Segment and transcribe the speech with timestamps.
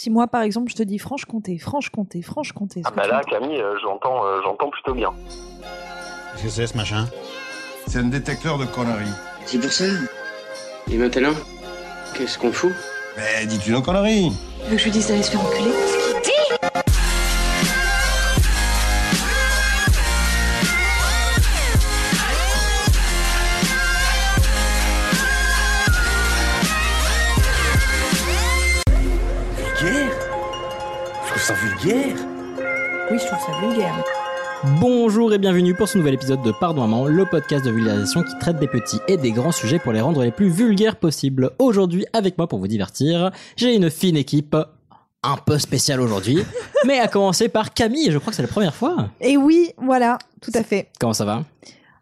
[0.00, 2.82] Si moi, par exemple, je te dis Franche-Comté, Franche-Comté, Franche-Comté.
[2.84, 5.12] Ah bah là, Camille, euh, j'entends, euh, j'entends plutôt bien.
[6.34, 7.08] Qu'est-ce que c'est ce machin?
[7.88, 9.10] C'est un détecteur de conneries.
[9.44, 9.86] C'est pour ça?
[10.88, 11.34] Et maintenant,
[12.14, 12.70] qu'est-ce qu'on fout?
[13.16, 14.30] Mais dis-tu nos conneries
[14.62, 15.72] Tu veux que je lui dise d'aller se faire enculer?
[33.18, 34.04] Oui, je trouve ça vulgaire.
[34.80, 38.38] Bonjour et bienvenue pour ce nouvel épisode de Pardon Maman, le podcast de vulgarisation qui
[38.38, 41.50] traite des petits et des grands sujets pour les rendre les plus vulgaires possibles.
[41.58, 44.56] Aujourd'hui, avec moi pour vous divertir, j'ai une fine équipe
[45.24, 46.44] un peu spéciale aujourd'hui,
[46.86, 49.08] mais à commencer par Camille, je crois que c'est la première fois.
[49.20, 50.88] Et oui, voilà, tout à fait.
[51.00, 51.42] Comment ça va?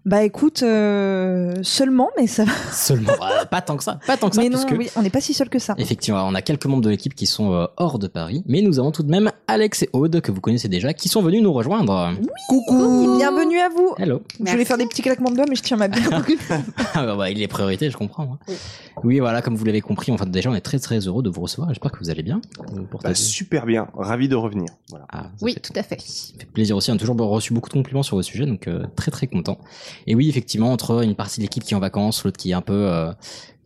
[0.07, 2.53] Bah écoute, euh, seulement, mais ça va.
[2.73, 5.03] Seulement, euh, pas tant que ça, pas tant que ça, Mais non, puisque oui, on
[5.03, 5.75] n'est pas si seul que ça.
[5.79, 8.79] effectivement, on a quelques membres de l'équipe qui sont euh, hors de Paris, mais nous
[8.79, 11.53] avons tout de même Alex et Aude que vous connaissez déjà, qui sont venus nous
[11.53, 12.13] rejoindre.
[12.49, 14.23] Coucou Bienvenue à vous Hello.
[14.39, 16.01] Je voulais faire des petits claquements de doigts, mais je tiens ma bien.
[16.95, 18.39] Ah bah, bah, il est priorité, je comprends.
[18.49, 18.55] hein.
[19.03, 21.41] Oui, voilà, comme vous l'avez compris, enfin déjà on est très très heureux de vous
[21.43, 21.69] recevoir.
[21.71, 22.41] J'espère que vous allez bien.
[22.73, 24.69] Vous Bah, super bien, ravi de revenir.
[24.89, 25.05] Voilà.
[25.13, 26.01] Ah, Oui, fait, tout à fait.
[26.01, 26.93] ça fait plaisir aussi.
[26.93, 29.59] On a toujours reçu beaucoup de compliments sur vos sujets, donc euh, très très content.
[30.07, 32.55] Et oui, effectivement, entre une partie de l'équipe qui est en vacances, l'autre qui est
[32.55, 33.13] un peu euh,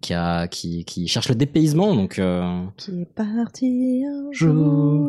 [0.00, 5.08] qui a qui qui cherche le dépaysement, donc euh, Qui est parti un Jour,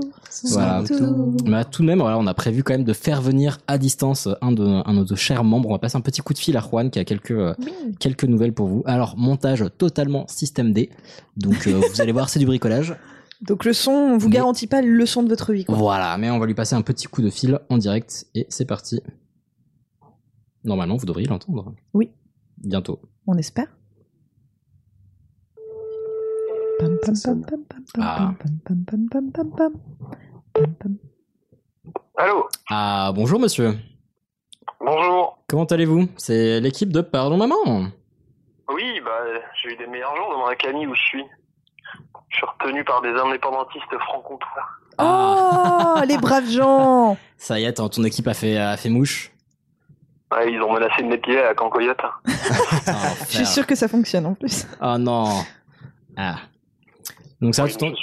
[0.51, 0.83] voilà.
[0.85, 1.35] tout.
[1.45, 4.27] Bah, tout de même, voilà, on a prévu quand même de faire venir à distance
[4.41, 5.69] un de un de nos chers membres.
[5.69, 7.71] On va passer un petit coup de fil à Juan qui a quelques euh, Oui.
[7.99, 8.83] quelques nouvelles pour vous.
[8.85, 10.89] Alors montage totalement système D,
[11.37, 12.95] donc euh, vous allez voir c'est du bricolage.
[13.43, 15.65] Donc le son, on vous Mais- garantit pas le son de votre vie.
[15.65, 15.73] Quoi.
[15.75, 18.65] Voilà, mais on va lui passer un petit coup de fil en direct et c'est
[18.65, 19.01] parti.
[20.63, 21.73] Normalement, vous devriez l'entendre.
[21.93, 22.11] Oui.
[22.57, 22.99] Bientôt.
[23.27, 23.67] On espère.
[26.79, 27.45] Pam, pam, Ça pam, sonne.
[27.45, 28.33] pam, pam, pam, Ah.
[28.39, 29.73] pam, pam, pam, pam, pam, pam.
[30.53, 30.97] Pam, pam.
[32.17, 32.47] Allô?
[32.69, 33.77] Ah, bonjour monsieur.
[34.79, 35.37] Bonjour.
[35.47, 36.07] Comment allez-vous?
[36.17, 37.89] C'est l'équipe de Pardon Maman.
[38.73, 39.11] Oui, bah,
[39.61, 41.23] j'ai eu des meilleurs jours dans ma Camille où je suis.
[42.29, 44.63] Je suis retenu par des indépendantistes franc-comtois.
[44.97, 45.95] Ah.
[45.97, 49.30] Oh, les braves gens Ça y est, ton ton équipe a fait, a fait mouche.
[50.31, 51.97] Ouais, ils ont menacé de m'épiler à la Cancoyote.
[53.29, 54.65] Je suis sûr que ça fonctionne en plus.
[54.81, 55.25] Oh non.
[56.17, 56.35] Ah.
[57.41, 57.93] Donc ça, Oui, tu t'en- un...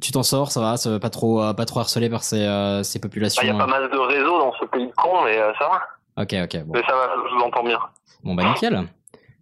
[0.00, 2.44] tu t'en sors, ça va, ça va pas trop, euh, pas trop harcelé par ces,
[2.44, 3.42] euh, ces Bah, populations.
[3.42, 5.68] Il y a pas mal de réseaux dans ce pays de cons, mais euh, ça
[5.68, 6.22] va.
[6.22, 6.72] Ok, ok, bon.
[6.74, 7.78] Mais ça va, je vous entends bien.
[8.24, 8.84] Bon bah nickel.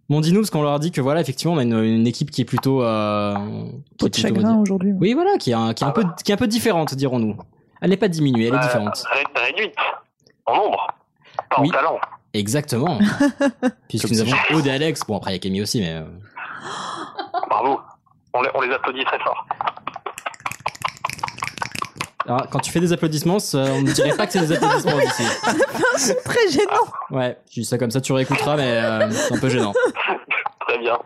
[0.09, 2.31] Bon, dis-nous, parce qu'on leur a dit que voilà, effectivement, on a une, une équipe
[2.31, 2.83] qui est plutôt...
[2.83, 3.35] Euh,
[3.97, 4.91] qui est de chagrin aujourd'hui.
[4.99, 6.15] Oui, voilà, qui est un, qui est un Ah peu, bah.
[6.23, 7.37] qui est un peu différente, dirons-nous.
[7.81, 9.03] Elle n'est pas diminuée, elle est Euh, différente.
[9.09, 9.75] ré- réduite.
[10.51, 10.87] En nombre.
[11.49, 11.69] Pas Oui.
[11.69, 11.99] en talent.
[12.33, 12.97] Exactement.
[13.89, 15.01] Puisque nous avons Aude et Alex.
[15.07, 15.93] Bon, après, il y a Camille aussi, mais.
[15.95, 16.05] euh,
[17.49, 17.79] Bravo.
[18.33, 19.45] On les, on les applaudit très fort.
[22.27, 25.23] Alors, quand tu fais des applaudissements, on ne dirait pas que c'est des applaudissements ici.
[25.97, 29.39] C'est très gênant Ouais, je dis ça comme ça, tu réécouteras, mais euh, c'est un
[29.39, 29.73] peu gênant.
[30.67, 30.97] Très bien.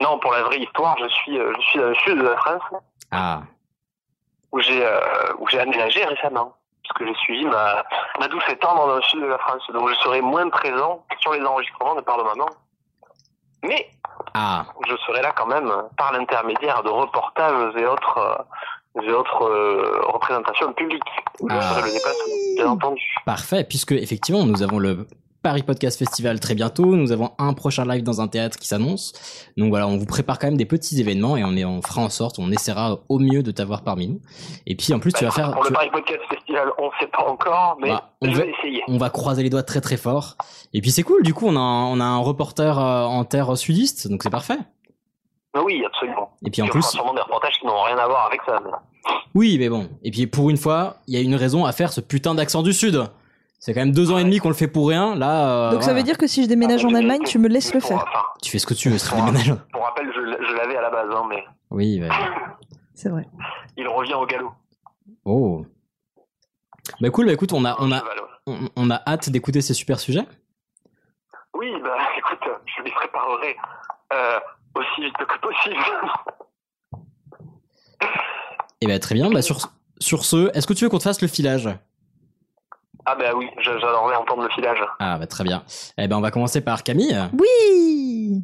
[0.00, 2.36] Non, pour la vraie histoire, je suis, euh, je suis dans le sud de la
[2.36, 2.62] France
[3.10, 3.42] Ah,
[4.52, 5.00] où j'ai euh,
[5.40, 6.54] où j'ai aménagé récemment.
[6.88, 7.84] Parce que j'ai suivi ma,
[8.18, 9.62] ma douce et tendre dans le sud de la France.
[9.72, 12.46] Donc je serai moins présent sur les enregistrements de Par Maman.
[13.64, 13.88] Mais
[14.34, 18.18] ah, je serai là quand même par l'intermédiaire de reportages et autres,
[18.96, 21.02] euh, et autres euh, représentations publiques.
[21.40, 21.76] Je Ah.
[21.76, 23.14] le déplacement, bien entendu.
[23.24, 25.06] parfait, puisque effectivement, nous avons le
[25.42, 29.12] Paris Podcast Festival très bientôt, nous avons un prochain live dans un théâtre qui s'annonce.
[29.56, 32.00] Donc voilà, on vous prépare quand même des petits événements et on, est, on fera
[32.02, 34.20] en sorte, on essaiera au mieux de t'avoir parmi nous.
[34.66, 35.52] Et puis en plus, tu vas faire.
[35.52, 38.36] Pour le vas- Paris Podcast Festival, on ne sait pas encore, mais Bah, on je
[38.38, 38.82] va- vais essayer.
[38.86, 40.36] on va croiser les doigts très très fort.
[40.74, 43.24] Et puis c'est cool, du coup on a un, on a un reporter euh, en
[43.24, 44.58] terre sudiste, donc c'est parfait.
[45.56, 46.30] Mais oui, absolument.
[46.46, 48.40] Et puis en Il y plus, sûrement des reportages qui n'ont rien à voir avec
[48.46, 48.60] ça.
[48.64, 48.70] mais-
[49.34, 49.88] oui mais bon.
[50.04, 52.62] Et puis pour une fois, il y a une raison à faire ce putain d'accent
[52.62, 53.02] du sud.
[53.64, 55.14] C'est quand même deux ans et demi qu'on le fait pour rien.
[55.14, 56.00] Là, euh, Donc ça voilà.
[56.00, 58.04] veut dire que si je déménage Ah, en Allemagne, tu me laisses le pour- faire.
[58.08, 59.54] enfin, tu fais ce que tu veux, si tu Pour- déménages.
[59.72, 62.00] pour rappel, je, l- je l'avais à la base, hein, mais Oui.
[62.00, 62.08] mais-
[62.94, 63.24] C'est vrai.
[63.76, 64.50] il revient au galop.
[65.24, 65.64] Oh.
[67.00, 67.26] Bah cool.
[67.26, 68.24] Bah écoute, on a, on a, Cheval, ouais.
[68.48, 70.26] on, on a hâte d'écouter ces super sujets.
[71.54, 72.40] Oui, bah écoute,
[72.76, 73.56] je les préparerai
[74.12, 74.40] euh,
[74.74, 75.76] aussi vite que possible.
[78.80, 79.30] Et bah très bien.
[79.30, 79.58] Bah sur,
[80.00, 81.68] sur ce, est-ce que tu veux qu'on te fasse le filage?
[83.06, 84.78] Ah bah oui, je- j'adorerais entendre le filage.
[84.98, 85.62] Ah bah très bien.
[85.98, 87.16] Eh ben on va commencer par Camille.
[87.38, 88.42] Oui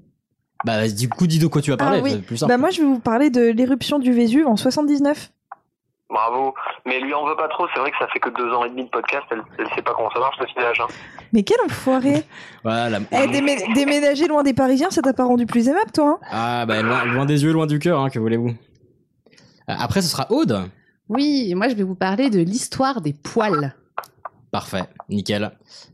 [0.65, 1.99] Bah du coup, dis de quoi tu vas parler.
[2.01, 2.11] Ah oui.
[2.13, 2.51] c'est plus simple.
[2.53, 5.31] Bah moi je vais vous parler de l'éruption du Vésuve en 79.
[6.11, 6.55] Bravo.
[6.87, 8.71] Mais lui en veut pas trop, c'est vrai que ça fait que deux ans et
[8.71, 10.81] demi de podcast, elle, elle sait pas comment ça marche le filage.
[10.81, 10.87] Hein.
[11.35, 12.25] Mais quel enfoiré
[12.65, 12.99] Voilà.
[13.13, 16.27] Eh, démé- déménager loin des Parisiens, ça t'a pas rendu plus aimable toi hein?
[16.31, 18.55] Ah bah loin, loin des yeux, loin du cœur, hein, que voulez-vous?
[19.67, 20.71] Après, ce sera Aude.
[21.11, 23.75] Oui, moi je vais vous parler de l'histoire des poils.
[24.51, 25.51] Parfait, nickel.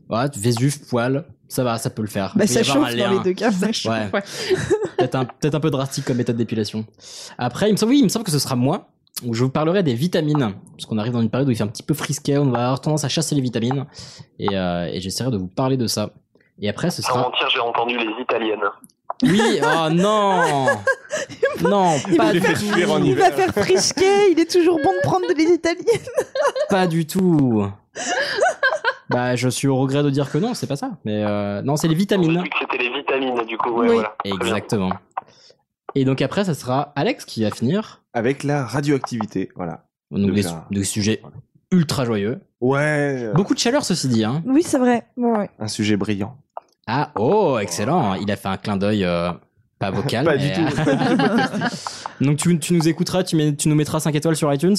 [0.09, 2.33] Ouais, Vésuve, poil, ça va, ça peut le faire.
[2.35, 3.49] Bah, Il peut y ça chauffe un dans les deux cas.
[3.51, 4.09] Ouais.
[4.13, 4.21] Ouais.
[4.97, 6.85] peut-être un, peut-être un peu drastique comme méthode d'épilation.
[7.37, 8.87] Après, il me semble, oui, il me semble que ce sera moi,
[9.23, 11.63] où je vous parlerai des vitamines, parce qu'on arrive dans une période où il fait
[11.63, 13.85] un petit peu frisquet, on va avoir tendance à chasser les vitamines,
[14.39, 16.11] et, euh, et j'essaierai de vous parler de ça.
[16.61, 17.21] Et après, ce sera...
[17.21, 18.63] mentir, j'ai entendu les italiennes.
[19.23, 20.67] Oui, oh non
[21.61, 25.33] Non, pas les du tout Il va faire frisquet, il est toujours bon de prendre
[25.33, 25.85] des italiennes.
[26.69, 27.65] Pas du tout
[29.09, 30.91] Bah, je suis au regret de dire que non, c'est pas ça.
[31.05, 32.41] Mais euh, non, c'est les J'ai vitamines.
[32.41, 33.69] vu que c'était les vitamines, du coup.
[33.69, 33.93] Ouais, Oui.
[33.95, 34.15] voilà.
[34.23, 34.89] Exactement.
[35.93, 38.01] Et donc après, ça sera Alex qui va finir.
[38.13, 39.85] Avec la radioactivité, voilà.
[40.09, 40.31] Donc
[40.71, 41.21] des, sujets
[41.71, 42.41] ultra joyeux.
[42.61, 43.29] Ouais.
[43.35, 44.23] Beaucoup de chaleur, ceci dit.
[44.23, 44.41] Hein.
[44.45, 45.05] Oui, c'est vrai.
[45.17, 45.49] Ouais.
[45.59, 46.35] Un sujet brillant.
[46.87, 48.15] Ah, oh, excellent.
[48.15, 49.31] Il a fait un clin d'œil euh,
[49.79, 50.25] pas vocal.
[50.25, 50.75] Pas mais- du tout.
[50.75, 52.07] pas du tout podcastique.
[52.21, 54.75] donc tu, tu nous écouteras, tu, mets- tu nous mettras 5 étoiles sur iTunes?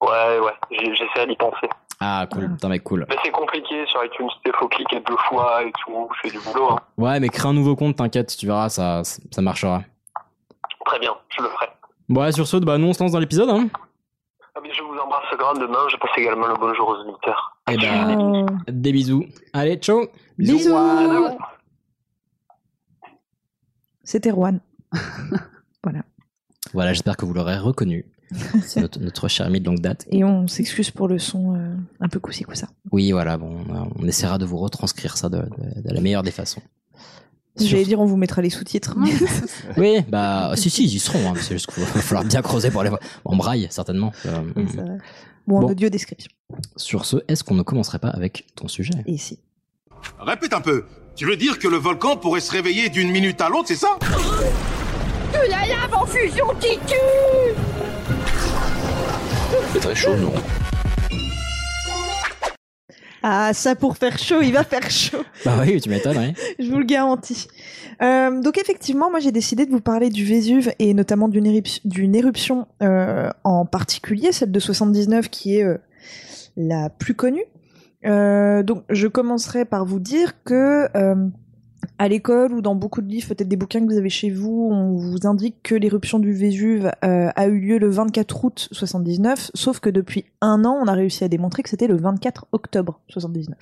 [0.00, 0.52] Ouais, ouais.
[0.70, 1.68] J'ai- J'essaie d'y penser.
[2.00, 2.50] Ah, cool.
[2.52, 3.06] Putain, mec, cool.
[3.08, 4.28] Mais c'est compliqué sur iTunes.
[4.46, 6.08] Il faut cliquer deux fois et tout.
[6.22, 6.72] Je fais du boulot.
[6.72, 6.78] Hein.
[6.96, 9.82] Ouais, mais crée un nouveau compte, t'inquiète, tu verras, ça, ça marchera.
[10.86, 11.66] Très bien, je le ferai.
[12.08, 13.50] Bon, ouais, sur ce, bah, nous on se lance dans l'épisode.
[13.50, 13.68] Hein.
[14.54, 15.88] Ah, mais je vous embrasse grandement.
[15.90, 17.56] Je passe également le bonjour aux auditeurs.
[17.70, 18.46] Eh ben, Oh.
[18.68, 19.24] des bisous.
[19.52, 20.06] Allez, ciao
[20.38, 20.56] Bisous.
[20.58, 21.38] Bisous.
[24.04, 24.60] C'était Juan.
[26.74, 28.04] Voilà, j'espère que vous l'aurez reconnu.
[28.64, 30.06] C'est notre, notre cher ami de longue date.
[30.10, 32.68] Et on s'excuse pour le son euh, un peu coussi ça.
[32.92, 33.58] Oui, voilà, bon,
[33.98, 36.60] on essaiera de vous retranscrire ça de, de- de la meilleure des façons.
[37.60, 38.94] J'allais dire, on vous mettra les sous-titres.
[38.96, 39.10] mais-
[39.76, 41.30] Oui, bah, si, si, ils y seront.
[41.30, 43.00] hein, c'est juste qu'il va falloir bien creuser pour les voir.
[43.24, 44.12] En braille, certainement.
[44.26, 44.42] Euh.
[45.46, 45.70] Bon, en Bon.
[45.70, 46.30] audio description.
[46.76, 48.92] sur ce, est-ce qu'on ne commencerait pas avec ton sujet?
[49.06, 49.38] Et ici.
[50.20, 50.84] Répète un peu.
[51.16, 53.98] Tu veux dire que le volcan pourrait se réveiller d'une minute à l'autre, c'est ça?
[59.80, 60.32] Très chaud, non
[63.22, 65.22] Ah, ça pour faire chaud, il va faire chaud.
[65.44, 66.34] Bah oui, tu m'étonnes, oui.
[66.58, 67.46] Je vous le garantis.
[68.02, 71.80] Euh, donc effectivement, moi j'ai décidé de vous parler du Vésuve et notamment d'une érup-
[71.84, 75.78] d'une éruption euh, en particulier, celle de 79 qui est euh,
[76.56, 77.44] la plus connue.
[78.04, 80.88] Donc je commencerai par vous dire que
[81.98, 84.68] à l'école ou dans beaucoup de livres, peut-être des bouquins que vous avez chez vous,
[84.70, 89.50] on vous indique que l'éruption du Vésuve euh, a eu lieu le 24 août 79,
[89.54, 93.00] sauf que depuis un an, on a réussi à démontrer que c'était le 24 octobre
[93.08, 93.56] 79.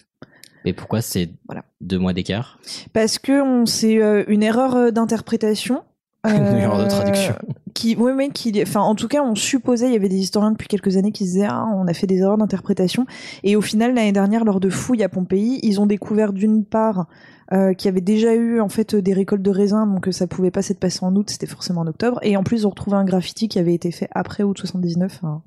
[0.64, 1.64] Et pourquoi c'est Voilà.
[1.80, 2.58] deux mois d'écart?
[2.92, 5.82] Parce que c'est euh, une erreur euh, d'interprétation.
[6.26, 7.36] Une erreur de traduction.
[7.76, 10.50] Qui, oui, mais qui, enfin, en tout cas, on supposait, il y avait des historiens
[10.50, 13.04] depuis quelques années qui disaient, ah, on a fait des erreurs d'interprétation.
[13.44, 17.06] Et au final, l'année dernière, lors de fouilles à Pompéi, ils ont découvert d'une part
[17.52, 20.26] euh, qu'il y avait déjà eu en fait des récoltes de raisins, donc euh, ça
[20.26, 22.18] pouvait pas s'être passé en août, c'était forcément en octobre.
[22.22, 25.20] Et en plus, ils ont retrouvé un graffiti qui avait été fait après août 79.
[25.22, 25.42] hein.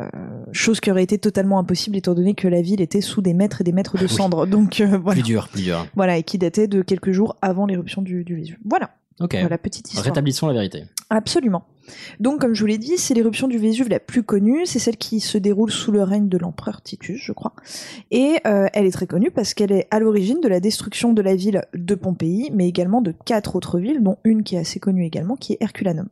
[0.00, 0.08] Euh,
[0.50, 3.60] chose qui aurait été totalement impossible étant donné que la ville était sous des mètres
[3.60, 4.08] et des mètres de Oui.
[4.08, 4.44] cendres.
[4.46, 5.20] Donc euh, voilà.
[5.20, 5.86] Plus dur, plus dur.
[5.94, 8.58] Voilà, et qui datait de quelques jours avant l'éruption du, du Vésuve.
[8.64, 8.90] Voilà,
[9.20, 9.36] Ok.
[9.40, 10.04] voilà, petite histoire.
[10.04, 10.84] Rétablissons la vérité.
[11.10, 11.64] Absolument.
[12.18, 14.66] Donc, comme je vous l'ai dit, c'est l'éruption du Vésuve la plus connue.
[14.66, 17.52] C'est celle qui se déroule sous le règne de l'empereur Titus, je crois.
[18.10, 21.22] Et euh, elle est très connue parce qu'elle est à l'origine de la destruction de
[21.22, 24.80] la ville de Pompéi, mais également de quatre autres villes, dont une qui est assez
[24.80, 26.08] connue également, qui est Herculanum.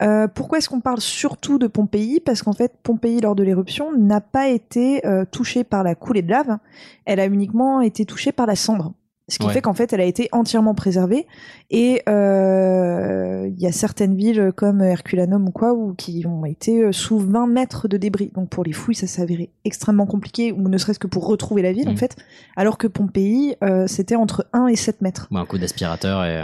[0.00, 2.20] Euh, pourquoi est-ce qu'on parle surtout de Pompéi?
[2.20, 6.22] Parce qu'en fait, Pompéi, lors de l'éruption, n'a pas été euh, touchée par la coulée
[6.22, 6.58] de lave.
[7.04, 8.92] Elle a uniquement été touchée par la cendre.
[9.28, 9.52] Ce qui Ouais.
[9.52, 11.26] fait qu'en fait, elle a été entièrement préservée.
[11.70, 16.82] Et euh, il y a certaines villes comme Herculanum ou quoi, où, qui ont été
[16.82, 18.30] euh, sous 20 mètres de débris.
[18.34, 21.62] Donc pour les fouilles, ça s'est avéré extrêmement compliqué, ou ne serait-ce que pour retrouver
[21.62, 21.98] la ville, en Mhm.
[21.98, 22.16] fait.
[22.56, 25.28] Alors que Pompéi, euh, c'était entre 1 et 7 mètres.
[25.32, 26.42] Un coup d'aspirateur et.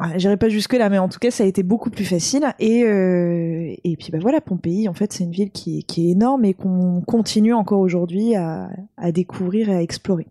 [0.00, 2.46] Ouais, J'irai pas jusque là, mais en tout cas, ça a été beaucoup plus facile.
[2.58, 6.08] Et euh, et puis bah voilà, Pompéi, en fait, c'est une ville qui est, qui
[6.08, 10.26] est énorme et qu'on continue encore aujourd'hui à, à découvrir et à explorer.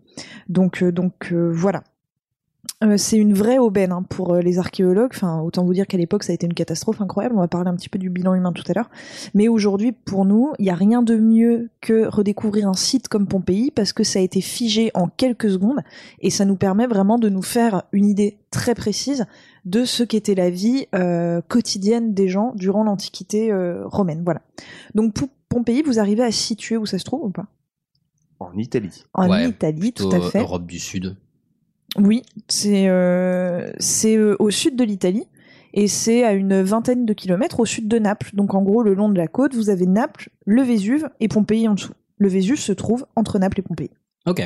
[0.48, 1.84] Donc donc euh, voilà.
[2.82, 5.10] Euh, c'est une vraie aubaine hein, pour euh, les archéologues.
[5.14, 7.34] Enfin, autant vous dire qu'à l'époque, ça a été une catastrophe incroyable.
[7.36, 8.88] On va parler un petit peu du bilan humain tout à l'heure.
[9.34, 13.26] Mais aujourd'hui, pour nous, il n'y a rien de mieux que redécouvrir un site comme
[13.26, 15.80] Pompéi parce que ça a été figé en quelques secondes
[16.20, 19.26] et ça nous permet vraiment de nous faire une idée très précise
[19.66, 24.22] de ce qu'était la vie euh, quotidienne des gens durant l'Antiquité euh, romaine.
[24.24, 24.40] Voilà.
[24.94, 27.46] Donc pour Pompéi, vous arrivez à situer où ça se trouve ou pas?
[28.38, 29.04] En Italie.
[29.12, 30.40] En Ouais, Italie, tout à fait.
[30.40, 31.16] Europe du Sud.
[31.98, 35.24] Oui, c'est euh, c'est euh, au sud de l'Italie
[35.74, 38.30] et c'est à une vingtaine de kilomètres au sud de Naples.
[38.34, 41.68] Donc en gros, le long de la côte, vous avez Naples, le Vésuve et Pompéi
[41.68, 41.92] en dessous.
[42.18, 43.90] Le Vésuve se trouve entre Naples et Pompéi.
[44.26, 44.42] Ok.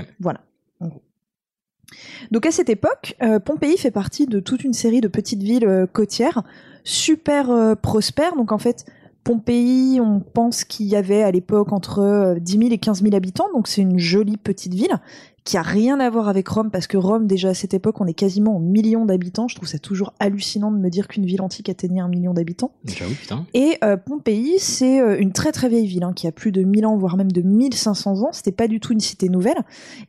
[2.31, 5.67] Donc à cette époque, euh, Pompéi fait partie de toute une série de petites villes
[5.67, 6.43] euh, côtières
[6.85, 8.37] super euh, prospères.
[8.37, 8.87] Donc en fait,
[9.25, 13.15] Pompéi, on pense qu'il y avait à l'époque entre euh, 10 000 et 15 000
[13.15, 15.01] habitants, donc c'est une jolie petite ville
[15.45, 18.07] qui a rien à voir avec Rome, parce que Rome, déjà à cette époque, on
[18.07, 19.47] est quasiment au million d'habitants.
[19.47, 22.73] Je trouve ça toujours hallucinant de me dire qu'une ville antique atteignait un million d'habitants.
[22.87, 23.47] Putain.
[23.53, 26.63] Et euh, Pompéi, c'est euh, une très très vieille ville, hein, qui a plus de
[26.63, 28.31] 1000 ans, voire même de 1500 ans.
[28.33, 29.59] C'était pas du tout une cité nouvelle.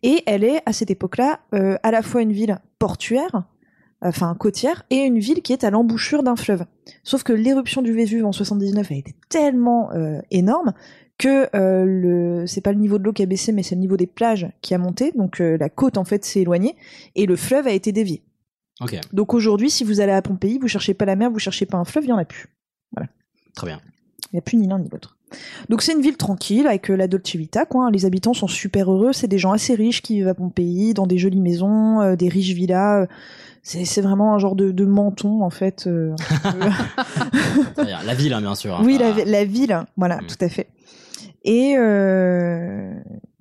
[0.04, 3.44] Et elle est, à cette époque-là, euh, à la fois une ville portuaire,
[4.02, 6.66] enfin côtière, et une ville qui est à l'embouchure d'un fleuve.
[7.04, 10.74] Sauf que l'éruption du Vésuve en 79 a été tellement euh, énorme
[11.18, 13.82] que euh, le c'est pas le niveau de l'eau qui a baissé, mais c'est le
[13.82, 15.12] niveau des plages qui a monté.
[15.16, 16.76] Donc euh, la côte en fait s'est éloignée
[17.16, 18.22] et le fleuve a été dévié.
[18.82, 21.66] Ok, Donc aujourd'hui, si vous allez à Pompéi, vous cherchez pas la mer, vous cherchez
[21.66, 22.48] pas un fleuve, il y en a plus.
[23.56, 23.80] très bien.
[24.32, 25.16] Il n'y a plus ni l'un ni l'autre.
[25.70, 27.90] Donc c'est une ville tranquille avec euh, la Dolce Vita, quoi.
[27.92, 29.14] Les habitants sont super heureux.
[29.14, 32.28] C'est des gens assez riches qui vivent à Pompéi, dans des jolies maisons, euh, des
[32.28, 33.08] riches villas.
[33.64, 35.88] C'est vraiment un genre de, de menton en fait.
[35.88, 36.14] euh.
[38.06, 38.76] La ville, hein, bien sûr.
[38.76, 40.28] hein, oui, la, la ville, voilà, Mm.
[40.28, 40.68] tout à fait.
[41.46, 42.94] Et euh,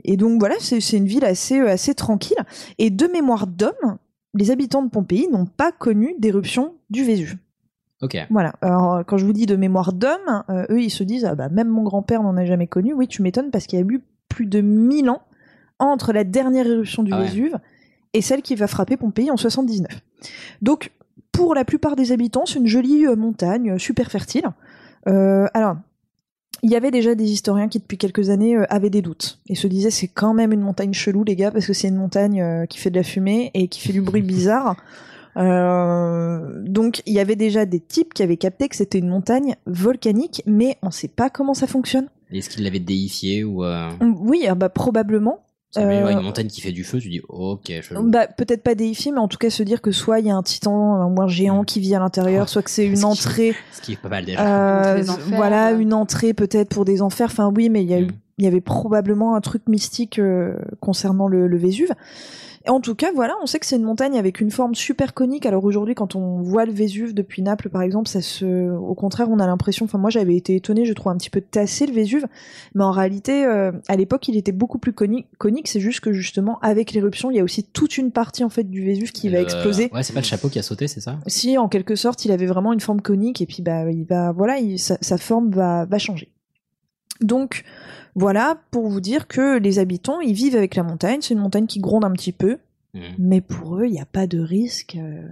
[0.05, 2.37] et donc voilà, c'est une ville assez euh, assez tranquille.
[2.79, 3.99] Et de mémoire d'hommes,
[4.35, 7.37] les habitants de Pompéi n'ont pas connu d'éruption du Vésuve.
[8.03, 8.17] Ok.
[8.31, 8.55] Voilà.
[8.61, 11.49] Alors, quand je vous dis de mémoire d'homme, euh, eux, ils se disent, ah bah,
[11.49, 12.93] même mon grand-père n'en a jamais connu.
[12.93, 15.23] Oui, tu m'étonnes parce qu'il y a eu plus de 1000 ans
[15.79, 17.25] entre la dernière éruption du Ah ouais.
[17.25, 17.59] Vésuve
[18.15, 20.01] et celle qui va frapper Pompéi en 79.
[20.63, 20.93] Donc,
[21.33, 24.45] pour la plupart des habitants, c'est une jolie euh, montagne, euh, super fertile.
[25.09, 25.77] Euh, alors,
[26.65, 29.55] il y avait déjà des historiens qui, depuis quelques années, euh, avaient des doutes et
[29.55, 32.41] se disaient, c'est quand même une montagne chelou, les gars, parce que c'est une montagne
[32.41, 34.75] euh, qui fait de la fumée et qui fait du bruit bizarre.
[35.37, 39.57] Euh, donc il y avait déjà des types qui avaient capté que c'était une montagne
[39.67, 42.09] volcanique, mais on sait pas comment ça fonctionne.
[42.33, 43.63] Est-ce qu'il l'avait déifié ou.
[44.01, 45.44] Oui, ah bah probablement.
[45.75, 47.95] Ça met- ouais, Euh, une montagne qui fait du feu, tu dis, ok, je.
[47.95, 50.37] Bah, peut-être pas déifié, mais en tout cas se dire que soit il y a
[50.37, 51.67] un titan, un moins géant Mm.
[51.67, 54.09] qui vit à l'intérieur, soit que c'est Ce une qui- entrée, Ce qui est pas
[54.09, 54.41] mal déjà.
[54.95, 55.79] euh, enfers, voilà, euh.
[55.79, 57.27] une entrée peut-être pour des enfers.
[57.31, 58.13] Enfin oui, mais il y a eu, Mm.
[58.39, 61.93] Il y avait probablement un truc mystique euh, concernant le, le Vésuve.
[62.67, 65.13] Et en tout cas, voilà, on sait que c'est une montagne avec une forme super
[65.13, 65.45] conique.
[65.45, 69.29] Alors aujourd'hui, quand on voit le Vésuve depuis Naples, par exemple, ça se, au contraire,
[69.31, 69.85] on a l'impression.
[69.85, 72.27] Enfin, moi, j'avais été étonnée, je trouve un petit peu tassé le Vésuve,
[72.75, 75.27] mais en réalité, euh, à l'époque, il était beaucoup plus conique.
[75.37, 75.69] conique.
[75.69, 78.65] C'est juste que justement, avec l'éruption, il y a aussi toute une partie en fait
[78.65, 79.91] du Vésuve qui va exploser.
[79.93, 81.19] Ouais, c'est pas le chapeau qui a sauté, c'est ça?
[81.27, 84.33] Si, en quelque sorte, il avait vraiment une forme conique et puis bah il va
[84.33, 86.31] voilà, il- sa, sa forme va, va changer.
[87.21, 87.63] Donc
[88.15, 91.19] voilà pour vous dire que les habitants ils vivent avec la montagne.
[91.23, 92.59] C'est une montagne qui gronde un petit peu,
[92.95, 93.01] Hmm.
[93.19, 95.27] mais pour eux il n'y a pas de risque euh,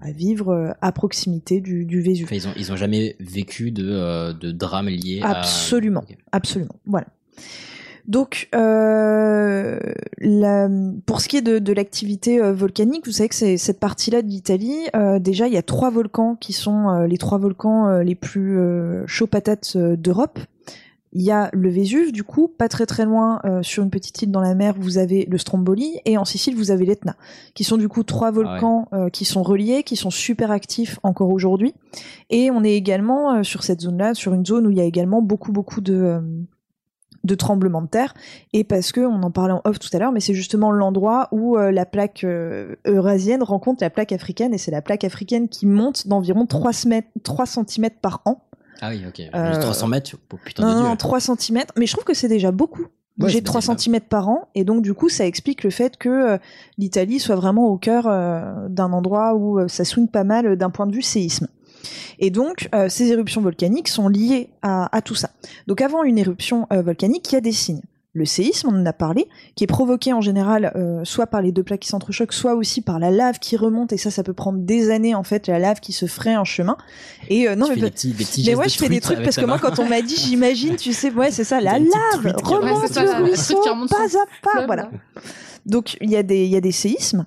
[0.00, 2.24] à vivre euh, à proximité du, du Vésuve.
[2.26, 5.40] Enfin, ils ont, ils ont jamais vécu de, euh, de drame lié à.
[5.40, 6.00] Absolument.
[6.08, 6.16] Ok.
[6.32, 6.74] Absolument.
[6.86, 7.06] Voilà.
[8.08, 9.78] Donc, euh,
[10.18, 10.68] la-
[11.06, 14.28] pour ce qui est de, de l'activité volcanique, vous savez que c'est cette partie-là de
[14.28, 14.76] l'Italie.
[14.94, 18.58] euh, déjà, il y a trois volcans qui sont les trois volcans les plus
[19.06, 20.38] chauds patates d'Europe.
[21.16, 24.20] Il y a le Vésuve, du coup, pas très très loin, euh, sur une petite
[24.20, 27.16] île dans la mer, vous avez le Stromboli, et en Sicile, vous avez l'Etna,
[27.54, 31.30] qui sont du coup trois volcans euh, qui sont reliés, qui sont super actifs encore
[31.30, 31.72] aujourd'hui.
[32.28, 34.84] Et on est également euh, sur cette zone-là, sur une zone où il y a
[34.84, 36.20] également beaucoup beaucoup de
[37.26, 38.14] de tremblements de terre
[38.52, 41.28] et parce que on en parlait en off tout à l'heure mais c'est justement l'endroit
[41.32, 45.48] où euh, la plaque euh, eurasienne rencontre la plaque africaine et c'est la plaque africaine
[45.48, 48.42] qui monte d'environ 3 cm 3 cm par an.
[48.80, 49.20] Ah oui, ok.
[49.34, 50.96] Euh, Juste 300 mètres, oh, putain Non, de non, dieu.
[50.98, 52.86] 3 cm, mais je trouve que c'est déjà beaucoup.
[53.18, 55.70] Ouais, J'ai c'est 3 déjà- cm par an et donc du coup ça explique le
[55.70, 56.38] fait que euh,
[56.76, 60.68] l'Italie soit vraiment au cœur euh, d'un endroit où euh, ça swing pas mal d'un
[60.68, 61.48] point de vue séisme.
[62.18, 65.30] Et donc ces éruptions volcaniques sont liées à, à tout ça.
[65.66, 67.80] Donc avant une éruption volcanique, il y a des signes.
[68.16, 71.52] Le séisme, on en a parlé, qui est provoqué en général euh, soit par les
[71.52, 74.32] deux plaques qui s'entrechoquent, soit aussi par la lave qui remonte, et ça, ça peut
[74.32, 76.78] prendre des années en fait, la lave qui se ferait un chemin.
[77.28, 78.88] Et euh, non, tu mais fais des petits, des petits mais ouais, de je fais
[78.88, 81.60] des trucs parce que moi, quand on m'a dit, j'imagine, tu sais, ouais, c'est ça,
[81.60, 84.84] la lave remonte Ouais, c'est ça, le ruisseau, pas à pas, voilà.
[84.84, 84.90] là.
[85.66, 87.26] Donc, il y a des, il y a des séismes.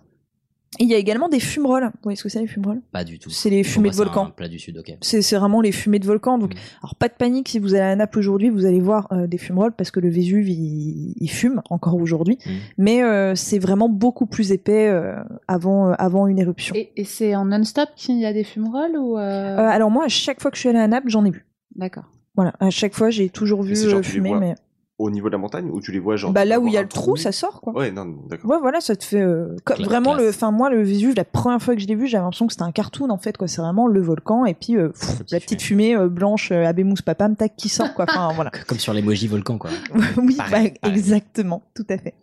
[0.79, 1.85] Et il y a également des fumerolles.
[1.85, 2.81] Vous voyez ce que c'est, les fumerolles?
[2.91, 3.31] Pas du tout.
[3.31, 4.27] C'est les fumées de volcan.
[4.27, 4.93] un plat du sud, ok.
[5.01, 6.37] C'est c'est vraiment les fumées de volcan.
[6.37, 6.57] Donc, Mm.
[6.83, 9.39] alors pas de panique si vous allez à Naples aujourd'hui, vous allez voir euh, des
[9.39, 12.37] fumerolles parce que le Vésuve il, il fume encore aujourd'hui.
[12.45, 12.49] Mm.
[12.77, 15.15] Mais euh, c'est vraiment beaucoup plus épais euh,
[15.47, 16.75] avant euh, avant une éruption.
[16.75, 19.21] Et, et c'est en non-stop qu'il y a des fumerolles ou euh,
[19.57, 21.47] Euh, alors moi, à chaque fois que je suis allée à Naples, j'en ai vu.
[21.75, 22.03] D'accord.
[22.35, 24.35] Voilà, à chaque fois, j'ai toujours vu fumer.
[24.35, 24.55] Mais
[24.99, 26.77] au niveau de la montagne ou tu les vois genre Bah là où il y
[26.77, 27.73] a le trou, ça sort quoi.
[27.73, 28.51] Ouais, non, d'accord.
[28.51, 30.29] Ouais, voilà, ça te fait euh, vraiment le.
[30.29, 32.63] Enfin, moi, le Vésuve, la première fois que je l'ai vu, j'avais l'impression que c'était
[32.63, 33.47] un cartoon en fait, quoi.
[33.47, 36.97] C'est vraiment le volcan et puis euh, pff, la petite fumée euh, blanche, euh, Abemous
[37.05, 38.05] papam, tac, qui sort, quoi.
[38.09, 38.51] Enfin, voilà.
[38.67, 39.69] Comme sur l'emoji volcan, quoi.
[40.17, 40.97] oui, Pareil, bah, pareil.
[40.99, 42.13] exactement, tout à fait.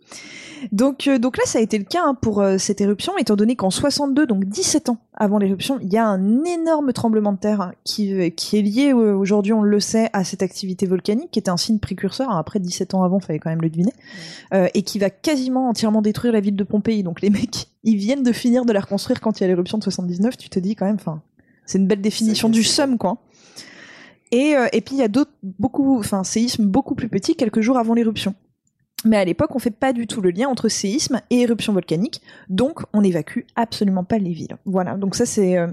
[0.71, 3.35] Donc, euh, donc là, ça a été le cas hein, pour euh, cette éruption, étant
[3.35, 7.37] donné qu'en 62, donc 17 ans avant l'éruption, il y a un énorme tremblement de
[7.37, 11.31] terre hein, qui, euh, qui est lié aujourd'hui, on le sait, à cette activité volcanique,
[11.31, 12.29] qui était un signe précurseur.
[12.29, 13.93] hein, après 17 ans avant, fallait quand même le deviner,
[14.53, 17.03] euh, et qui va quasiment entièrement détruire la ville de Pompéi.
[17.03, 19.77] Donc les mecs, ils viennent de finir de la reconstruire quand il y a l'éruption
[19.77, 20.37] de 79.
[20.37, 21.21] Tu te dis quand même, enfin,
[21.65, 23.17] c'est une belle définition du somme, quoi.
[24.31, 27.77] Et, et puis il y a d'autres, beaucoup, enfin, séismes beaucoup plus petits quelques jours
[27.77, 28.35] avant l'éruption.
[29.05, 32.21] Mais à l'époque, on fait pas du tout le lien entre séisme et éruption volcanique,
[32.49, 34.57] donc on n'évacue absolument pas les villes.
[34.65, 35.67] Voilà, donc ça c'est euh,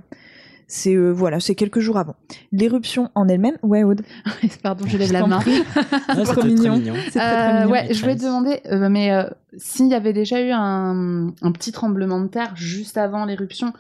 [0.67, 2.17] c'est euh, voilà, c'est quelques jours avant.
[2.53, 4.03] L'éruption en elle-même, ouais Aude.
[4.63, 5.41] Pardon, je lève la main.
[6.25, 6.77] trop mignon.
[6.77, 6.95] mignon.
[7.05, 7.71] C'est très, très Euh, mignon.
[7.73, 9.25] ouais, je voulais te demander, euh, mais euh,
[9.57, 13.73] s'il y avait déjà eu un, un petit tremblement de terre juste avant l'éruption,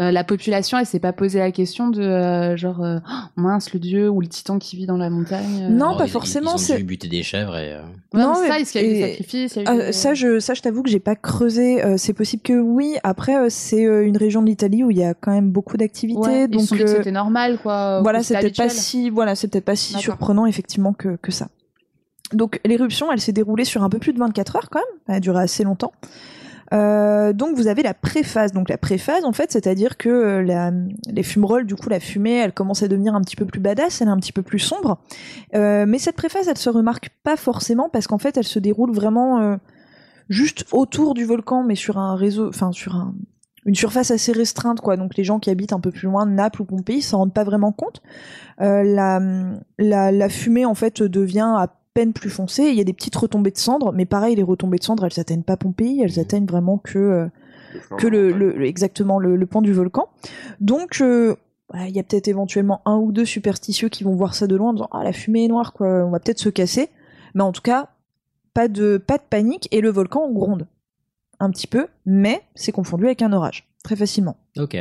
[0.00, 3.72] euh, la population, elle s'est pas posé la question de euh, genre euh, Oh, mince
[3.72, 5.62] le dieu ou le titan qui vit dans la montagne.
[5.64, 5.68] euh.
[5.68, 7.72] Non, Oh, pas ils- forcément, Ils ont c'est- dû buter des chèvres et.
[7.72, 7.82] euh,
[8.14, 10.14] Non, mais mais- ça, est-ce qu'il y a eu des sacrifices eu Euh, des- ça,
[10.14, 11.84] je, ça, je t'avoue que j'ai pas creusé.
[11.84, 12.94] Euh, c'est possible que oui.
[13.02, 15.76] Après, euh, c'est euh, une région de l'Italie où il y a quand même beaucoup
[15.76, 16.20] d'activités.
[16.20, 18.00] Ouais, donc, euh, c'était normal, quoi.
[18.02, 21.32] voilà, c'est c'était peut-être pas si, voilà, c'est peut-être pas si surprenant effectivement que, que
[21.32, 21.48] ça.
[22.34, 24.98] Donc l'éruption, elle s'est déroulée sur un peu plus de 24 heures quand même.
[25.08, 25.92] Elle a duré assez longtemps.
[26.72, 28.52] Euh, donc vous avez la préphase.
[28.52, 30.70] Donc la préphase, en fait, c'est-à-dire que euh,
[31.08, 34.00] les fumerolles, du coup, la fumée, elle commence à devenir un petit peu plus badass,
[34.00, 34.98] elle est un petit peu plus sombre.
[35.54, 38.92] Euh, mais cette préphase, elle se remarque pas forcément parce qu'en fait, elle se déroule
[38.92, 39.58] vraiment
[40.28, 43.14] juste autour du volcan, mais sur un réseau, enfin sur un,
[43.64, 44.96] une surface assez restreinte, quoi.
[44.96, 47.44] Donc les gens qui habitent un peu plus loin Naples ou Pompéi s'en rendent pas
[47.44, 48.02] vraiment compte.
[48.58, 52.64] La fumée, en fait, devient à peine plus foncée.
[52.70, 55.18] Il y a des petites retombées de cendres, mais pareil, les retombées de cendres, elles
[55.18, 57.26] atteignent pas Pompéi, elles atteignent vraiment que euh,
[57.98, 60.06] que le, le- le- exactement le, le pan du volcan.
[60.60, 61.34] Donc euh,
[61.74, 64.70] il y a peut-être éventuellement un ou deux superstitieux qui vont voir ça de loin
[64.70, 66.88] en disant ah la fumée est noire quoi, on va peut-être se casser.
[67.34, 67.88] Mais en tout cas,
[68.54, 70.66] pas de pas de panique et le volcan gronde
[71.40, 74.36] un petit peu, mais c'est confondu avec un orage très facilement.
[74.58, 74.76] Ok.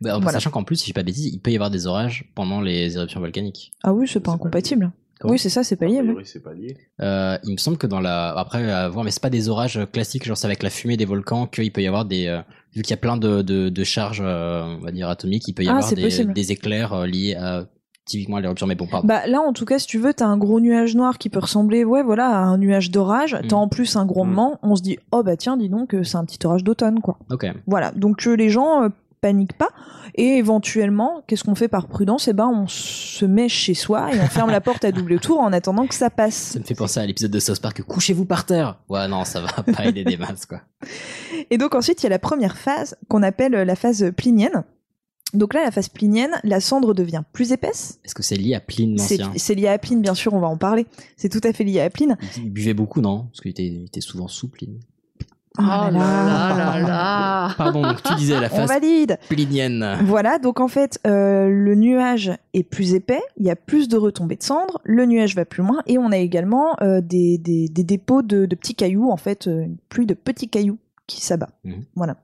[0.00, 0.38] Bah, en Voilà.
[0.38, 2.30] Sachant qu'en plus, si je dis pas de bêtises, il peut y avoir des orages
[2.34, 3.72] pendant les éruptions volcaniques.
[3.82, 4.90] Ah oui, c'est pas C'est pas incompatible.
[5.30, 5.98] Oui, c'est ça, c'est pas lié.
[6.00, 6.04] oui.
[6.06, 6.76] priori, c'est pas lié.
[7.00, 9.80] Euh, il me semble que dans la après à voir mais c'est pas des orages
[9.92, 12.40] classiques genre c'est avec la fumée des volcans qu'il peut y avoir des euh,
[12.74, 15.52] vu qu'il y a plein de de, de charges euh, on va dire atomiques il
[15.54, 17.66] peut y Ah, avoir des, éclairs liés à
[18.04, 20.26] typiquement à l'éruption mais bon pardon Bah là, en tout cas, si tu veux, t'as
[20.26, 23.36] un gros nuage noir qui peut ressembler, ouais, voilà, à un nuage d'orage.
[23.48, 23.60] T'as Mm.
[23.60, 24.58] en plus un grondement.
[24.64, 27.16] On se dit, oh bah tiens, dis donc, c'est un petit orage d'automne, quoi.
[27.30, 27.92] ok Voilà.
[27.92, 28.88] Donc les gens
[29.22, 29.70] paniquent pas.
[30.16, 32.28] Et éventuellement, qu'est-ce qu'on fait par prudence?
[32.28, 35.38] Eh ben, on se met chez soi et on ferme la porte à double tour
[35.38, 36.34] en attendant que ça passe.
[36.34, 39.40] ça me fait penser à l'épisode de South Park couchez-vous par terre ouais non ça
[39.40, 40.60] va pas aider des masses quoi
[41.50, 44.64] Et donc ensuite, il y a la première phase qu'on appelle la phase plinienne.
[45.32, 47.98] Donc là, la phase plinienne, la cendre devient plus épaisse.
[48.04, 49.32] est-ce que c'est lié à Pline C'est l'ancien?
[49.38, 50.84] c'est lié à Pline, bien sûr, on va en parler.
[51.16, 52.18] C'est tout à fait lié à Pline.
[52.36, 53.28] il, il buvait beaucoup non?
[53.30, 54.78] Parce qu'il était, il était souvent sous Pline
[55.58, 57.54] Oh là là là là.
[57.58, 59.18] pardon donc tu disais la On phase valide.
[59.28, 63.88] plinienne Voilà, donc en fait, euh, le nuage est plus épais, il y a plus
[63.88, 67.36] de retombées de cendres, le nuage va plus loin, et on a également euh, des,
[67.38, 70.78] des, des dépôts de, de petits cailloux, en fait, euh, une pluie de petits cailloux
[71.06, 71.50] qui s'abat.
[71.64, 71.84] Mhm.
[71.96, 72.16] Voilà.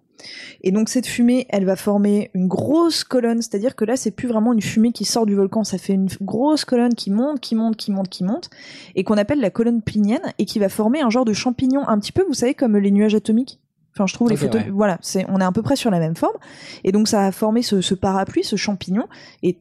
[0.62, 4.28] Et donc cette fumée, elle va former une grosse colonne, c'est-à-dire que là, c'est plus
[4.28, 7.54] vraiment une fumée qui sort du volcan, ça fait une grosse colonne qui monte, qui
[7.54, 8.50] monte, qui monte, qui monte,
[8.94, 11.98] et qu'on appelle la colonne plinienne, et qui va former un genre de champignon, un
[11.98, 13.60] petit peu, vous savez, comme les nuages atomiques.
[13.94, 14.62] Enfin, je trouve les photos.
[14.62, 14.70] ouais.
[14.70, 16.36] Voilà, c'est, on est à peu près sur la même forme.
[16.84, 19.08] Et donc ça a formé ce, ce parapluie, ce champignon.
[19.42, 19.58] Et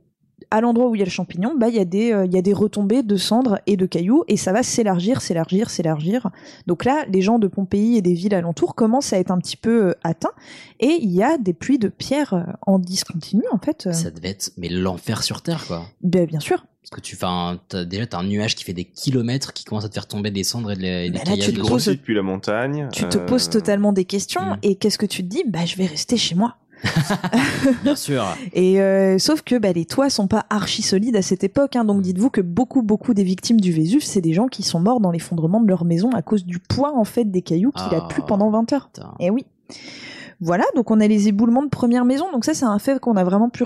[0.49, 2.33] à l'endroit où il y a le champignon, bah il y a des euh, il
[2.33, 6.29] y a des retombées de cendres et de cailloux et ça va s'élargir, s'élargir, s'élargir.
[6.67, 9.57] Donc là, les gens de Pompéi et des villes alentours commencent à être un petit
[9.57, 10.31] peu euh, atteints
[10.79, 13.88] et il y a des pluies de pierres euh, en discontinu en fait.
[13.88, 13.93] euh.
[13.93, 16.65] ça devait être mais l'enfer sur terre quoi Ben, bien sûr.
[16.89, 19.65] Parce que tu fais un, t'as- déjà t'as un nuage qui fait des kilomètres qui
[19.65, 21.53] commence à te faire tomber des cendres et, de la- et des Bah là, tu
[21.53, 22.88] te poses- depuis la montagne.
[22.93, 24.57] Tu te poses totalement des questions mm.
[24.63, 25.43] et qu'est-ce que tu te dis?
[25.45, 26.55] Bah je vais rester chez moi.
[27.83, 28.25] Bien sûr.
[28.53, 31.85] Et euh, sauf que bah, les toits sont pas archi solides à cette époque, hein,
[31.85, 34.99] donc dites-vous que beaucoup beaucoup des victimes du Vésuve, c'est des gens qui sont morts
[34.99, 38.01] dans l'effondrement de leur maison à cause du poids en fait des cailloux qu'il a
[38.03, 38.07] Ah.
[38.07, 38.89] plu pendant 20 heures.
[39.19, 39.45] Et oui.
[40.39, 43.15] Voilà, donc on a les éboulements de première maison, donc ça c'est un fait qu'on
[43.17, 43.63] a vraiment pu,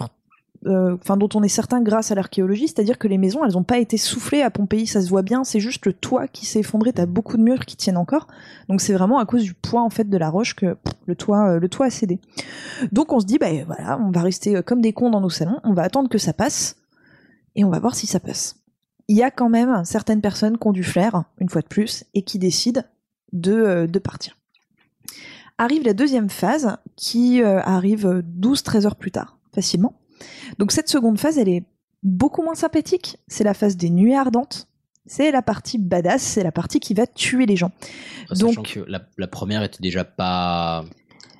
[0.67, 3.63] euh, enfin dont on est certain grâce à l'archéologie, c'est-à-dire que les maisons elles ont
[3.63, 6.59] pas été soufflées à Pompéi, ça se voit bien, c'est juste le toit qui s'est
[6.59, 8.27] effondré, t'as beaucoup de murs qui tiennent encore,
[8.69, 11.15] donc c'est vraiment à cause du poids en fait de la roche que pff, le
[11.15, 12.19] toit, euh, le toit a cédé.
[12.91, 15.31] Donc on se dit bah voilà, on va rester euh, comme des cons dans nos
[15.31, 16.75] salons, on va attendre que ça passe
[17.55, 18.57] et on va voir si ça passe.
[19.07, 22.05] il y a quand même certaines personnes qui ont du flair, une fois de plus,
[22.13, 22.83] et qui décident
[23.33, 24.37] de, partir.
[25.57, 30.00] Arrive la deuxième phase, qui arrive 12-13 heures plus tard, facilement.
[30.59, 31.63] Donc cette seconde phase, elle est
[32.03, 33.17] beaucoup moins sympathique.
[33.27, 34.67] C'est la phase des nuées ardentes.
[35.05, 37.71] C'est la partie badass, c'est la partie qui va tuer les gens.
[38.29, 40.85] Sachant Donc- que la, la première était déjà pas.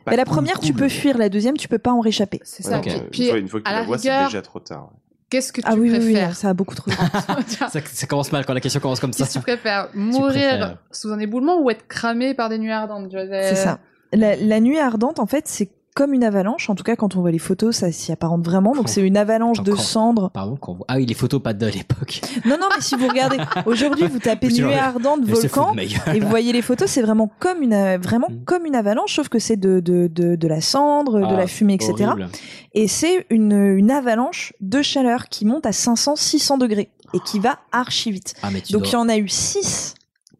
[0.07, 2.39] Mais la première, tu peux fuir, la deuxième, tu peux pas en réchapper.
[2.43, 2.79] C'est ça.
[3.11, 4.89] Puis- Une fois, une fois que tu la la vois, c'est déjà trop tard.
[5.29, 6.89] qu'est-ce que tu Ah oui, oui, oui, préfères ça a beaucoup trop.
[7.47, 9.23] Ça, ça commence mal quand la question commence comme ça.
[9.23, 10.77] Qu'est-ce que tu préfères Mourir préfères.
[10.91, 13.79] sous un éboulement ou être cramé par des nuées ardentes C'est ça.
[14.11, 16.69] La, la nuit ardente, en fait, c'est comme une avalanche.
[16.69, 18.73] En tout cas, quand on voit les photos, ça s'y apparente vraiment.
[18.73, 20.31] Donc, Quand- c'est une avalanche de quand- cendres.
[20.31, 22.21] Pardon, qu'on voit- Ah oui, les photos pas de l'époque.
[22.45, 25.75] Non, non, mais si vous regardez, aujourd'hui, vous tapez nuée ardente, volcan.
[26.13, 28.43] Et vous voyez les photos, c'est vraiment comme une, euh, vraiment Mm.
[28.45, 31.47] comme une avalanche, sauf que c'est de, de, de, de la cendre, de Ah, la
[31.47, 31.93] fumée, etc.
[32.05, 32.29] horrible.
[32.73, 37.39] Et c'est une, une avalanche de chaleur qui monte à 500, 600 degrés et qui
[37.39, 38.33] va archi vite.
[38.43, 39.95] Ah, Donc il y en a eu 6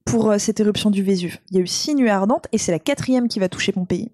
[0.06, 1.38] pour euh, cette éruption du Vésuve.
[1.52, 4.12] Il y a eu 6 nuées ardentes et c'est la quatrième qui va toucher Pompéi.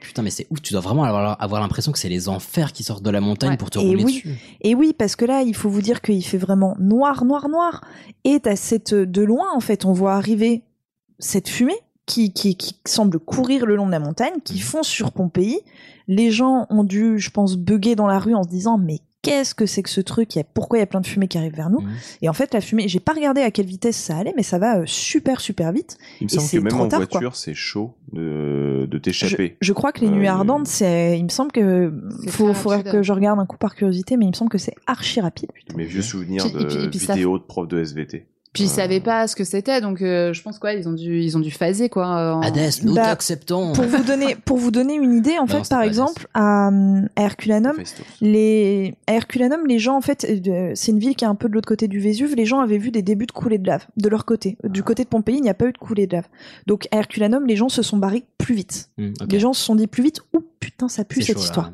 [0.00, 0.60] Putain, mais c'est ouf.
[0.62, 3.50] Tu dois vraiment avoir, avoir l'impression que c'est les enfers qui sortent de la montagne
[3.50, 3.56] Ouais.
[3.56, 4.14] pour te Et rouler oui.
[4.14, 4.34] dessus.
[4.60, 7.82] Et oui, parce que là, il faut vous dire qu'il fait vraiment noir, noir, noir.
[8.24, 10.62] Et t'as cette, de loin, en fait, on voit arriver
[11.18, 14.42] cette fumée qui, qui, qui semble courir le long de la montagne, Mhm.
[14.42, 15.58] qui fond sur Pompéi.
[16.08, 19.54] Les gens ont dû, je pense, bugger dans la rue en se disant, mais qu'est-ce
[19.54, 21.28] que c'est que ce truc Il y a, Pourquoi il y a plein de fumée
[21.28, 21.90] qui arrive vers nous Mhm.
[22.22, 24.58] Et en fait, la fumée, j'ai pas regardé à quelle vitesse ça allait, mais ça
[24.58, 25.98] va euh, super, super vite.
[26.20, 28.98] Il me Et semble c'est que même trop en tard, voiture, c'est chaud de, de
[28.98, 29.56] t'échapper.
[29.60, 31.92] Je crois que les Euh, nuées ardentes, c'est, il me semble que,
[32.28, 34.74] faut, faudrait que je regarde un coup par curiosité, mais il me semble que c'est
[34.86, 35.50] archi rapide.
[35.76, 38.26] Mes vieux souvenirs de et puis- et puis ça- vidéos de profs de SVT.
[38.56, 40.92] Puis ils Euh, savaient pas ce que c'était, donc euh, je pense quoi, ils ont
[40.92, 42.06] dû, ils ont dû phaser quoi.
[42.06, 43.72] en- Hadès, nous Bah, t'acceptons.
[43.72, 47.02] pour vous donner pour vous donner une idée en Non, fait par exemple à, euh,
[47.16, 47.76] à Herculanum
[48.20, 51.48] les à Herculanum les gens en fait euh, c'est une ville qui est un peu
[51.48, 53.86] de l'autre côté du Vésuve les gens avaient vu des débuts de coulées de lave
[53.96, 54.56] de leur côté.
[54.64, 56.26] Du côté de Pompéi il n'y a pas eu de coulée de lave.
[56.66, 58.88] Donc à Herculanum les gens se sont barrés plus vite.
[58.98, 61.70] Hmm, les gens se sont dit plus vite ouh putain ça pue cette chaud, là.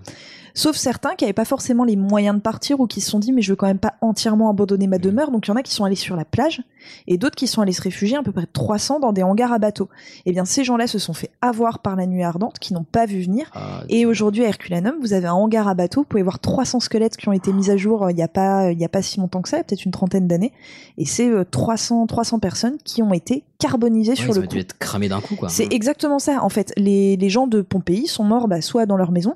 [0.55, 3.33] Sauf certains qui n'avaient pas forcément les moyens de partir ou qui se sont dit
[3.33, 5.31] mais je veux quand même pas entièrement abandonner ma demeure.
[5.31, 6.63] Donc il y en a qui sont allés sur la plage
[7.07, 9.59] et d'autres qui sont allés se réfugier, à peu près 300 dans des hangars à
[9.59, 9.89] bateaux.
[10.27, 13.07] Et bien ces gens-là se sont fait avoir par la nuit ardente, qui n'ont pas
[13.07, 13.51] vu venir.
[13.55, 16.81] Ah, Et aujourd'hui à Herculanum, vous avez un hangar à bateau, vous pouvez voir 300
[16.81, 18.89] squelettes qui ont été mis à jour euh, il n'y a pas il y a
[18.89, 20.53] pas si longtemps que ça, peut-être une trentaine d'années.
[20.99, 24.43] Et c'est euh, 300 300 personnes qui ont été carbonisées Ouais, sur ils le ont
[24.43, 24.57] dû coup.
[24.57, 25.49] être cramés d'un coup, quoi.
[25.49, 26.43] C'est exactement ça.
[26.43, 29.35] En fait, les, les gens de Pompéi sont morts bah, soit dans leur maison,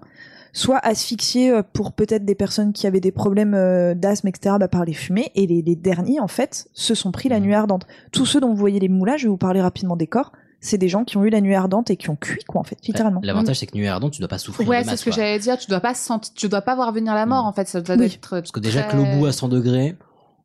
[0.56, 4.68] soit asphyxiés euh, pour peut-être des personnes qui avaient des problèmes euh, d'asthme, etc., bah,
[4.68, 5.30] par les fumées.
[5.34, 7.44] Et les, les derniers, en fait, se sont pris la Mhm.
[7.46, 7.86] nuit ardente.
[8.10, 10.78] Tous ceux dont vous voyez les moulages, je vais vous parler rapidement des corps, c'est
[10.78, 12.78] des gens qui ont eu la nuit ardente et qui ont cuit, quoi, en fait,
[12.86, 13.20] littéralement.
[13.22, 14.66] L'avantage, c'est que nuée ardente, tu dois pas souffrir.
[14.66, 15.58] Ouais, c'est ce que j'allais dire.
[15.58, 17.48] Tu dois pas sentir, tu dois pas voir venir la mort Mm.
[17.48, 17.68] en fait.
[17.68, 18.06] Ça doit Oui.
[18.06, 18.30] être.
[18.30, 19.94] Parce que déjà très- que l'eau bout à 100 degrés,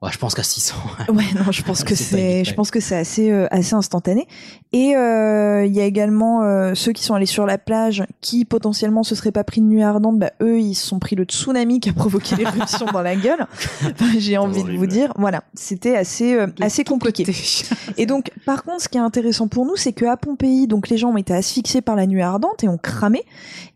[0.02, 0.76] ouais, je pense qu'à 600.
[1.10, 4.28] Ouais, non, je pense que C'est je pense que c'est assez, euh, assez instantané.
[4.72, 8.46] Et euh, il y a également euh, ceux qui sont allés sur la plage, qui
[8.46, 10.18] potentiellement se seraient pas pris de nuit ardente.
[10.18, 13.46] Bah eux, ils se sont pris le tsunami qui a provoqué l'éruption dans la gueule.
[13.84, 17.26] Enfin, J'ai envie de vous dire, voilà, c'était assez, euh, assez compliqué.
[17.98, 20.98] Et donc, par contre, ce qui est intéressant pour nous, c'est qu'à Pompéi, donc les
[20.98, 23.24] gens ont été asphyxiés par la nuit ardente et ont cramé,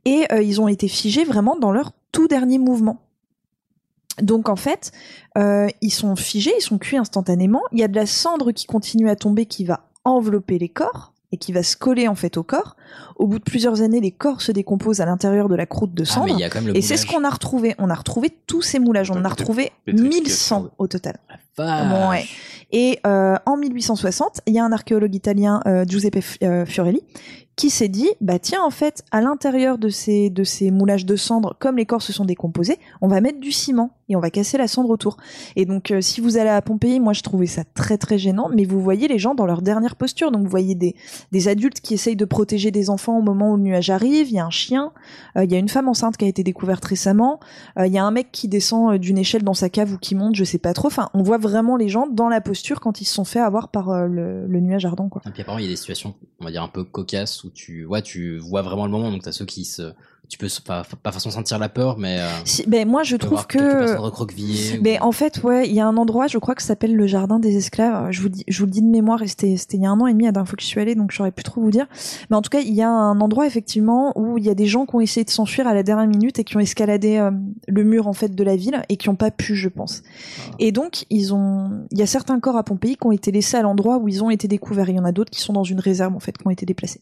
[0.06, 3.05] et euh, ils ont été figés vraiment dans leur tout dernier mouvement.
[4.22, 4.92] Donc en fait,
[5.38, 7.62] euh, ils sont figés, ils sont cuits instantanément.
[7.72, 11.12] Il y a de la cendre qui continue à tomber, qui va envelopper les corps
[11.32, 12.76] et qui va se coller en fait au corps.
[13.18, 16.04] Au bout de plusieurs années, les corps se décomposent à l'intérieur de la croûte de
[16.04, 16.26] Ah, cendre.
[16.28, 17.76] mais il y a quand même le et c'est ce qu'on a retrouvé.
[17.80, 19.12] On a retrouvé tous ces moulages.
[19.12, 20.62] On en a retrouvé Pétrification.
[20.62, 21.18] 1100 au total.
[21.58, 22.26] Bon, ouais.
[22.72, 26.20] Et euh, en 1860, il y a un archéologue italien, euh, Giuseppe
[26.66, 27.02] Fiorelli,
[27.56, 31.16] qui s'est dit, bah tiens, en fait, à l'intérieur de ces de ces moulages de
[31.16, 34.30] cendres, comme les corps se sont décomposés, on va mettre du ciment et on va
[34.30, 35.18] casser la cendre autour.
[35.56, 38.50] Et donc, euh, si vous allez à Pompéi, moi je trouvais ça très très gênant,
[38.54, 40.32] mais vous voyez les gens dans leur dernière posture.
[40.32, 40.96] Donc vous voyez des
[41.32, 44.28] des adultes qui essayent de protéger des enfants au moment où le nuage arrive.
[44.28, 44.92] Il y a un chien,
[45.38, 47.40] euh, il y a une femme enceinte qui a été découverte récemment.
[47.80, 50.14] Euh, Il y a un mec qui descend d'une échelle dans sa cave ou qui
[50.14, 50.88] monte, je sais pas trop.
[50.88, 53.70] Enfin, on voit vraiment les gens dans la posture quand ils se sont fait avoir
[53.70, 55.22] par le, le nuage ardent, quoi.
[55.26, 57.50] Et puis apparemment, il y a des situations, on va dire, un peu cocasses où
[57.50, 59.12] tu, ouais, tu vois vraiment le moment.
[59.12, 59.94] Donc, t'as ceux qui se,
[60.30, 63.46] tu peux pas, pas façon sentir la peur, mais, euh, Si, ben moi, je trouve
[63.48, 63.58] que.
[64.82, 66.96] Mais ou- en fait, ouais, il y a un endroit, je crois que ça s'appelle
[66.96, 68.12] le jardin des esclaves.
[68.12, 69.90] Je vous dis, je vous le dis de mémoire, et c'était, c'était il y a
[69.92, 71.62] un an et demi, la dernière fois que je suis allée, donc j'aurais plus trop
[71.62, 71.88] vous dire.
[72.30, 74.66] Mais en tout cas, il y a un endroit effectivement où il y a des
[74.68, 77.32] gens qui ont essayé de s'enfuir à la dernière minute et qui ont escaladé euh,
[77.68, 80.02] le mur en fait de la ville et qui ont pas pu, je pense.
[80.60, 83.58] Et donc, ils ont, il y a certains corps à Pompéi qui ont été laissés
[83.58, 84.90] à l'endroit où ils ont été découverts.
[84.90, 86.66] Il y en a d'autres qui sont dans une réserve en fait, qui ont été
[86.66, 87.02] déplacés.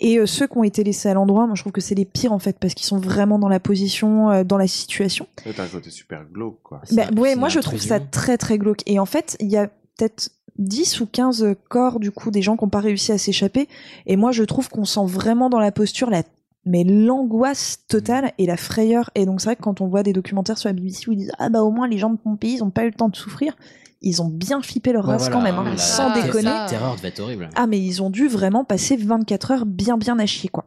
[0.00, 2.04] Et euh, ceux qui ont été laissés à l'endroit, moi je trouve que c'est les
[2.04, 5.26] pires en fait fait parce qu'ils sont vraiment dans la position, euh, dans la situation.
[5.56, 6.82] T'as un côté super glauque, quoi.
[6.92, 8.82] Bah, ouais, moi je trouve ça très très glauque.
[8.86, 12.56] Et en fait, il y a peut-être 10 ou 15 corps du coup des gens
[12.56, 13.68] qui n'ont pas réussi à s'échapper.
[14.06, 16.22] Et moi je trouve qu'on sent vraiment dans la posture la
[16.66, 19.10] mais l'angoisse totale et la frayeur.
[19.14, 21.18] Et donc c'est vrai que quand on voit des documentaires sur la BBC où ils
[21.18, 23.08] disent ah bah au moins les gens de Pompéi ils ont pas eu le temps
[23.08, 23.56] de souffrir,
[24.02, 26.42] ils ont bien flippé leur Ouais, race voilà, quand même, hein, la- sans déconner.
[26.44, 27.48] La terreur devait être horrible.
[27.56, 30.64] Ah mais ils ont dû vraiment passer 24 heures bien bien à chier quoi.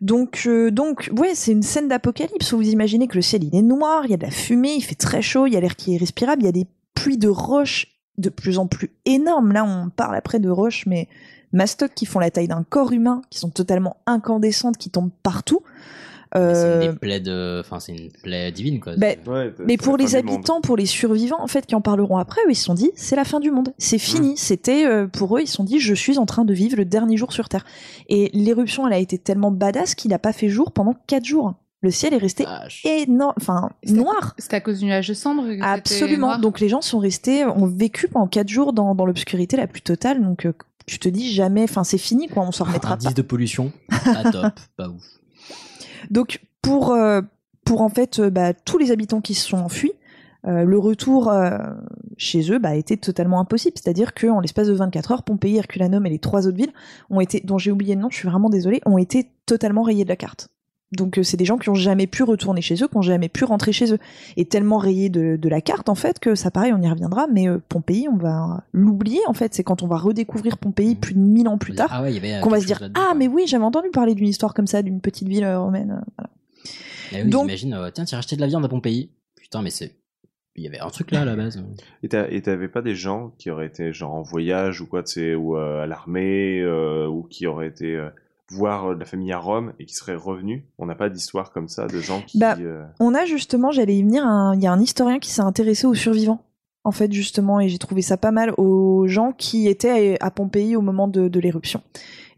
[0.00, 3.54] Donc euh, donc ouais c'est une scène d'apocalypse où vous imaginez que le ciel il
[3.54, 5.60] est noir, il y a de la fumée, il fait très chaud, il y a
[5.60, 8.90] l'air qui est respirable, il y a des pluies de roches de plus en plus
[9.04, 9.52] énormes.
[9.52, 11.08] Là on parle après de roches mais
[11.52, 15.60] mastoc qui font la taille d'un corps humain, qui sont totalement incandescentes, qui tombent partout.
[16.34, 18.94] C'est Euh, une plaie de, enfin c'est une plaie divine quoi.
[18.94, 22.40] Ouais, mais c'est pour les habitants, pour les survivants, en fait, qui en parleront après,
[22.46, 24.36] eux, ils se sont dit, c'est la fin du monde, c'est fini.
[24.36, 26.84] C'était euh, pour eux, ils se sont dit, je suis en train de vivre le
[26.84, 27.64] dernier jour sur Terre.
[28.08, 31.54] Et l'éruption, elle a été tellement badass qu'il n'a pas fait jour pendant quatre jours.
[31.82, 32.46] Le ciel est resté
[32.84, 34.34] énorme, enfin noir.
[34.38, 36.28] C'était à cause du nuage de cendres que Absolument.
[36.28, 39.66] noir Donc les gens sont restés, ont vécu pendant quatre jours dans, dans l'obscurité la
[39.66, 40.22] plus totale.
[40.22, 40.52] Donc euh,
[40.86, 43.04] tu te dis jamais, enfin c'est fini quoi, on s'en remettra pas.
[43.04, 45.02] Indice de pollution, pas top, pas ouf.
[46.12, 47.22] Donc pour euh,
[47.64, 49.92] pour en fait euh, bah, tous les habitants qui se sont enfuis,
[50.46, 51.32] euh, le retour
[52.18, 53.76] chez eux bah, été totalement impossible.
[53.82, 56.72] C'est-à-dire qu'en l'espace de 24 heures, Pompéi, Herculanum et les trois autres villes
[57.10, 60.04] ont été, dont j'ai oublié le nom, je suis vraiment désolée, ont été totalement rayés
[60.04, 60.48] de la carte.
[60.92, 63.28] Donc euh, c'est des gens qui ont jamais pu retourner chez eux, qui ont jamais
[63.28, 63.98] pu rentrer chez eux,
[64.36, 67.26] et tellement rayés de, de la carte en fait que ça pareil, on y reviendra.
[67.32, 69.54] Mais euh, Pompéi, on va l'oublier en fait.
[69.54, 72.40] C'est quand on va redécouvrir Pompéi plus de 1000 ans plus tard Ah ouais, euh,
[72.40, 75.00] qu'on va se dire ah mais oui j'avais entendu parler d'une histoire comme ça d'une
[75.00, 76.02] petite ville romaine.
[76.16, 76.30] voilà.
[77.14, 79.10] Eh oui, Donc- j'imagine, euh, tiens, tu as racheté de la viande à Pompéi.
[79.40, 79.96] Putain, mais c'est.
[80.54, 81.62] Il y avait un truc là à la base.
[82.02, 85.12] Et et t'avais pas des gens qui auraient été genre en voyage ou quoi, tu
[85.12, 88.10] sais, ou euh, à l'armée, euh, ou qui auraient été euh,
[88.52, 91.68] voir euh, la famille à Rome et qui seraient revenus On n'a pas d'histoire comme
[91.68, 92.38] ça de gens qui.
[92.38, 94.22] Bah, euh, On a justement, j'allais y venir,
[94.54, 96.44] il y a un historien qui s'est intéressé aux survivants,
[96.84, 100.30] en fait, justement, et j'ai trouvé ça pas mal aux gens qui étaient à à
[100.30, 101.82] Pompéi au moment de, de l'éruption.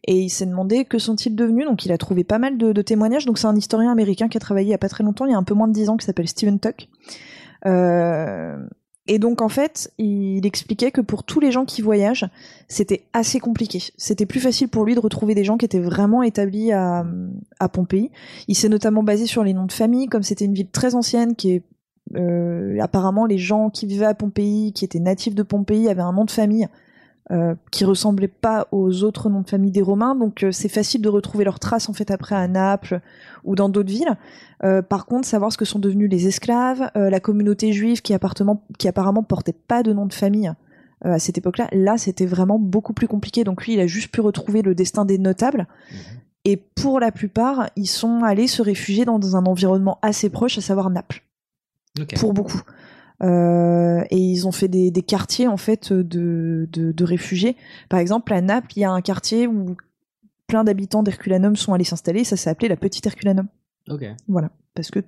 [0.07, 2.83] Et il s'est demandé que sont-ils devenus, donc il a trouvé pas mal de, de
[2.83, 3.25] témoignages.
[3.25, 5.33] Donc c'est un historien américain qui a travaillé il y a pas très longtemps, il
[5.33, 6.89] y a un peu moins de 10 ans, qui s'appelle Stephen Tuck.
[7.67, 8.59] Euh,
[9.07, 12.27] et donc en fait, il expliquait que pour tous les gens qui voyagent,
[12.69, 13.83] c'était assez compliqué.
[13.99, 17.05] C'était plus facile pour lui de retrouver des gens qui étaient vraiment établis à,
[17.61, 18.11] à Pompéi.
[18.49, 21.37] Il s'est notamment basé sur les noms de famille, comme c'était une ville très ancienne
[21.37, 21.63] qui
[22.17, 26.13] euh, apparemment les gens qui vivaient à Pompéi, qui étaient natifs de Pompéi, avaient un
[26.13, 26.69] nom de famille
[27.33, 31.01] euh, qui ressemblait pas aux autres noms de famille des Romains, donc euh, c'est facile
[31.01, 33.01] de retrouver leurs traces en fait après à Naples
[33.45, 34.17] ou dans d'autres villes.
[34.63, 39.23] Euh, par contre, savoir ce que sont devenus les esclaves, la communauté juive qui, apparemment
[39.23, 40.53] portait pas de nom de famille
[41.03, 43.43] à cette époque-là, là c'était vraiment beaucoup plus compliqué.
[43.43, 45.67] Donc lui, il a juste pu retrouver le destin des notables.
[46.45, 50.61] Et pour la plupart, ils sont allés se réfugier dans un environnement assez proche, à
[50.61, 51.23] savoir Naples
[52.17, 52.61] pour beaucoup.
[53.25, 57.57] Euh, et ils ont fait des, des quartiers en fait de, de, de réfugiés.
[57.89, 59.77] Par exemple, à Naples, il y a un quartier où
[60.47, 62.25] plein d'habitants d'Herculanum sont allés s'installer.
[62.25, 63.47] Ça s'est appelé la petite Herculanum.
[63.89, 64.05] Ok.
[64.29, 65.01] Voilà, parce que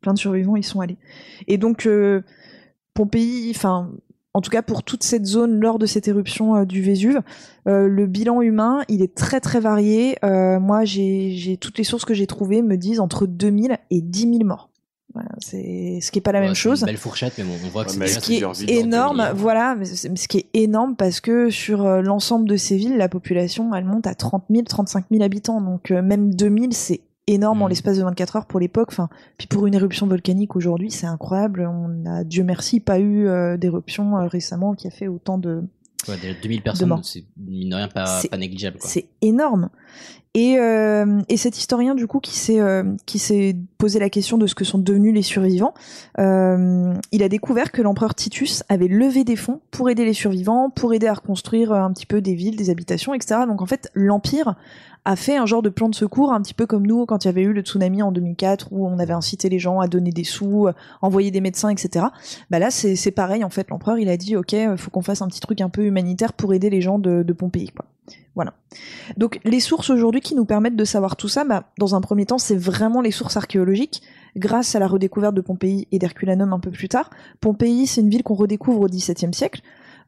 [0.00, 0.96] plein de survivants y sont allés.
[1.48, 2.22] Et donc euh,
[2.94, 3.90] Pompéi, enfin.
[4.32, 7.20] En tout cas, pour toute cette zone lors de cette éruption euh, du Vésuve,
[7.66, 10.14] euh, le bilan humain, il est très très varié.
[10.24, 14.00] Euh, moi, j'ai j'ai- toutes les sources que j'ai trouvées me disent entre 2000 et
[14.00, 14.69] 10 000 morts.
[15.12, 17.44] Voilà, c'est ce qui est pas la Ouais, même c'est chose Une belle fourchette, mais
[17.44, 19.32] bon, on voit que Ouais, c'est ce qui est énorme, 2000.
[19.34, 23.08] voilà, mais ce qui est énorme parce que sur euh, l'ensemble de ces villes, la
[23.08, 25.60] population, elle monte à 30 000, 35 000 habitants.
[25.60, 27.70] Donc euh, même 2000, c'est énorme en Mhm.
[27.70, 28.88] l'espace de 24 heures pour l'époque.
[28.90, 31.68] Enfin, puis pour une éruption volcanique aujourd'hui, c'est incroyable.
[31.68, 35.62] On a, Dieu merci, pas eu euh, d'éruption euh, récemment qui a fait autant de,
[36.08, 38.78] Ouais, déjà 2000 de personnes, c'est mine de rien pas, négligeable.
[38.78, 38.88] Quoi.
[38.88, 39.68] c'est énorme.
[40.34, 44.38] Et, euh, et cet historien du coup qui s'est euh, qui s'est posé la question
[44.38, 45.74] de ce que sont devenus les survivants,
[46.20, 50.70] euh, il a découvert que l'empereur Titus avait levé des fonds pour aider les survivants,
[50.70, 53.40] pour aider à reconstruire euh, un petit peu des villes, des habitations, etc.
[53.48, 54.54] Donc en fait l'empire
[55.10, 57.28] a fait un genre de plan de secours, un petit peu comme nous quand il
[57.28, 60.10] y avait eu le tsunami en 2004 où on avait incité les gens à donner
[60.10, 62.06] des sous, euh, envoyer des médecins, etc.
[62.50, 63.68] Bah là c'est pareil en fait.
[63.70, 66.32] L'empereur il a dit ok, euh, faut qu'on fasse un petit truc un peu humanitaire
[66.32, 67.86] pour aider les gens de, de Pompéi quoi.
[68.36, 68.54] Voilà.
[69.16, 72.26] Donc les sources aujourd'hui qui nous permettent de savoir tout ça, bah, dans un premier
[72.26, 74.02] temps, c'est vraiment les sources archéologiques,
[74.36, 77.10] grâce à la redécouverte de Pompéi et d'Herculanum un peu plus tard.
[77.40, 79.62] Pompéi, c'est une ville qu'on redécouvre au XVIIe siècle.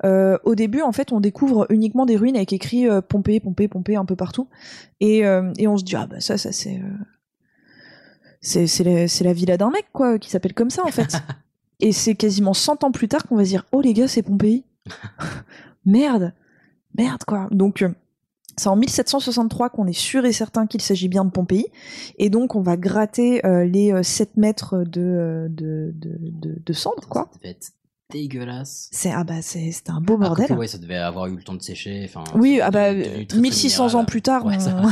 [0.05, 3.69] Euh, au début, en fait, on découvre uniquement des ruines avec écrit euh, Pompéi, Pompéi,
[3.69, 4.49] Pompéi un peu partout,
[5.01, 7.05] et, euh, et on se dit ah bah ça, ça c'est euh,
[8.41, 11.17] c'est c'est la, c'est la villa d'un mec quoi, qui s'appelle comme ça en fait.
[11.81, 14.23] et c'est quasiment 100 ans plus tard qu'on va se dire oh les gars c'est
[14.23, 14.65] Pompéi.
[15.85, 16.33] Merde,
[16.97, 17.49] merde quoi.
[17.51, 17.85] Donc
[18.57, 21.67] C'est en 1763 qu'on est sûr et certain qu'il s'agit bien de Pompéi.
[22.19, 26.73] Et donc, on va gratter euh, les euh, 7 mètres de, de, de, de, de
[26.73, 27.31] cendres, quoi.
[28.13, 28.89] Dégueulasse.
[28.93, 30.47] C'est ah bah c'est c'était un beau Ah, bordel.
[30.47, 32.03] quoique, ouais, ça devait avoir eu le temps de sécher.
[32.05, 34.83] Enfin, Oui, ah bah devenu très, très 1600 ans plus tard, Ouais, on, ça-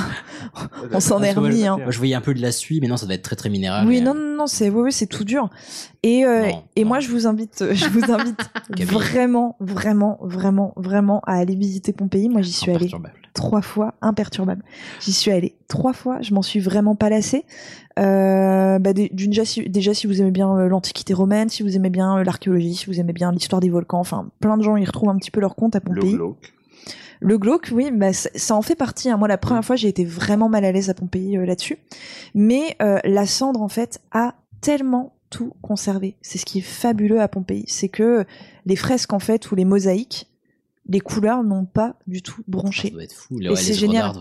[0.92, 1.60] on s'en est remis.
[1.62, 1.78] je- Hein.
[1.88, 3.86] Je voyais un peu de la suie, mais non, ça doit être très très minéral.
[3.86, 5.50] Oui, mais, non, euh, non, non, c'est oui, oui, c'est tout dur.
[6.02, 6.88] Et euh, Non, et non.
[6.88, 8.40] moi, je vous invite, je vous invite
[8.80, 12.28] vraiment, vraiment, vraiment, vraiment à aller visiter Pompéi.
[12.28, 12.90] Moi, j'y suis allée.
[13.34, 14.62] Trois fois, imperturbable.
[15.00, 17.44] J'y suis allée trois fois, je m'en suis vraiment pas lassée.
[17.98, 21.90] Euh, bah, déjà, si, déjà, si vous aimez bien euh, l'Antiquité romaine, si vous aimez
[21.90, 24.84] bien euh, l'archéologie, si vous aimez bien l'histoire des volcans, enfin, plein de gens y
[24.84, 26.14] retrouvent un petit peu leur compte à Le Pompéi.
[26.14, 26.52] glauque.
[27.22, 29.10] Le glauque, oui, bah, ça, ça en fait partie.
[29.10, 29.18] hein.
[29.18, 31.76] Moi, la première fois, j'ai été vraiment mal à l'aise à Pompéi euh, là-dessus.
[32.34, 36.16] Mais euh, la cendre, en fait, a tellement tout conservé.
[36.22, 37.64] C'est ce qui est fabuleux à Pompéi.
[37.66, 38.24] C'est que
[38.64, 40.29] les fresques, en fait, ou les mosaïques,
[40.90, 42.90] les couleurs n'ont pas du tout Ça bronché.
[42.90, 43.38] doit être fou.
[43.40, 44.12] Et Les, c'est génial.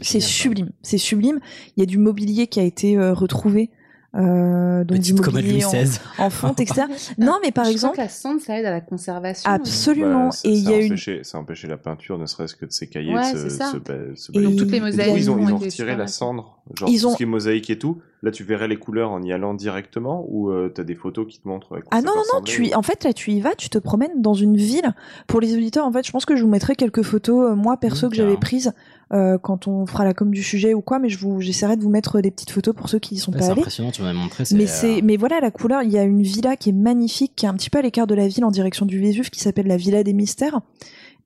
[0.00, 0.70] C'est sublime.
[0.82, 1.40] C'est sublime.
[1.76, 3.70] Il y a du mobilier qui a été euh, retrouvé.
[4.16, 5.98] Euh, donc du Petite commode Louis mobilier en, XVI.
[6.18, 6.82] en fonte, etc.
[7.18, 9.50] non, mais par Je crois exemple, que la sonde, ça aide à la conservation.
[9.50, 10.24] absolument.
[10.26, 12.64] Bah, ça- et il y a une empêchait- Ça empêchait la peinture, ne serait-ce que
[12.64, 13.70] de s'écailler, Ouais, de se, c'est ça.
[13.70, 14.50] se ba- se Et balayer.
[14.50, 16.58] Donc toutes les coup, mosaïques ils ont, ont ils ont retiré la cendre.
[16.74, 17.98] Genre, Ils tout ont- ce qui est mosaïque et tout.
[18.22, 21.40] Là, tu verrais les couleurs en y allant directement ou euh, t'as des photos qui
[21.40, 23.68] te montrent Ah non, non, non, tu y, en fait, là, tu y vas, tu
[23.68, 24.92] te promènes dans une ville.
[25.28, 27.76] Pour les auditeurs, en fait, je pense que je vous mettrai quelques photos, euh, moi,
[27.76, 28.72] perso, Mmh, que j'avais prises
[29.12, 31.82] euh, quand on fera la com du sujet ou quoi, mais je vous, j'essaierai de
[31.82, 33.60] vous mettre des petites photos pour ceux qui y sont Ouais, pas C'est allés.
[33.62, 34.44] impressionnant, tu m'as montré.
[34.52, 37.32] Mais euh, c'est, mais voilà, la couleur, il y a une villa qui est magnifique,
[37.36, 39.40] qui est un petit peu à l'écart de la ville en direction du Vésuve, qui
[39.40, 40.60] s'appelle la Villa des Mystères.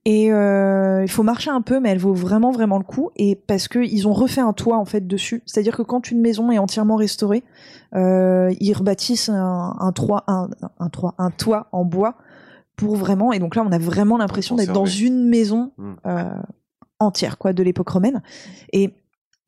[0.05, 3.11] Et euh, il faut marcher un peu, mais elle vaut vraiment vraiment le coup.
[3.15, 6.19] Et parce que ils ont refait un toit en fait dessus, c'est-à-dire que quand une
[6.19, 7.43] maison est entièrement restaurée,
[7.95, 12.15] euh, ils rebâtissent un, un toit, un, un toit, un toit en bois
[12.75, 13.31] pour vraiment.
[13.31, 15.93] Et donc là, on a vraiment l'impression d'être dans une maison Mm.
[16.05, 16.23] euh,
[17.03, 18.21] entière quoi de l'époque romaine.
[18.71, 18.91] Et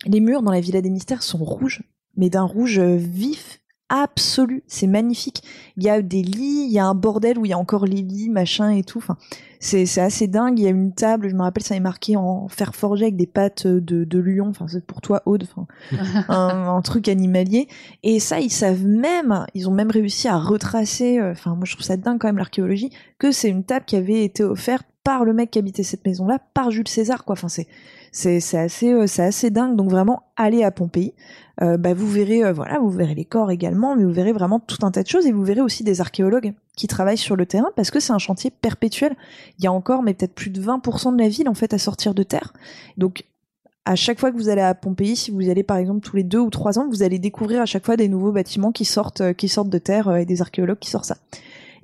[0.05, 1.83] les murs dans la Villa des Mystères sont rouges,
[2.15, 4.63] mais d'un rouge euh, vif absolu.
[4.67, 5.41] C'est magnifique.
[5.77, 7.85] Il y a des lits, il y a un bordel où il y a encore
[7.85, 8.97] les lits, machin et tout.
[8.97, 9.17] Enfin,
[9.59, 10.59] c'est c'est assez dingue.
[10.59, 13.15] Il y a une table, je me rappelle, ça est marqué en fer forgé avec
[13.15, 14.47] des pattes de, de lion.
[14.49, 15.47] Enfin, c'est pour toi, Aude.
[15.49, 15.67] Enfin,
[16.29, 17.67] un, un truc animalier.
[18.03, 21.19] Et ça, ils savent même, ils ont même réussi à retracer.
[21.19, 23.95] euh, Enfin, moi, je trouve ça dingue quand même l'archéologie que c'est une table qui
[23.95, 27.25] avait été offerte par le mec qui habitait cette maison-là, par Jules César.
[27.25, 27.33] Quoi.
[27.33, 27.67] Enfin, c'est
[28.15, 29.75] c'est c'est assez euh, c'est assez dingue.
[29.75, 31.13] Donc vraiment, allez à Pompéi.
[31.62, 34.62] Euh, bah, vous verrez euh, voilà, vous verrez les corps également, mais vous verrez vraiment
[34.62, 37.45] tout un tas de choses et vous verrez aussi des archéologues qui travaillent sur le
[37.45, 39.17] terrain parce que c'est un chantier perpétuel.
[39.60, 41.78] Il y a encore mais peut-être plus de 20% de la ville en fait à
[41.78, 42.54] sortir de terre.
[42.95, 43.25] Donc
[43.84, 46.23] à chaque fois que vous allez à Pompéi, si vous allez par exemple tous les
[46.23, 49.21] deux ou trois ans, vous allez découvrir à chaque fois des nouveaux bâtiments qui sortent,
[49.21, 51.17] de terre et des archéologues qui sortent ça.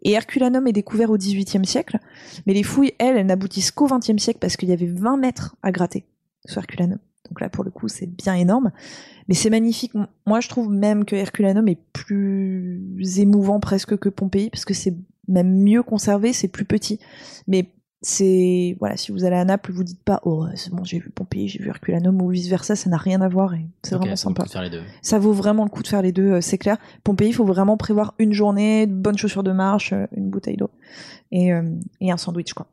[0.03, 1.99] Et Herculanum est découvert au XVIIIe siècle,
[2.47, 5.55] mais les fouilles, elles, elles n'aboutissent qu'au XXe siècle parce qu'il y avait 20 mètres
[5.61, 6.05] à gratter
[6.45, 6.99] sur Herculanum.
[7.29, 8.71] Donc là, pour le coup, c'est bien énorme.
[9.27, 9.93] Mais c'est magnifique.
[10.25, 14.95] Moi, je trouve même que Herculanum est plus émouvant presque que Pompéi, parce que c'est
[15.27, 16.99] même mieux conservé, c'est plus petit.
[17.47, 17.69] Mais
[18.01, 21.11] c'est voilà, si vous allez à Naples, vous dites pas oh c'est bon, j'ai vu
[21.11, 24.15] Pompéi, j'ai vu Herculanum ou vice versa, ça n'a rien à voir et c'est vraiment
[24.15, 24.41] ça vaut le sympa.
[24.41, 24.81] coup de faire les deux.
[25.03, 26.77] Ça vaut vraiment le coup de faire les deux, euh, c'est clair.
[27.03, 30.57] Pompéi, il faut vraiment prévoir une journée, de bonnes chaussures de marche, euh, une bouteille
[30.57, 30.71] d'eau
[31.31, 31.61] et, euh,
[31.99, 32.67] et un sandwich quoi.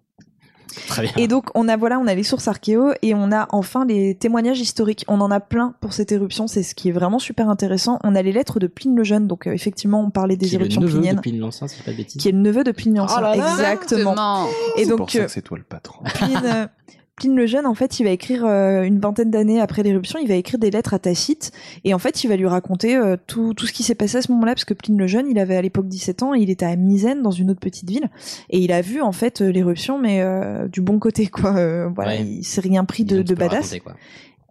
[0.86, 1.12] Très bien.
[1.16, 4.14] Et donc on a voilà, on a les sources archéo et on a enfin les
[4.14, 5.04] témoignages historiques.
[5.08, 7.98] On en a plein pour cette éruption, c'est ce qui est vraiment super intéressant.
[8.04, 10.54] On a les lettres de Pline le Jeune, donc euh, effectivement on parlait des Qui
[10.54, 12.20] est le éruptions neveu pliniennes, de Pline l'Ancien, dis pas de bêtises.
[12.20, 13.16] qui est le neveu de Pline l'Ancien.
[13.18, 14.46] Oh là là Exactement.
[14.76, 16.04] Et C'est donc pour ça euh, que c'est toi le patron.
[16.04, 16.66] Pline, euh,
[17.18, 20.28] Pline le Jeune, en fait, il va écrire euh, une vingtaine d'années après l'éruption, il
[20.28, 21.52] va écrire des lettres à Tacite,
[21.84, 24.22] et en fait, il va lui raconter euh, tout, tout ce qui s'est passé à
[24.22, 26.48] ce moment-là, parce que Pline le Jeune, il avait à l'époque 17 ans, et il
[26.50, 28.08] était à Misène, dans une autre petite ville,
[28.50, 31.56] et il a vu, en fait, euh, l'éruption, mais euh, du bon côté, quoi.
[31.56, 32.24] Euh, voilà, Ouais.
[32.24, 33.54] il s'est rien pris de, de badass.
[33.56, 33.94] raconter, quoi.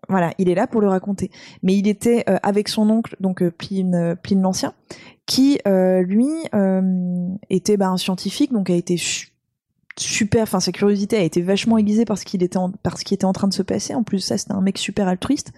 [0.10, 1.32] Voilà, il est là pour le raconter.
[1.63, 4.73] Mais il était euh, avec son oncle, donc Pline, Pline l'Ancien,
[5.25, 8.95] qui euh, lui euh, était bah, un scientifique, donc a été
[9.99, 10.43] super.
[10.43, 13.13] Enfin, sa curiosité a été vachement aiguisée par ce qu'il était, en, par ce qui
[13.13, 13.93] était en train de se passer.
[13.95, 15.51] En plus, ça, c'était un mec super altruiste.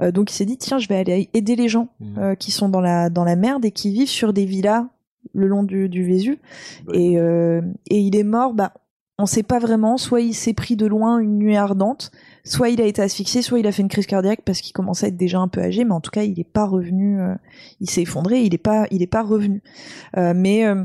[0.00, 2.18] Euh, donc, il s'est dit tiens, je vais aller aider les gens Mhm.
[2.18, 4.86] euh, qui sont dans la dans la merde et qui vivent sur des villas
[5.34, 6.38] le long du, du.
[6.86, 8.72] Bah, Et, euh, et il est mort, bah,
[9.18, 9.96] on sait pas vraiment.
[9.96, 12.10] Soit il s'est pris de loin une nuée ardente,
[12.44, 15.06] soit il a été asphyxié, soit il a fait une crise cardiaque parce qu'il commençait
[15.06, 15.84] à être déjà un peu âgé.
[15.84, 17.20] Mais en tout cas, il est pas revenu.
[17.20, 17.34] euh,
[17.80, 18.42] il s'est effondré.
[18.42, 19.62] Il est pas, il est pas revenu.
[20.16, 20.84] Euh, mais euh,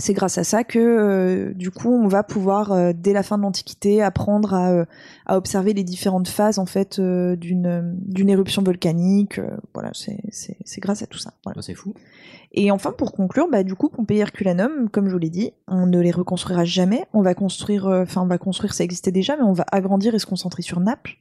[0.00, 3.38] c'est grâce à ça que euh, du coup on va pouvoir euh, dès la fin
[3.38, 4.84] de l'Antiquité apprendre à, euh,
[5.26, 9.40] à observer les différentes phases en fait euh, d'une d'une éruption volcanique.
[9.74, 11.32] voilà, c'est c'est c'est grâce à tout ça.
[11.44, 11.56] Voilà.
[11.58, 11.94] Oh, C'est fou.
[12.52, 15.86] Et enfin, pour conclure, bah, du coup, Pompéi Herculanum, comme je vous l'ai dit, on
[15.86, 17.04] ne les reconstruira jamais.
[17.12, 20.18] On va construire, enfin, on va construire, ça existait déjà, mais on va agrandir et
[20.18, 21.16] se concentrer sur Naples.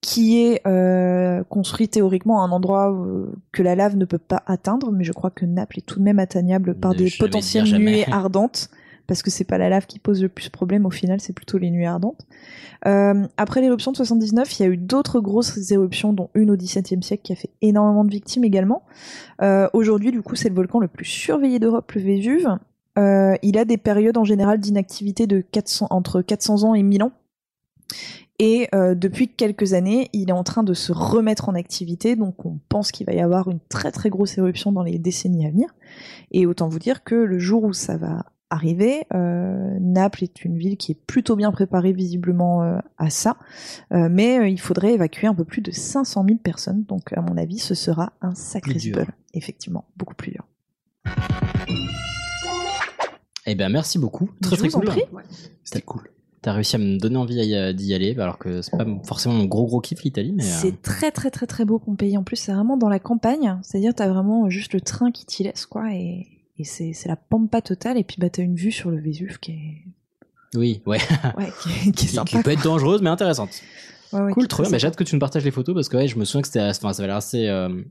[0.00, 4.42] Qui est euh, construit théoriquement à un endroit euh, que la lave ne peut pas
[4.46, 8.04] atteindre, mais je crois que Naples est tout de même atteignable par des potentielles nuées
[8.10, 8.70] ardentes,
[9.06, 11.58] parce que c'est pas la lave qui pose le plus problème au final, c'est plutôt
[11.58, 12.26] les nuées ardentes.
[12.86, 16.56] Euh, après l'éruption de 79, il y a eu d'autres grosses éruptions, dont une au
[16.56, 18.82] XVIIe siècle qui a fait énormément de victimes également.
[19.42, 22.58] Euh, Aujourd'hui, du coup, c'est le volcan le plus surveillé d'Europe, le Vésuve.
[23.42, 27.12] Il a des périodes en général d'inactivité de 400, entre 400 ans et 1000 ans.
[28.38, 32.44] Et euh, depuis quelques années, il est en train de se remettre en activité, donc
[32.44, 35.50] on pense qu'il va y avoir une très très grosse éruption dans les décennies à
[35.50, 35.74] venir.
[36.32, 40.56] Et autant vous dire que le jour où ça va arriver, euh, Naples est une
[40.56, 43.36] ville qui est plutôt bien préparée visiblement euh, à ça,
[43.92, 47.20] Euh, mais euh, il faudrait évacuer un peu plus de 500 000 personnes, donc à
[47.20, 50.44] mon avis ce sera un sacré spell, effectivement, beaucoup plus dur.
[53.46, 54.30] Eh ben merci beaucoup.
[54.42, 54.90] Très Je très vous cool.
[55.62, 56.10] C'était cool.
[56.46, 57.34] T'as réussi à me donner envie
[57.74, 60.44] d'y- aller, alors que c'est pas forcément mon gros gros kiff l'Italie, mais.
[60.44, 62.16] euh, C'est très très très très beau pays.
[62.16, 63.58] En plus, c'est vraiment dans la campagne.
[63.64, 65.92] C'est-à-dire, t'as vraiment juste le train qui t'y laisse, quoi.
[65.92, 67.98] Et, et c'est la pampa totale.
[67.98, 69.84] Et puis, bah, t'as une vue sur le Vésuve qui est,
[70.56, 70.98] Oui, ouais.
[71.36, 72.30] ouais, qui est, qui est qui, sympa.
[72.30, 73.50] qui peut être dangereuse, mais intéressante.
[74.12, 74.70] Ouais, ouais, qui cool, trop bien.
[74.70, 76.42] Mais j'ai hâte que tu nous partages les photos parce que ouais, je me souviens
[76.42, 77.82] que c'était, enfin, ça avait l'air assez euh,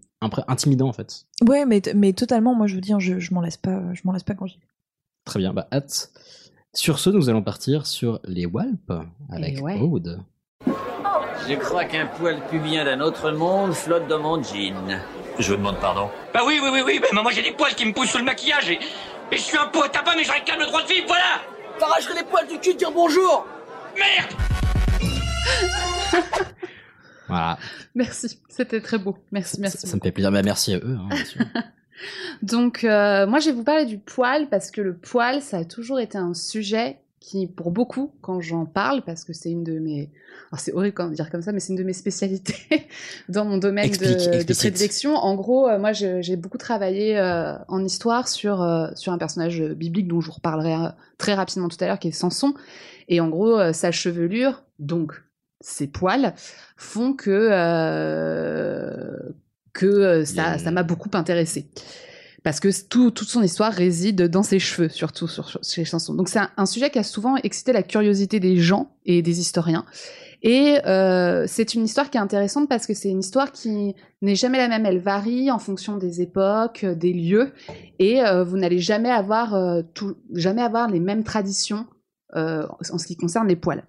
[0.47, 1.25] intimidant en fait.
[1.45, 2.55] Ouais, mais, mais totalement.
[2.55, 3.81] Moi, je veux dire, je, je m'en lasse pas.
[3.93, 4.65] Je m'en lasse pas quand j'y vais.
[5.25, 6.11] Très bien, bah hâte.
[6.75, 8.93] Sur ce, nous allons partir sur les Walpes
[9.31, 9.79] avec Et ouais.
[9.79, 10.19] Aude.
[11.47, 14.99] Je crois qu'un poil pubien d'un autre monde flotte dans mon jean.
[15.39, 16.09] Je vous demande pardon.
[16.33, 18.23] Bah oui, oui, oui, oui, bah moi j'ai des poils qui me poussent sous le
[18.23, 18.75] maquillage et,
[19.31, 21.41] et je suis un poète à pas, mais je réclame le droit de vivre, voilà
[21.79, 23.45] T'arracherais les poils du cul de dire bonjour
[23.95, 24.31] Merde
[27.27, 27.57] Voilà,
[27.95, 29.17] Merci, c'était très beau.
[29.31, 29.79] Merci, merci.
[29.79, 30.31] ça, ça me fait plaisir.
[30.31, 30.97] Bah, merci à eux.
[30.99, 31.41] hein, bien sûr.
[32.41, 35.65] Donc, euh, moi, je vais vous parler du poil parce que le poil, ça a
[35.65, 39.79] toujours été un sujet qui, pour beaucoup, quand j'en parle, parce que c'est une de
[39.79, 40.11] mes.
[40.51, 42.87] Alors, c'est horrible de dire comme ça, mais c'est une de mes spécialités
[43.29, 44.59] dans mon domaine Explique, de, de explicite.
[44.59, 45.15] prédilection.
[45.15, 49.59] En gros, euh, moi, j'ai beaucoup travaillé euh, en histoire sur, euh, sur un personnage
[49.59, 52.53] biblique dont je vous reparlerai très rapidement tout à l'heure, qui est Samson.
[53.07, 55.23] Et en gros, sa chevelure, donc
[55.61, 56.35] ses poils,
[56.77, 57.49] font que,
[59.75, 61.67] que euh, ça ça m'a beaucoup intéressé
[62.43, 66.13] parce que tout- toute son histoire réside dans ses cheveux, surtout sur, chez Samson.
[66.13, 69.39] Donc c'est un, un sujet qui a souvent excité la curiosité des gens et des
[69.39, 69.83] historiens.
[70.43, 74.35] Et euh, c'est une histoire qui est intéressante parce que c'est une histoire qui n'est
[74.35, 74.85] jamais la même.
[74.85, 77.47] Elle varie en fonction des époques, euh, des lieux,
[77.97, 81.85] et euh, vous n'allez jamais avoir euh, tout, jamais avoir les mêmes traditions
[82.93, 83.83] en ce qui concerne les poils.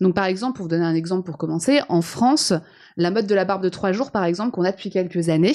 [0.00, 2.54] Donc par exemple, pour vous donner un exemple pour commencer, en France,
[2.96, 5.52] la mode de la barbe de trois jours, par exemple, qu'on a depuis quelques années,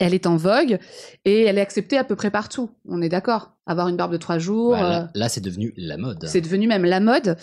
[0.00, 0.78] elle est en vogue
[1.24, 2.70] et elle est acceptée à peu près partout.
[2.88, 5.96] On est d'accord Avoir une barbe de trois jours, Bah, euh, là, c'est devenu la
[5.96, 6.26] mode.
[6.26, 7.36] c'est devenu même la mode.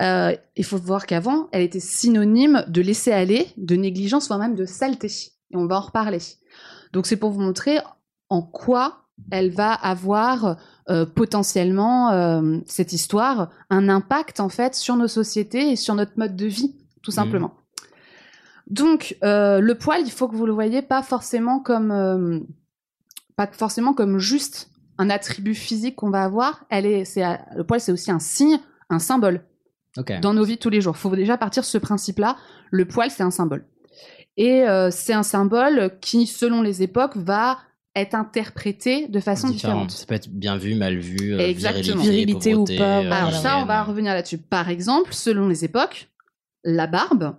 [0.00, 4.54] Euh, il faut voir qu'avant, elle était synonyme de laisser aller, de négligence, voire même
[4.54, 5.08] de saleté.
[5.50, 6.20] Et on va en reparler.
[6.92, 7.78] Donc c'est pour vous montrer
[8.30, 9.00] en quoi
[9.30, 10.56] elle va avoir
[10.90, 16.12] euh, potentiellement euh, cette histoire un impact en fait sur nos sociétés et sur notre
[16.16, 17.54] mode de vie, tout simplement.
[18.66, 22.40] Donc euh, le poil, il faut que vous le voyez pas forcément comme euh,
[23.36, 26.64] pas forcément comme juste un attribut physique qu'on va avoir.
[26.70, 27.24] Elle est, c'est
[27.56, 28.58] le poil, c'est aussi un signe,
[28.90, 29.44] un symbole
[30.22, 30.96] dans nos vies de tous les jours.
[30.96, 32.36] Faut déjà partir de ce principe-là.
[32.70, 33.64] Le poil, c'est un symbole.
[34.36, 37.58] Et euh, c'est un symbole qui, selon les époques, va
[37.94, 39.86] être interprété de façon Différente.
[39.86, 39.90] différente.
[39.92, 42.02] Ça peut être bien vu, mal vu, Exactement.
[42.02, 44.38] virilité, Virilité ou pas, Alors ça, on va revenir là-dessus.
[44.38, 46.08] Par exemple, selon les époques,
[46.64, 47.36] la barbe,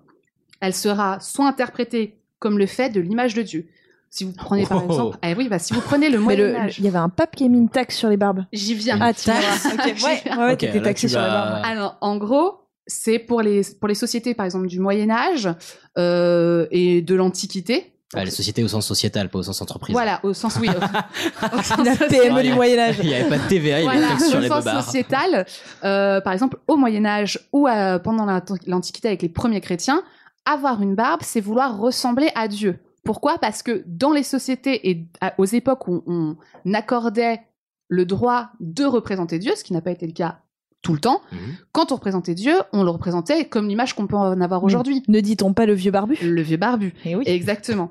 [0.62, 3.68] elle sera soit interprétée comme le fait de l'image de Dieu.
[4.10, 4.92] Si vous prenez par Oh.
[4.92, 7.36] exemple, eh oui, bah, si vous prenez le Moyen Âge, il y avait un pape
[7.36, 8.46] qui a mis une taxe sur les barbes.
[8.54, 8.98] j'y viens.
[9.02, 9.40] Ah, tu vois.
[9.42, 11.62] J'y Ok, ouais, ouais, ouais, Ok, t'étais taxé sur les barbes.
[11.66, 15.50] Alors, en gros, c'est pour les, pour les sociétés, par exemple, du Moyen Âge
[15.98, 17.92] euh, et de l'Antiquité.
[18.14, 19.92] Ah, les sociétés au sens sociétal, pas au sens entreprise.
[19.94, 20.70] Voilà, au sens, oui.
[20.70, 21.96] au- au sens La.
[22.08, 22.96] PME du a- Moyen-Âge.
[23.02, 24.64] Il n'y avait pas de TVA, il y avait Voilà, taxe sur au les sens
[24.64, 24.84] bobards.
[24.86, 25.46] sociétal,
[25.84, 30.04] euh, par exemple, au Moyen Âge ou euh, pendant la- l'Antiquité avec les premiers chrétiens,
[30.46, 32.80] avoir une barbe, c'est vouloir ressembler à Dieu.
[33.04, 33.38] Pourquoi?
[33.38, 36.36] Parce que dans les sociétés et aux époques où on
[36.74, 37.42] accordait
[37.88, 40.40] le droit de représenter Dieu, ce qui n'a pas été le cas
[40.82, 41.40] tout le temps, Mhm.
[41.72, 45.02] quand on représentait Dieu, on le représentait comme l'image qu'on peut en avoir aujourd'hui.
[45.08, 46.16] Ne dit-on pas le vieux barbu?
[46.22, 46.94] Le vieux barbu.
[47.06, 47.24] Eh oui.
[47.28, 47.90] Exactement.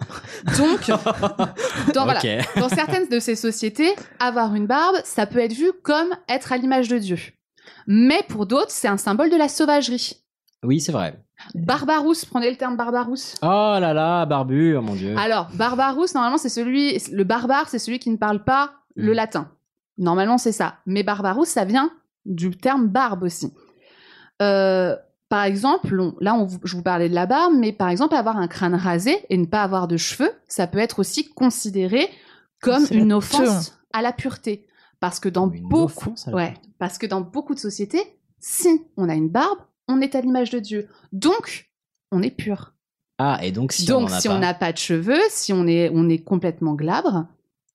[0.59, 0.87] Donc,
[1.95, 2.61] dans, voilà, Ok.
[2.61, 3.91] dans certaines de ces sociétés,
[4.21, 7.19] avoir une barbe, ça peut être vu comme être à l'image de Dieu.
[7.89, 10.23] Mais pour d'autres, c'est un symbole de la sauvagerie.
[10.63, 11.19] Oui, c'est vrai.
[11.55, 13.35] Barbarousse, prenez le terme barbarousse.
[13.43, 13.47] Oh
[13.81, 15.15] là là, barbu, oh mon dieu.
[15.19, 19.17] Alors, barbarousse, normalement, c'est celui, le barbare, c'est celui qui ne parle pas le Mm.
[19.17, 19.51] latin.
[19.99, 20.77] Normalement, c'est ça.
[20.87, 21.91] Mais barbarousse, ça vient
[22.25, 23.53] du terme barbe aussi.
[24.43, 24.97] Euh,
[25.29, 28.37] par exemple, on- là, on je vous parlais de la barbe, mais par exemple, avoir
[28.37, 32.09] un crâne rasé et ne pas avoir de cheveux, ça peut être aussi considéré
[32.61, 34.67] comme une offense à la pureté.
[35.01, 38.03] Parce que dans beaucoup, offense à la ouais, parce que dans beaucoup de sociétés,
[38.41, 40.89] si on a une barbe, on est à l'image de Dieu.
[41.13, 41.71] Donc,
[42.11, 42.75] on est pur.
[43.19, 45.91] Ah, et donc si donc, on si pas, n'a pas de cheveux, si on est,
[45.95, 47.27] on est complètement glabre,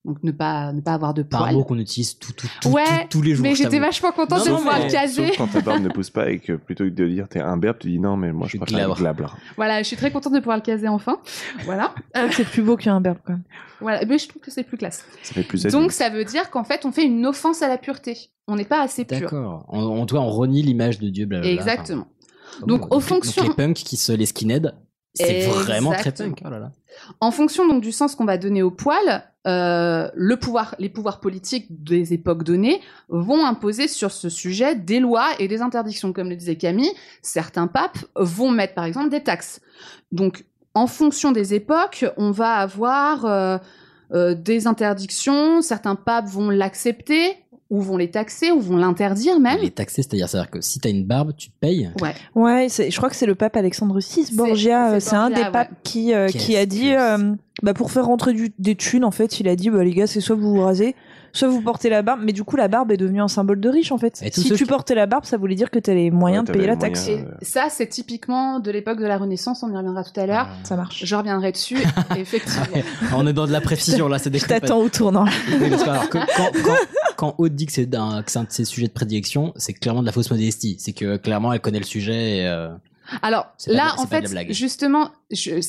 [0.09, 1.53] donc ne pas, ne pas avoir de pas un poils.
[1.53, 3.43] mot qu'on utilise tout, tout, tout, Ouais, tout- tous les jours.
[3.43, 5.27] mais je j'étais vachement contente Non, de pouvoir le caser.
[5.27, 7.77] Sauf quand ta barbe ne pousse pas et que plutôt que de dire t'es imberbe,
[7.79, 8.97] tu dis non, mais moi je, préfère glabre.
[8.97, 9.37] glabre.
[9.55, 11.19] Voilà, je suis très contente de pouvoir le caser enfin.
[11.65, 11.93] Voilà.
[12.31, 13.43] C'est plus beau qu'un berbe quand même.
[13.81, 15.05] Voilà, mais je trouve que c'est plus classe.
[15.23, 17.77] Ça fait plus Donc ça veut dire qu'en fait on fait une offense à la
[17.77, 18.31] pureté.
[18.47, 19.19] On n'est pas assez pur.
[19.19, 19.65] D'accord.
[19.69, 21.27] En, en cas, on renie l'image de Dieu.
[21.27, 21.53] Blablabla.
[21.53, 22.07] Exactement.
[22.57, 24.71] Enfin, Donc, bon, aux fonctions- donc les punks qui se les skinheads,
[25.13, 26.41] c'est vraiment très punk.
[26.45, 26.71] Oh là là.
[27.19, 31.19] En fonction donc du sens qu'on va donner au poil, euh, le pouvoir, les pouvoirs
[31.19, 36.13] politiques des époques données vont imposer sur ce sujet des lois et des interdictions.
[36.13, 36.91] Comme le disait Camille,
[37.21, 39.61] certains papes vont mettre par exemple des taxes.
[40.11, 43.57] Donc en fonction des époques, on va avoir euh,
[44.13, 45.61] euh, des interdictions.
[45.61, 47.37] Certains papes vont l'accepter
[47.69, 48.51] ou vont les taxer?
[48.51, 49.59] Ou vont l'interdire même?
[49.61, 51.91] Les taxés, c'est-à-dire, c'est-à-dire que si t'as une barbe, tu payes.
[52.01, 52.13] Ouais.
[52.35, 54.89] Ouais, c'est- je crois que c'est le pape Alexandre VI, Borgia.
[54.89, 55.77] c'est euh, C'est un des papes ouais.
[55.83, 59.39] qui, euh, qui a dit, euh, bah, pour faire rentrer du- des thunes, en fait,
[59.39, 60.95] il a dit, bah, les gars, c'est soit vous vous rasez,
[61.33, 62.21] soit vous portez la barbe.
[62.23, 64.19] Mais du coup, la barbe est devenue un symbole de riche, en fait.
[64.23, 66.47] Et Si tu qui- portais la barbe, ça voulait dire que t'as les moyens Ouais,
[66.47, 67.07] de payer la taxe.
[67.07, 67.27] moyens.
[67.41, 70.47] Et ça, c'est typiquement de l'époque de la Renaissance, on y reviendra tout à l'heure.
[70.63, 71.03] Ça marche.
[71.05, 71.77] Je reviendrai dessus,
[72.17, 72.65] effectivement.
[73.15, 75.25] On est dans de la précision là, c'est des Je t'attends au tournant.
[75.61, 76.75] Oui, parce que alors, que- quand, quand,
[77.17, 79.73] quand Aude dit que c'est un, que c'est un de ses sujets de prédilection, c'est
[79.73, 80.77] clairement de la fausse modestie.
[80.79, 82.37] C'est que clairement elle connaît le sujet.
[82.39, 82.69] Et, euh,
[83.21, 85.59] Alors là, de- en fait, justement, j'ai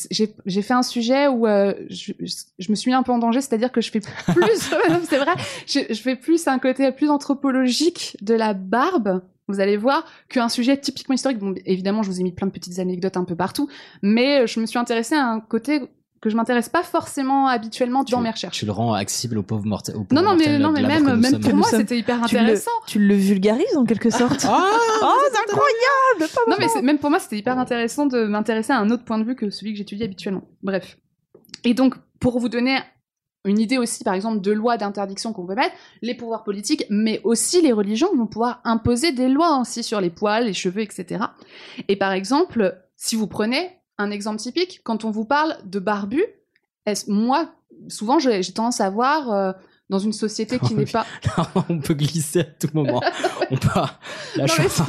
[0.46, 2.12] j'ai fait un sujet où euh, je,
[2.58, 4.70] je me suis mis un peu en danger, c'est-à-dire que je fais plus,
[5.08, 5.34] c'est vrai,
[5.66, 9.22] je, je fais plus un côté plus anthropologique de la barbe.
[9.48, 11.38] Vous allez voir qu'un sujet typiquement historique.
[11.38, 13.68] Bon, évidemment, je vous ai mis plein de petites anecdotes un peu partout,
[14.00, 15.80] mais je me suis intéressée à un côté
[16.20, 18.58] que je m'intéresse pas forcément habituellement dans mes recherches.
[18.58, 19.96] tu le rends accessible aux pauvres mortels.
[19.96, 21.40] aux Non, pauvres non, mais mortels non, mais même, même sommes.
[21.40, 22.70] pour moi, c'était hyper Tu le- intéressant.
[22.86, 24.44] Tu le vulgarises en quelque sorte.
[24.48, 24.70] Ah,
[25.02, 26.32] oh, c'est incroyable!
[26.34, 29.18] pas Non, mais même pour moi, c'était hyper intéressant de m'intéresser à un autre point
[29.18, 30.42] de vue que celui que j'étudie habituellement.
[30.62, 30.98] Bref.
[31.64, 32.78] Et donc, pour vous donner
[33.46, 37.22] une idée aussi, par exemple, de lois d'interdiction qu'on peut mettre, les pouvoirs politiques, mais
[37.24, 41.24] aussi les religions vont pouvoir imposer des lois aussi sur les poils, les cheveux, etc.
[41.88, 43.70] Et par exemple, si vous prenez
[44.00, 46.22] un exemple typique, quand on vous parle de barbu,
[46.86, 47.50] est-ce- moi,
[47.88, 49.52] souvent, j'ai j'ai tendance à voir euh,
[49.88, 51.06] dans une société qui n'est pas...
[51.68, 53.00] on peut glisser à tout moment.
[53.50, 53.68] on peut.
[53.74, 53.90] Là,
[54.38, 54.88] Non, je suis en train-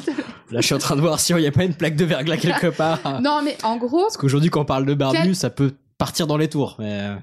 [0.52, 2.06] là, je suis en train de voir si il n'y a pas une plaque de
[2.06, 3.22] verglas quelque part.
[3.22, 6.28] Non, mais en gros, Parce qu'aujourd'hui, quand on parle de barbu, Quel- ça peut partir
[6.28, 6.76] dans les tours.
[6.80, 7.16] Mais euh,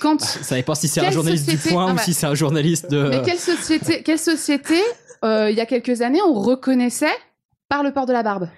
[0.00, 0.20] quand...
[0.20, 2.90] ça dépend si c'est un journaliste société- du point Ah ou si c'est un journaliste
[2.90, 3.08] de.
[3.08, 4.80] Mais quelle société, quelle société
[5.24, 7.16] euh, il y a quelques années, on reconnaissait
[7.68, 8.48] par le port de la barbe?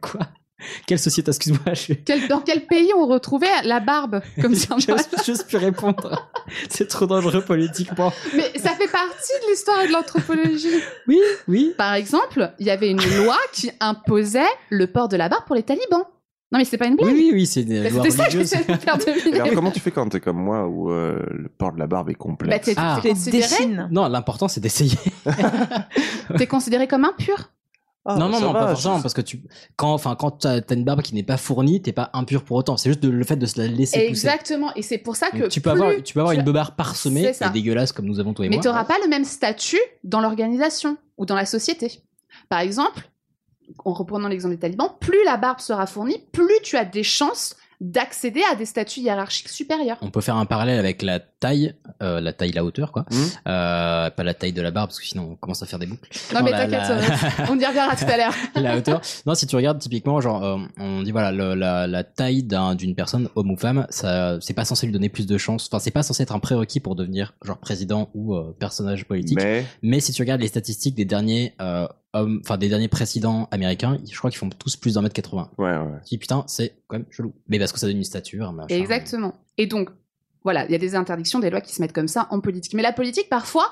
[0.00, 0.20] Quoi?
[0.86, 4.76] Quelle société Excuse-moi, je Quel- Dans quel pays on retrouvait la barbe comme ça
[5.26, 6.30] J'ose plus répondre.
[6.68, 8.12] C'est trop dangereux politiquement.
[8.34, 10.80] Mais ça fait partie de l'histoire et de l'anthropologie.
[11.06, 11.74] Oui, oui.
[11.78, 14.40] Par exemple, il y avait une loi qui imposait
[14.70, 16.04] le port de la barbe pour les talibans.
[16.50, 17.08] Non mais c'est pas une blague.
[17.10, 18.96] Oui, oui, oui, c'est des C'était ça que de faire.
[19.36, 22.10] Alors comment tu fais quand t'es comme moi où euh, le port de la barbe
[22.10, 23.00] est complet Bah, t'es Ah.
[23.02, 23.64] considéré.
[23.90, 24.98] Non, l'important c'est d'essayer.
[26.36, 27.50] t'es considéré comme impur.
[28.04, 29.40] Ah, non, non, non, va, pas forcément, parce que tu,
[29.76, 32.56] quand, enfin, quand t'as t'as une barbe qui n'est pas fournie, t'es pas impur pour
[32.56, 32.76] autant.
[32.76, 34.08] C'est juste de- le fait de se la laisser pousser.
[34.08, 34.74] Exactement.
[34.74, 36.40] Et c'est pour ça que Donc, tu peux plus avoir, tu peux avoir tu une
[36.40, 38.62] as- beubare parsemée et dégueulasse comme nous avons toi et Mais moi.
[38.62, 42.02] tu n'auras pas le même statut dans l'organisation ou dans la société.
[42.48, 43.08] Par exemple,
[43.84, 47.54] en reprenant l'exemple des talibans, plus la barbe sera fournie, plus tu as des chances
[47.82, 49.98] d'accéder à des statuts hiérarchiques supérieurs.
[50.02, 53.04] On peut faire un parallèle avec la taille, euh, la taille, la hauteur, quoi.
[53.10, 53.16] Hmm.
[53.48, 55.86] Euh, pas la taille de la barbe, parce que sinon on commence à faire des
[55.86, 56.08] boucles.
[56.32, 57.44] Non, mais t'inquiète, la- va.
[57.50, 58.34] on y reviendra tout à l'heure.
[58.54, 59.00] la hauteur.
[59.26, 62.74] Non, si tu regardes typiquement, genre, euh, on dit voilà, le- la, la taille d'un-
[62.76, 65.68] d'une personne, homme ou femme, ça, c'est pas censé lui donner plus de chance.
[65.70, 69.38] Enfin, c'est pas censé être un prérequis pour devenir genre président ou euh, personnage politique.
[69.42, 73.48] Mais Mais si tu regardes les statistiques des derniers euh, hommes, enfin des derniers présidents
[73.50, 75.50] américains, je crois qu'ils font tous plus d'un mètre 80.
[75.58, 75.78] ouais, ouais.
[76.06, 77.32] Dis putain, c'est quand même chelou.
[77.48, 78.74] Mais parce que ça donne une stature, machin.
[78.74, 79.34] Exactement.
[79.58, 79.90] Et donc,
[80.44, 82.74] voilà, il y a des interdictions, des lois qui se mettent comme ça en politique.
[82.74, 83.66] Mais la politique, parfois,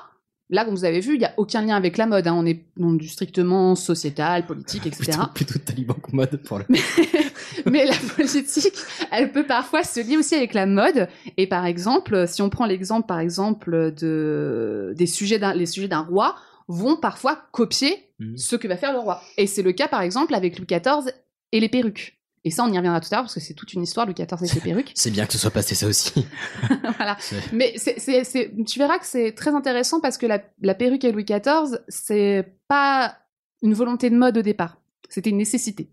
[0.49, 2.27] là, comme vous avez vu, il n'y a aucun lien avec la mode.
[2.27, 2.33] hein.
[2.33, 5.03] On est dans du strictement sociétal, politique, etc.
[5.11, 6.65] Plutôt, plutôt taliban que mode pour le.
[7.65, 8.73] Mais la politique,
[9.11, 11.07] elle peut parfois se lier aussi avec la mode.
[11.37, 15.87] Et par exemple, si on prend l'exemple, par exemple, de des sujets d'un, les sujets
[15.89, 16.35] d'un roi
[16.67, 18.37] vont parfois copier Mhm.
[18.37, 19.21] ce que va faire le roi.
[19.37, 21.11] Et c'est le cas, par exemple, avec Louis XIV
[21.51, 22.19] et les perruques.
[22.43, 24.15] Et ça, on y reviendra tout à l'heure parce que c'est toute une histoire, Louis
[24.15, 24.91] XIV et ses perruques.
[24.95, 26.25] C'est bien que ce soit passé ça aussi.
[26.97, 27.17] voilà.
[27.51, 31.79] Mais tu verras que c'est très intéressant parce que la, la perruque et Louis XIV,
[31.87, 33.17] c'est pas
[33.61, 34.77] une volonté de mode au départ.
[35.09, 35.89] c'était une nécessité.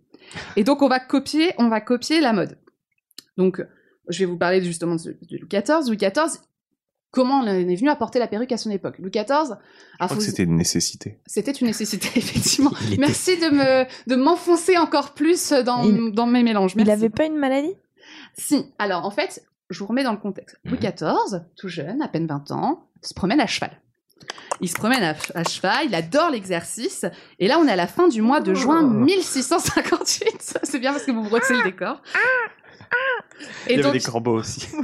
[0.57, 2.57] Et donc on va copier, on va copier la mode.
[3.37, 3.63] Donc
[4.09, 5.87] je vais vous parler justement de, de Louis XIV.
[5.87, 6.41] Louis XIV,
[7.11, 10.09] comment on est venu à porter la perruque à son époque Louis XIV, Je crois
[10.09, 11.19] faut- que c'était une nécessité.
[11.27, 12.73] c'était une nécessité effectivement.
[12.83, 16.73] Il était- Merci de me de m'enfoncer encore plus dans, Il- dans mes mélanges.
[16.75, 16.93] Il Merci.
[16.93, 17.75] avait pas une maladie?
[18.37, 20.57] Si, alors en fait, je vous remets dans le contexte.
[20.65, 23.81] Louis XIV, tout jeune, à peine 20 ans, se promène à cheval.
[24.61, 27.05] Il se promène à, à cheval, il adore l'exercice,
[27.39, 30.43] et là on est à la fin du mois de juin 1658.
[30.43, 32.03] Ça, C'est bien parce que vous brossez le décor.
[33.67, 34.67] Il y Et avait donc, des corbeaux aussi.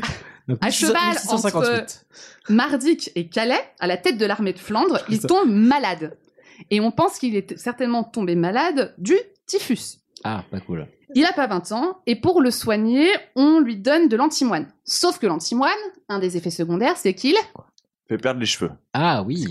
[0.49, 1.73] Donc, à cheval 1658.
[1.73, 2.05] entre
[2.49, 6.17] Mardic et Calais, à la tête de l'armée de Flandre, il tombe malade.
[6.71, 9.17] Et on pense qu'il est certainement tombé malade du
[9.47, 9.99] typhus.
[10.23, 10.87] Ah, pas cool.
[11.15, 14.67] Il a pas 20 ans, et pour le soigner, on lui donne de l'antimoine.
[14.85, 15.71] Sauf que l'antimoine,
[16.09, 17.37] un des effets secondaires, c'est qu'il...
[18.09, 18.71] Fait perdre les cheveux.
[18.93, 19.47] Ah oui.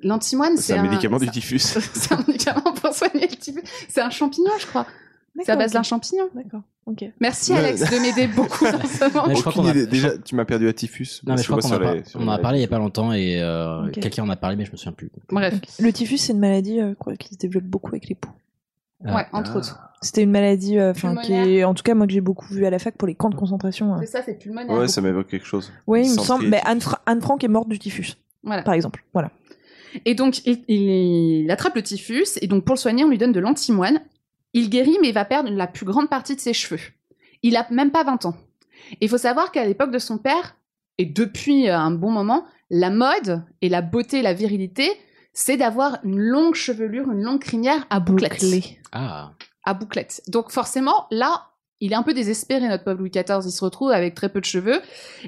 [0.00, 1.58] L'antimoine, C'est un médicament du typhus.
[1.94, 3.62] C'est un médicament pour soigner le typhus.
[3.88, 4.86] C'est un champignon, je crois.
[5.36, 6.24] C'est à D'accord, base d'un champignon.
[6.34, 6.62] D'accord.
[6.86, 7.04] Ok.
[7.18, 7.58] Merci Ouais.
[7.58, 9.26] Alex de m'aider beaucoup dans ce moment.
[9.26, 9.86] Mais je crois Aucune qu'on a- idée.
[9.86, 11.20] Déjà, tu m'as perdu à typhus.
[11.26, 13.40] Non, mais je crois qu'on les- en a parlé il y a pas longtemps et
[13.42, 15.10] euh, quelqu'un en a parlé, mais je me souviens plus.
[15.30, 18.30] Bref, Le typhus, c'est une maladie euh, quoi, qui se développe beaucoup avec les poux.
[19.06, 19.16] Ah.
[19.16, 19.78] ouais, entre autres.
[20.02, 20.92] C'était une maladie, euh,
[21.24, 23.14] qui est, en tout cas, moi que j'ai beaucoup vu à la fac pour les
[23.14, 23.94] camps de concentration.
[23.94, 23.98] euh.
[24.00, 24.76] C'est ça, c'est pulmonaire.
[24.76, 25.72] Ouais, ça m'évoque quelque chose.
[25.86, 26.46] Oui, il me semble.
[26.48, 26.70] Mais typhus.
[26.70, 28.12] Anne, Fra- Anne Frank est morte du typhus,
[28.44, 28.62] Voilà.
[28.62, 29.02] par exemple.
[29.14, 29.30] Voilà.
[30.04, 33.18] Et donc, il, il- il attrape le typhus, et donc pour le soigner, on lui
[33.18, 34.00] donne de l'antimoine.
[34.54, 36.80] Il guérit, mais il va perdre la plus grande partie de ses cheveux.
[37.42, 38.36] Il a même pas 20 ans.
[39.00, 40.56] Il faut savoir qu'à l'époque de son père,
[40.98, 44.90] et depuis euh, un bon moment, la mode et la beauté la virilité,
[45.32, 48.44] c'est d'avoir une longue chevelure, une longue crinière à bouclette.
[48.92, 49.32] Ah.
[49.64, 50.22] À bouclette.
[50.28, 51.48] Donc forcément, là,
[51.80, 53.40] il est un peu désespéré, notre pauvre Louis XIV.
[53.44, 54.80] Il se retrouve avec très peu de cheveux.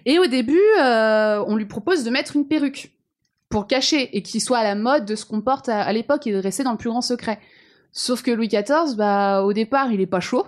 [0.04, 2.92] Et au début, euh, on lui propose de mettre une perruque
[3.48, 6.26] pour cacher et qu'il soit à la mode de ce qu'on porte à, à l'époque
[6.26, 7.40] et de rester dans le plus grand secret.
[7.98, 10.46] Sauf que Louis XIV, bah, au départ, il est pas chaud.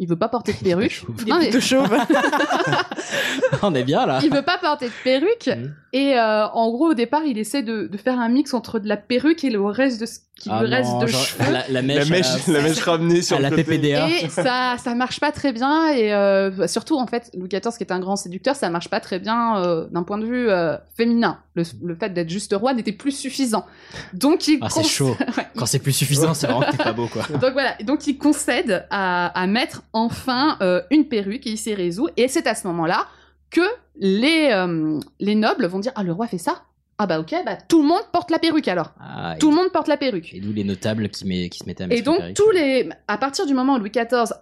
[0.00, 1.04] Il veut pas porter de perruque.
[1.24, 1.88] Il est mais- plutôt chauve.
[3.62, 4.18] On est bien là.
[4.24, 5.46] il veut pas porter de perruque.
[5.48, 5.74] Mhm.
[5.92, 8.88] Et euh, en gros, au départ, il essaie de, de faire un mix entre de
[8.88, 11.52] la perruque et le reste de ce qui Ah lui reste non, de genre, cheveux.
[11.52, 13.62] la, la mèche, La mèche, à- la mèche ramenée sur à la côté.
[13.62, 14.08] PPDA.
[14.22, 15.92] Et ça, ça marche pas très bien.
[15.92, 18.98] Et euh, surtout, en fait, Louis XIV, qui est un grand séducteur, ça marche pas
[19.00, 21.38] très bien euh, d'un point de vue euh, féminin.
[21.54, 23.66] Le, le fait d'être juste roi n'était plus suffisant.
[24.14, 25.16] Donc, il Ah, c'est cons- chaud.
[25.36, 27.22] Ouais, Quand c'est plus suffisant, c'est vraiment que t'es pas beau quoi.
[27.38, 31.74] donc voilà, donc il concède à, à mettre enfin euh, une perruque et il s'y
[31.74, 32.08] résout.
[32.16, 33.06] Et c'est à ce moment-là
[33.50, 33.60] que
[33.98, 36.62] les, euh, les nobles vont dire Ah, le roi fait ça
[37.02, 38.92] Ah, bah ok, bah tout le monde porte la perruque alors.
[39.00, 40.34] Ah, Tout le monde porte la perruque.
[40.34, 42.36] Et d'où les notables qui, met- qui se mettaient à mettre Et donc, perruque.
[42.36, 42.90] tous les.
[43.08, 44.34] À partir du moment où Louis XIV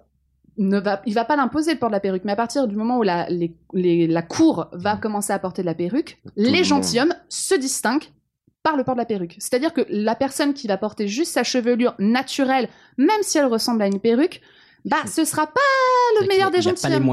[0.56, 2.74] ne va, il va pas l'imposer le port de la perruque, mais à partir du
[2.74, 6.50] moment où la, les- les- la cour va commencer à porter de la perruque, le
[6.50, 8.08] les gentilshommes se distinguent
[8.64, 9.36] par le port de la perruque.
[9.38, 13.82] C'est-à-dire que la personne qui va porter juste sa chevelure naturelle, même si elle ressemble
[13.82, 14.40] à une perruque,
[14.84, 15.60] bah, ce sera pas
[16.20, 17.04] le meilleur des gentilshommes.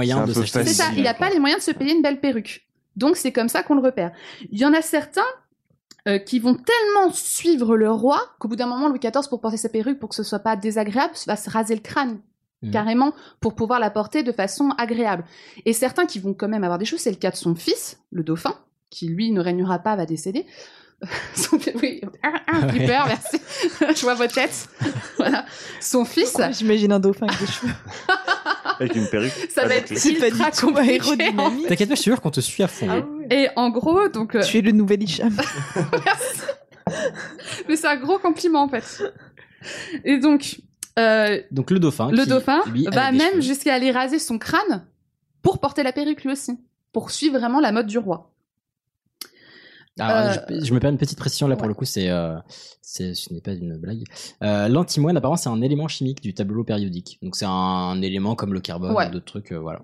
[0.98, 2.64] il n'a pas les moyens de se payer une belle perruque.
[2.96, 4.12] Donc c'est comme ça qu'on le repère.
[4.52, 5.22] Il y en a certains
[6.08, 9.58] euh, qui vont tellement suivre le roi qu'au bout d'un moment, Louis XIV, pour porter
[9.58, 12.20] sa perruque, pour que ce soit pas désagréable, va se raser le crâne.
[12.62, 12.72] Mhm.
[12.72, 15.26] Carrément, pour pouvoir la porter de façon agréable.
[15.66, 18.00] Et certains qui vont quand même avoir des choses, c'est le cas de son fils,
[18.12, 18.56] le dauphin,
[18.90, 20.46] qui lui ne régnera pas, va décéder.
[21.36, 23.42] Son- oui, un, un flipper, merci.
[24.00, 24.70] Je vois vos têtes.
[25.18, 25.46] voilà.
[25.82, 27.74] Son fils, J'imagine un dauphin avec des cheveux?
[28.80, 29.32] Avec une perruque.
[29.50, 31.00] ça va être ultra compliqué.
[31.68, 32.88] T'inquiète pas, je suis sûr qu'on te suit à fond.
[32.90, 35.36] Ah Et en gros, donc, euh, Tu es le nouvel Hicham.
[37.68, 39.04] mais c'est un gros compliment en fait.
[40.04, 40.58] Et donc,
[41.00, 42.12] euh, Donc le dauphin.
[42.12, 44.86] le qui, dauphin lui, va même jusqu'à aller raser son crâne
[45.42, 46.58] pour porter la perruque lui aussi,
[46.92, 48.32] pour suivre vraiment la mode du roi.
[50.00, 50.18] Alors,
[50.50, 52.38] Euh, je, je me permets une petite précision là pour le coup, c'est, euh,
[52.82, 54.04] c'est, ce n'est pas une blague.
[54.44, 57.18] Euh, l'antimoine, apparemment, c'est un élément chimique du tableau périodique.
[57.22, 59.08] Donc c'est un, élément comme le carbone Ouais.
[59.08, 59.82] ou d'autres trucs, euh, voilà.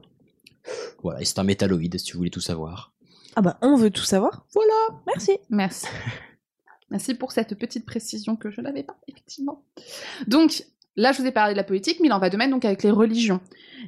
[1.01, 2.93] Voilà, et c'est un métalloïde si vous voulez tout savoir.
[3.35, 4.45] Ah bah, on veut tout savoir.
[4.53, 4.73] Voilà.
[5.07, 5.37] Merci.
[5.49, 5.87] Merci.
[6.89, 9.63] Merci pour cette petite précision que je n'avais pas, effectivement.
[10.27, 10.65] Donc,
[10.97, 12.65] là, je vous ai parlé de la politique, mais il en va de même donc
[12.65, 13.39] avec les religions.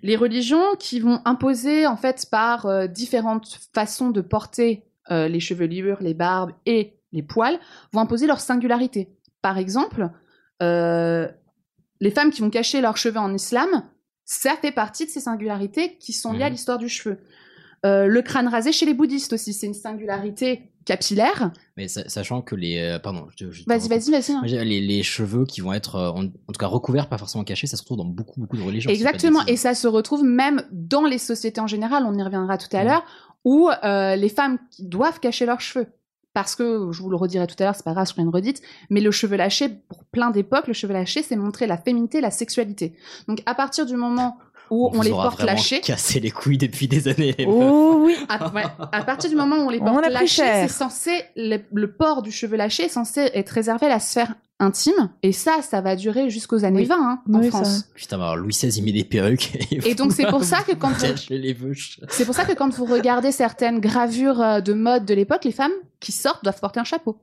[0.02, 5.40] Les religions qui vont imposer, en fait, par euh, différentes façons de porter euh, les
[5.40, 7.60] chevelures, les barbes et les poils,
[7.92, 9.10] vont imposer leur singularité.
[9.42, 10.10] Par exemple,
[10.62, 11.28] euh,
[12.00, 13.70] les femmes qui vont cacher leurs cheveux en islam,
[14.26, 16.52] ça fait partie de ces singularités qui sont liées à Mhm.
[16.54, 17.18] l'histoire du cheveu.
[17.86, 21.52] Euh, le crâne rasé chez les bouddhistes aussi, c'est une singularité capillaire.
[21.76, 22.78] Mais sa- sachant que les.
[22.80, 24.66] euh, pardon, je, je- Vas-y, vas-y, vas-y.
[24.66, 27.76] Les, les cheveux qui vont être, en, en tout cas, recouverts, pas forcément cachés, ça
[27.76, 28.90] se retrouve dans beaucoup, beaucoup de religions.
[28.90, 32.74] Exactement, et ça se retrouve même dans les sociétés en général, on y reviendra tout
[32.76, 32.88] à Mhm.
[32.88, 33.06] l'heure,
[33.46, 35.88] où euh, les femmes qui doivent cacher leurs cheveux.
[36.34, 38.30] parce que, je vous le redirai tout à l'heure, c'est pas grave, je ferai une
[38.30, 42.22] redite, mais le cheveu lâché, pour plein d'époques, le cheveu lâché, c'est montrer la féminité,
[42.22, 42.96] la sexualité.
[43.28, 44.38] Donc à partir du moment
[44.74, 47.36] où on, les aura porte lâchés, cassé les couilles depuis des années.
[47.38, 47.56] les meufs.
[47.60, 48.16] Oh oui.
[48.30, 51.12] à, ouais, à partir du moment où on les On porte pris lâchés, c'est censé
[51.36, 55.32] le, le port du cheveu lâché est censé être réservé à la sphère intime, et
[55.34, 56.86] ça, ça va durer jusqu'aux années Oui.
[56.86, 57.52] 20 hein, en Oui, ça.
[57.52, 57.90] France.
[57.96, 59.52] Putain, mais alors Louis XVI, il met des perruques.
[59.86, 61.74] Et donc c'est pour ça que quand vous,
[62.10, 65.52] c'est pour ça que quand vous regardez certaines gravures euh, de mode de l'époque, les
[65.52, 67.18] femmes qui sortent doivent porter un chapeau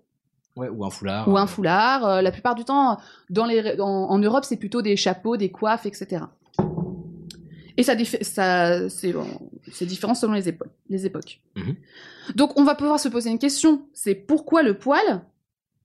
[0.57, 1.29] Ouais, ou un foulard.
[1.29, 2.05] ou un foulard.
[2.05, 2.99] Euh, la plupart du temps,
[3.31, 6.25] dans les, en, en Europe, c'est plutôt des chapeaux, des coiffes, etc.
[7.81, 9.27] Et ça, ça c'est bon,
[9.83, 11.41] différent selon les, épo- les époques.
[11.57, 11.77] Mhm.
[12.35, 15.23] Donc on va pouvoir se poser une question, c'est pourquoi le poil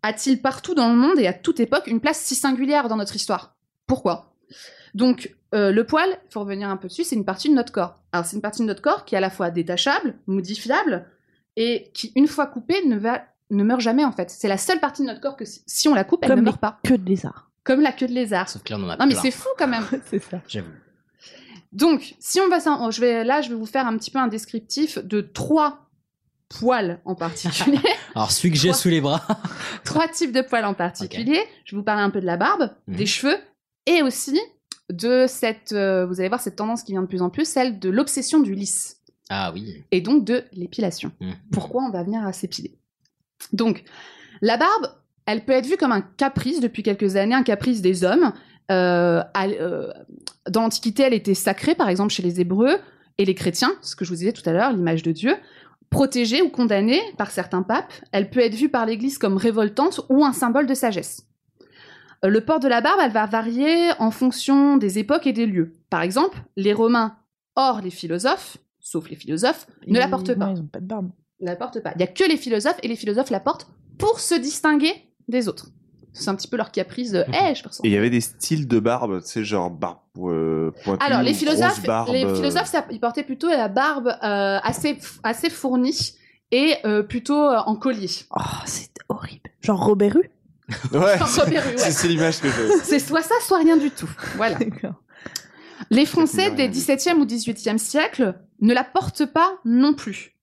[0.03, 3.15] a-t-il partout dans le monde et à toute époque une place si singulière dans notre
[3.15, 3.55] histoire?
[3.87, 4.35] Pourquoi?
[4.93, 7.71] Donc euh, le poil, il faut revenir un peu dessus, c'est une partie de notre
[7.71, 8.03] corps.
[8.11, 11.05] Alors c'est une partie de notre corps qui est à la fois détachable, modifiable,
[11.55, 14.29] et qui une fois coupée ne, va, ne meurt jamais en fait.
[14.29, 16.39] C'est la seule partie de notre corps que si, si on la coupe, elle Comme
[16.39, 16.79] ne meurt pas.
[16.83, 17.49] de lézard.
[17.63, 18.49] Comme la queue de lézard.
[18.49, 19.85] Sauf que là, on en a Non mais c'est fou quand même.
[20.09, 20.41] c'est ça.
[20.47, 20.69] J'avoue.
[21.75, 24.17] Donc, si on va s'en- je vais là, je vais vous faire un petit peu
[24.19, 25.89] un descriptif de trois
[26.49, 27.79] poils en particulier,
[28.15, 29.21] Alors, celui que j'ai sous les bras.
[29.83, 31.41] trois types de poils en particulier.
[31.65, 32.95] Je vais vous parler un peu de la barbe, Mhm.
[32.95, 33.37] des cheveux,
[33.87, 34.39] et aussi
[34.91, 37.79] de cette, euh, vous allez voir cette tendance qui vient de plus en plus, celle
[37.79, 39.83] de l'obsession du lisse, Ah oui.
[39.91, 41.11] et donc de l'épilation.
[41.19, 41.33] Mhm.
[41.51, 42.77] Pourquoi on va venir à s'épiler?
[43.51, 43.83] Donc,
[44.41, 44.93] la barbe,
[45.25, 48.31] elle peut être vue comme un caprice depuis quelques années, un caprice des hommes.
[48.71, 49.91] Euh, euh,
[50.49, 52.77] dans l'Antiquité, elle était sacrée, par exemple chez les Hébreux
[53.17, 55.35] et les chrétiens, ce que je vous disais tout à l'heure, l'image de Dieu.
[55.89, 60.25] Protégée ou condamnée par certains papes, elle peut être vue par l'Église comme révoltante ou
[60.25, 61.25] un symbole de sagesse.
[62.25, 65.45] Euh, Le port de la barbe, elle va varier en fonction des époques et des
[65.45, 65.73] lieux.
[65.89, 67.15] Par exemple, les Romains,
[67.55, 70.85] hors les philosophes, sauf les philosophes, ne la portent pas Non, ils ont pas de
[70.85, 71.11] barbe.
[71.39, 71.93] ne la portent pas.
[71.95, 73.67] Il y a que les philosophes et les philosophes la portent
[73.97, 74.91] pour se distinguer
[75.27, 75.69] des autres.
[76.15, 78.21] C'est un petit peu leur caprice de Eh, je peux Et il y avait des
[78.21, 82.35] styles de barbe, tu sais, genre barbe euh, pointue, Alors les philosophes, barbe, les euh,
[82.35, 86.13] philosophes, ça- ils portaient plutôt la barbe euh, assez assez fournie
[86.51, 88.09] et euh, plutôt euh, en collier.
[88.31, 89.49] Oh, c'est horrible.
[89.61, 90.29] Genre Robert Hue?
[90.93, 91.17] Ouais,
[91.77, 92.79] c'est l'image que j'ai.
[92.83, 94.09] C'est soit ça, soit rien du tout.
[94.35, 94.57] Voilà.
[94.57, 94.95] D'accord.
[95.91, 96.79] Les Français des dit.
[96.81, 100.34] 17e ou 18e siècle ne la portent pas non plus.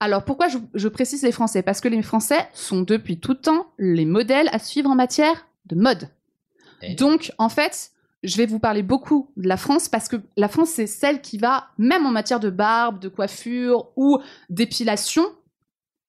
[0.00, 1.62] Alors pourquoi je, je précise les Français?
[1.62, 5.76] Parce que les Français sont depuis tout temps les modèles à suivre en matière de
[5.76, 6.08] mode.
[6.82, 6.94] Eh.
[6.94, 7.92] Donc en fait,
[8.22, 11.38] je vais vous parler beaucoup de la France parce que la France c'est celle qui
[11.38, 15.24] va, même en matière de barbe, de coiffure ou d'épilation,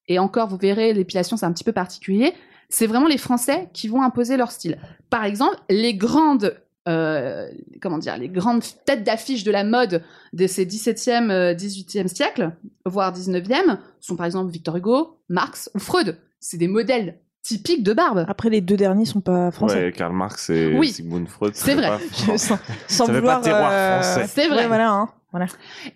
[0.07, 2.33] et encore vous verrez, l'épilation c'est un petit peu particulier,
[2.69, 4.79] c'est vraiment les Français qui vont imposer leur style.
[5.09, 7.47] Par exemple, les grandes euh,
[7.81, 10.03] comment dire, les grandes têtes d'affiche de la mode
[10.33, 12.51] de ces 17e, euh, 18e siècles,
[12.85, 16.17] voire 19e, sont par exemple Victor Hugo, Marx ou Freud.
[16.39, 18.25] C'est des modèles typiques de barbe.
[18.27, 19.85] Après, les deux derniers sont pas français.
[19.85, 20.89] Ouais, Karl Marx et Oui.
[20.89, 21.53] Sigmund Freud.
[21.55, 21.87] C'est vrai.
[21.89, 21.99] pas-
[22.37, 22.57] sans
[22.87, 23.39] sans Ça vouloir.
[23.41, 24.27] pas terroir euh, français.
[24.27, 24.61] C'est vrai.
[24.61, 25.09] ouais, voilà, hein.
[25.31, 25.47] voilà.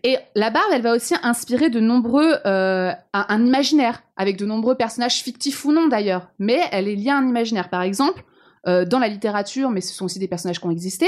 [0.04, 4.46] Et la barbe, elle va aussi inspirer de nombreux, euh, un, un imaginaire, avec de
[4.46, 7.70] nombreux personnages fictifs ou non d'ailleurs, mais elle est liée à un imaginaire.
[7.70, 8.24] Par exemple,
[8.68, 11.08] euh, dans la littérature, mais ce sont aussi des personnages qui ont existé,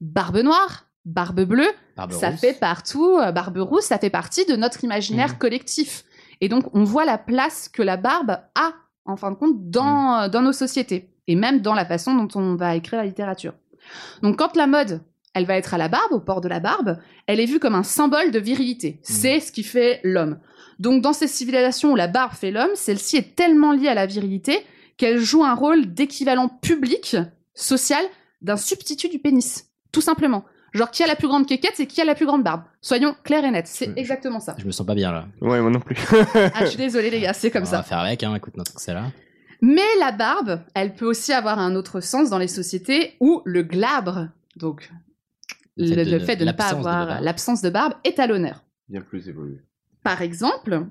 [0.00, 2.40] Barbe Noire, Barbe Bleue, Barbe ça rousse.
[2.40, 5.38] fait partout, euh, Barbe Rousse, ça fait partie de notre imaginaire Mhm.
[5.38, 6.04] collectif.
[6.40, 8.72] Et donc, on voit la place que la barbe a,
[9.06, 12.28] en fin de compte, dans, euh, dans nos sociétés, et même dans la façon dont
[12.38, 13.54] on va écrire la littérature.
[14.22, 15.00] Donc, quand la mode,
[15.34, 17.74] elle va être à la barbe, au port de la barbe, elle est vue comme
[17.74, 19.00] un symbole de virilité.
[19.02, 20.38] C'est ce qui fait l'homme.
[20.78, 24.06] Donc, dans ces civilisations où la barbe fait l'homme, celle-ci est tellement liée à la
[24.06, 24.64] virilité
[24.98, 27.16] qu'elle joue un rôle d'équivalent public,
[27.54, 28.04] social,
[28.42, 29.66] d'un substitut du pénis.
[29.92, 30.44] Tout simplement.
[30.74, 32.62] Genre, qui a la plus grande quéquette, c'est qui a la plus grande barbe.
[32.82, 33.66] Soyons clairs et nets.
[33.66, 34.54] C'est exactement ça.
[34.58, 35.26] Je me sens pas bien là.
[35.40, 35.96] Ouais, moi non plus.
[36.54, 37.78] Ah, je suis désolée, les gars, c'est comme on ça.
[37.78, 39.06] va faire avec, hein, écoute notre c'est là.
[39.62, 43.62] Mais la barbe, elle peut aussi avoir un autre sens dans les sociétés où le
[43.62, 44.90] glabre, donc
[45.76, 48.26] Le fait de le ne- fait de ne pas avoir l'absence de barbe, est à
[48.26, 48.62] l'honneur.
[48.88, 49.60] Bien plus évolué.
[50.04, 50.84] Par exemple,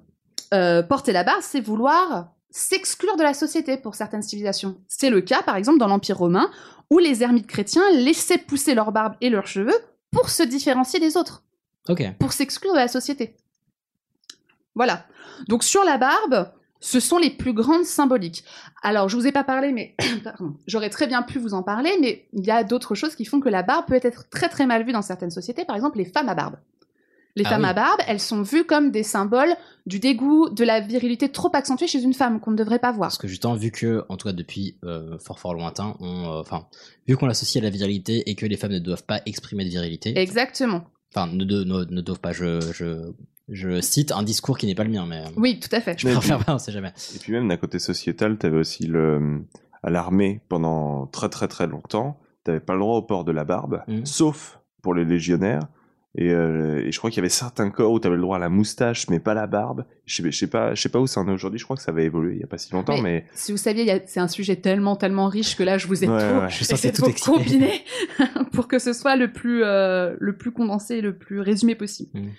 [0.54, 4.78] euh, porter la barbe, c'est vouloir s'exclure de la société pour certaines civilisations.
[4.88, 6.50] C'est le cas, par exemple, dans l'Empire romain,
[6.90, 9.78] où les ermites chrétiens laissaient pousser leur barbe et leurs cheveux
[10.12, 11.44] pour se différencier des autres,
[12.20, 13.36] pour s'exclure de la société.
[14.74, 15.06] Voilà.
[15.48, 18.44] Donc sur la barbe, ce sont les plus grandes symboliques.
[18.82, 19.96] Alors, je vous ai pas parlé, mais
[20.68, 23.40] j'aurais très bien pu vous en parler, mais il y a d'autres choses qui font
[23.40, 25.66] que la barbe peut être très très mal vue dans certaines sociétés.
[25.66, 26.56] Par exemple, les femmes à barbe.
[27.38, 27.70] Les Ah femmes oui.
[27.70, 31.88] à barbe, elles sont vues comme des symboles du dégoût, de la virilité trop accentuée
[31.88, 33.08] chez une femme qu'on ne devrait pas voir.
[33.08, 36.40] Parce que justement, vu que, en tout cas depuis euh, fort fort lointain, on, euh,
[36.42, 36.66] enfin,
[37.08, 39.70] vu qu'on l'associe à la virilité et que les femmes ne doivent pas exprimer de
[39.70, 40.84] virilité, Exactement.
[41.16, 43.14] enfin, ne, de- ne, ne doivent pas, je, je
[43.50, 45.98] Je cite un discours qui n'est pas le mien, mais euh, Oui, tout à fait.
[45.98, 46.92] je préfère pas, on sait jamais.
[47.16, 49.46] Et puis même d'un côté sociétal, t'avais aussi le
[49.84, 53.46] à l'armée pendant très très très longtemps, t'avais pas le droit au port de la
[53.46, 54.06] barbe, Mhm.
[54.06, 55.62] sauf pour les légionnaires.
[56.18, 58.40] Et, euh, et je crois qu'il y avait certains corps où t'avais le droit à
[58.40, 59.86] la moustache, mais pas la barbe.
[60.06, 61.60] Je sais, je sais pas, je sais pas où ça en est aujourd'hui.
[61.60, 63.58] Je crois que ça avait évolué il y a pas si longtemps, mais, Si vous
[63.58, 66.50] saviez, c'est un sujet tellement, tellement riche que là, je vous ai Ouais, tout, ouais.
[66.50, 67.84] Je tout combiner
[68.52, 72.10] pour que ce soit le plus, euh, le plus condensé, le plus résumé possible.
[72.20, 72.30] Mm.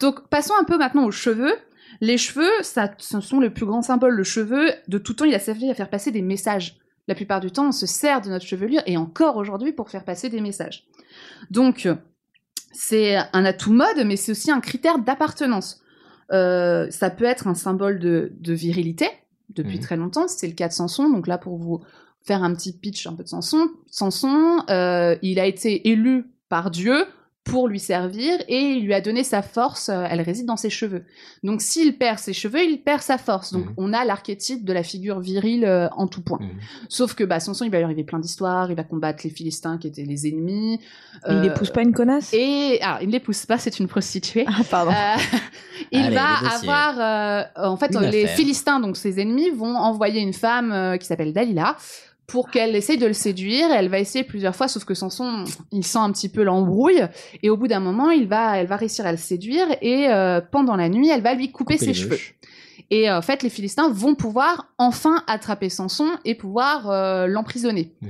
[0.00, 1.54] Donc, passons un peu maintenant aux cheveux.
[2.00, 4.14] Les cheveux, ça, ce sont le plus grand symbole.
[4.14, 6.78] Le cheveu, de tout temps, il a servi à faire passer des messages.
[7.06, 10.04] La plupart du temps, on se sert de notre chevelure, et encore aujourd'hui, pour faire
[10.04, 10.84] passer des messages.
[11.50, 11.88] Donc,
[12.70, 15.82] c'est un atout mode, mais c'est aussi un critère d'appartenance.
[16.32, 19.08] Euh, ça peut être un symbole de, de virilité,
[19.48, 19.82] depuis Mhm.
[19.82, 20.28] très longtemps.
[20.28, 21.08] C'est le cas de Samson.
[21.10, 21.80] Donc là, pour vous
[22.22, 26.70] faire un petit pitch un peu de Samson, Samson, euh, il a été élu par
[26.70, 27.04] Dieu
[27.42, 30.68] pour lui servir et il lui a donné sa force, euh, elle réside dans ses
[30.70, 31.04] cheveux.
[31.42, 33.52] Donc s'il perd ses cheveux, il perd sa force.
[33.52, 33.74] Donc Mhm.
[33.78, 36.38] on a l'archétype de la figure virile euh, en tout point.
[36.40, 36.50] Mhm.
[36.90, 39.78] Sauf que bah, Samson, il va lui arriver plein d'histoires, il va combattre les Philistins
[39.78, 40.80] qui étaient les ennemis.
[41.28, 42.32] Il Euh, épouse pas une connasse?
[42.34, 44.44] Et alors, il ne l'épouse pas, c'est une prostituée.
[44.46, 44.92] Ah, pardon.
[44.92, 44.94] Euh,
[45.92, 47.00] il Allez, va avoir,
[47.56, 48.36] euh, en fait, Une les affaire.
[48.36, 51.76] Philistins, donc ses ennemis, vont envoyer une femme euh, qui s'appelle Dalila
[52.30, 53.70] pour qu'elle essaye de le séduire.
[53.72, 57.02] Elle va essayer plusieurs fois, sauf que Samson, il sent un petit peu l'embrouille.
[57.42, 60.40] Et au bout d'un moment, il va, elle va réussir à le séduire et euh,
[60.40, 62.10] pendant la nuit, elle va lui couper, Couper ses cheveux.
[62.10, 62.36] mèches.
[62.92, 67.92] Et euh, en fait, les Philistins vont pouvoir enfin attraper Samson et pouvoir euh, l'emprisonner.
[68.02, 68.08] Mhm.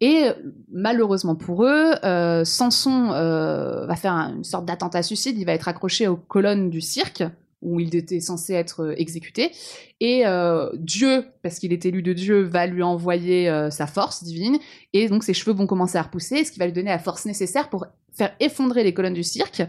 [0.00, 0.24] Et
[0.72, 5.38] malheureusement pour eux, euh, Samson euh, va faire un- une sorte d'attentat suicide.
[5.38, 7.22] Il va être accroché aux colonnes du cirque
[7.62, 9.52] où il était censé être euh, exécuté.
[10.00, 14.24] Et euh, Dieu, parce qu'il est élu de Dieu, va lui envoyer euh, sa force
[14.24, 14.58] divine.
[14.92, 17.24] Et donc ses cheveux vont commencer à repousser, ce qui va lui donner la force
[17.24, 19.62] nécessaire pour faire effondrer les colonnes du cirque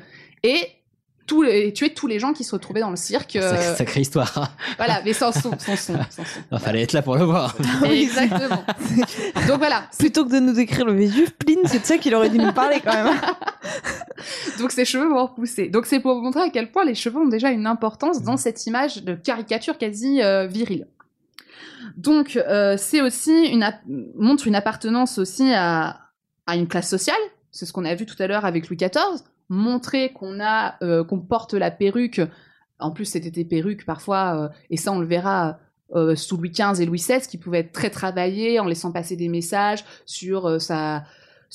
[0.44, 0.68] et
[1.26, 3.36] tous les- tuer tous les gens qui se retrouvaient dans le cirque.
[3.36, 4.52] euh, Sac- Sacrée histoire.
[4.78, 6.40] voilà, mais sans son, sans son, sans son.
[6.52, 7.56] Il fallait être là pour le voir.
[7.86, 8.64] Exactement.
[9.48, 12.30] Donc voilà, Plutôt que de nous décrire le Vésuve, Pline, c'est de ça qu'il aurait
[12.30, 13.16] dû nous parler quand même.
[14.60, 15.68] donc ses cheveux vont repousser.
[15.70, 18.38] Donc c'est pour vous montrer à quel point les cheveux ont déjà une importance dans
[18.38, 20.88] cette image de caricature quasi euh, virile.
[21.98, 23.68] Donc euh, c'est aussi une
[24.18, 26.00] montre une appartenance aussi à,
[26.48, 27.18] à une classe sociale.
[27.52, 29.22] C'est ce qu'on a vu tout à l'heure avec Louis XIV.
[29.54, 32.22] Montrer qu'on a euh, qu'on porte la perruque.
[32.80, 35.60] En plus c'était des perruques parfois euh, et ça on le verra.
[35.96, 39.16] euh, sous Louis XV et Louis XVI, qui pouvaient être très travaillés en laissant passer
[39.16, 41.04] des messages sur sa,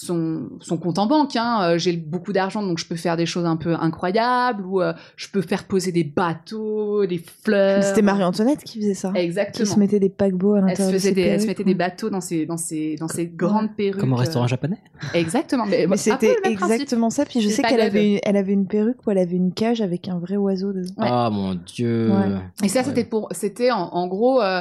[0.00, 1.34] son, son compte en banque.
[1.34, 1.58] Hein.
[1.62, 4.92] Euh, J'ai beaucoup d'argent, donc je peux faire des choses un peu incroyables, ou euh,
[5.16, 7.82] je peux faire poser des bateaux, des fleurs.
[7.82, 9.10] C'était Marie-Antoinette qui faisait ça.
[9.12, 9.66] Qui Exactement.
[9.74, 11.72] se mettait des paquebots à Elle se, l'intérieur de ses des, elle se mettait ouais.
[11.72, 13.98] des bateaux dans ses, dans ses, dans ses grandes perruques.
[14.00, 14.78] Comme au restaurant euh, japonais.
[15.14, 15.66] Exactement.
[15.66, 17.24] Mais, c'était exactement ça.
[17.24, 17.86] Puis je sais qu'elle God.
[17.86, 20.72] avait, une- elle avait une perruque où elle avait une cage avec un vrai oiseau
[20.72, 20.94] dedans.
[20.96, 21.08] Ouais.
[21.10, 22.10] Ah mon dieu.
[22.12, 22.36] Ouais.
[22.62, 24.60] Et ça, c'était pour, c'était en, en gros, euh,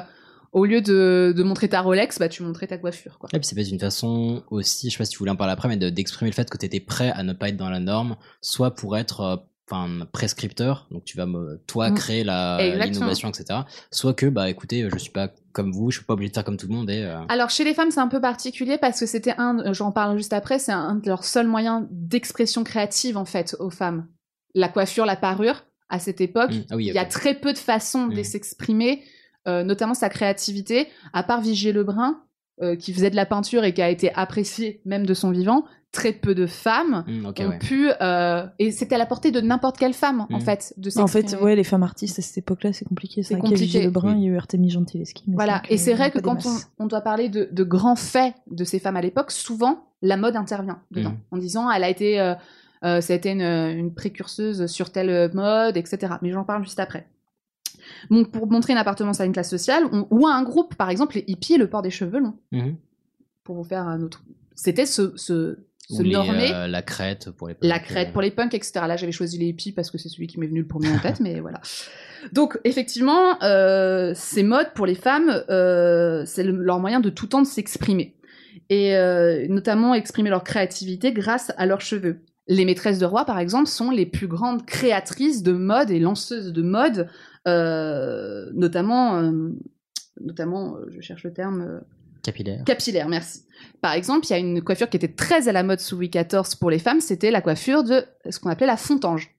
[0.53, 3.29] au lieu de, de montrer ta Rolex, bah tu montrais ta coiffure, quoi.
[3.33, 5.53] Et puis c'est peut-être une façon aussi, je sais pas si tu voulais en parler
[5.53, 7.69] après, mais de- d'exprimer le fait que tu étais prêt à ne pas être dans
[7.69, 9.35] la norme, soit pour être euh,
[9.69, 11.93] enfin prescripteur, donc tu vas me, toi Mm.
[11.95, 13.61] créer l'innovation, etc.
[13.91, 16.43] Soit que bah écoutez, je suis pas comme vous, je suis pas obligé de faire
[16.43, 18.99] comme tout le monde et euh, Alors chez les femmes c'est un peu particulier parce
[18.99, 23.17] que c'était un, j'en parle juste après, c'est un de leurs seuls moyens d'expression créative
[23.17, 24.07] en fait aux femmes.
[24.55, 26.63] La coiffure, la parure, à cette époque, Mm.
[26.69, 28.23] Ah oui, il y a très peu de façons de Mm.
[28.23, 29.03] s'exprimer,
[29.63, 32.21] notamment sa créativité, à part Vigier Lebrun,
[32.61, 35.63] euh, qui faisait de la peinture et qui a été apprécié même de son vivant,
[35.91, 37.59] très peu de femmes Mm, ok, ont ouais.
[37.59, 40.41] pu, euh, et c'était à la portée de n'importe quelle femme en Mm.
[40.41, 41.27] fait, de En s'exprimer.
[41.39, 43.23] fait, ouais, les femmes artistes à cette époque-là, c'est compliqué.
[43.23, 43.83] C'est compliqué.
[43.83, 44.21] Lebrun, Oui.
[44.21, 45.23] il y a eu Artemis Gentileschi.
[45.27, 46.39] Voilà, et c'est en vrai que quand
[46.79, 50.35] on, doit parler de, de grands faits de ces femmes à l'époque, souvent la mode
[50.35, 51.17] intervient dedans, Mhm.
[51.31, 52.33] en disant elle a été, euh,
[52.83, 56.13] euh, ça a été une, une précurseuse sur telle mode, etc.
[56.21, 57.07] Mais j'en parle juste après.
[58.11, 60.89] Donc pour montrer une appartenance à une classe sociale on- ou à un groupe, par
[60.89, 62.75] exemple les hippies et le port des cheveux longs, Mhm.
[63.43, 64.23] pour vous faire un autre.
[64.55, 65.57] C'était ce, ce,
[65.99, 68.71] les, euh, la crête pour les La punks, crête euh, pour les punks, etc.
[68.88, 70.99] Là, j'avais choisi les hippies parce que c'est celui qui m'est venu le premier en
[70.99, 71.61] tête, mais voilà.
[72.33, 77.27] Donc, effectivement, euh, ces modes pour les femmes, euh, c'est le- leur moyen de tout
[77.27, 78.15] temps de s'exprimer.
[78.69, 78.93] Et
[79.47, 82.19] notamment exprimer leur créativité grâce à leurs cheveux.
[82.49, 86.51] Les maîtresses de roi, par exemple, sont les plus grandes créatrices de mode et lanceuses
[86.51, 87.07] de mode,
[88.53, 89.31] notamment, euh,
[90.21, 91.79] notamment, euh, je cherche le terme, euh,
[92.23, 92.63] capillaire.
[92.65, 93.43] Capillaire, merci.
[93.81, 96.09] Par exemple, il y a une coiffure qui était très à la mode sous Louis
[96.09, 99.33] XIV pour les femmes, c'était la coiffure de ce qu'on appelait la fontange.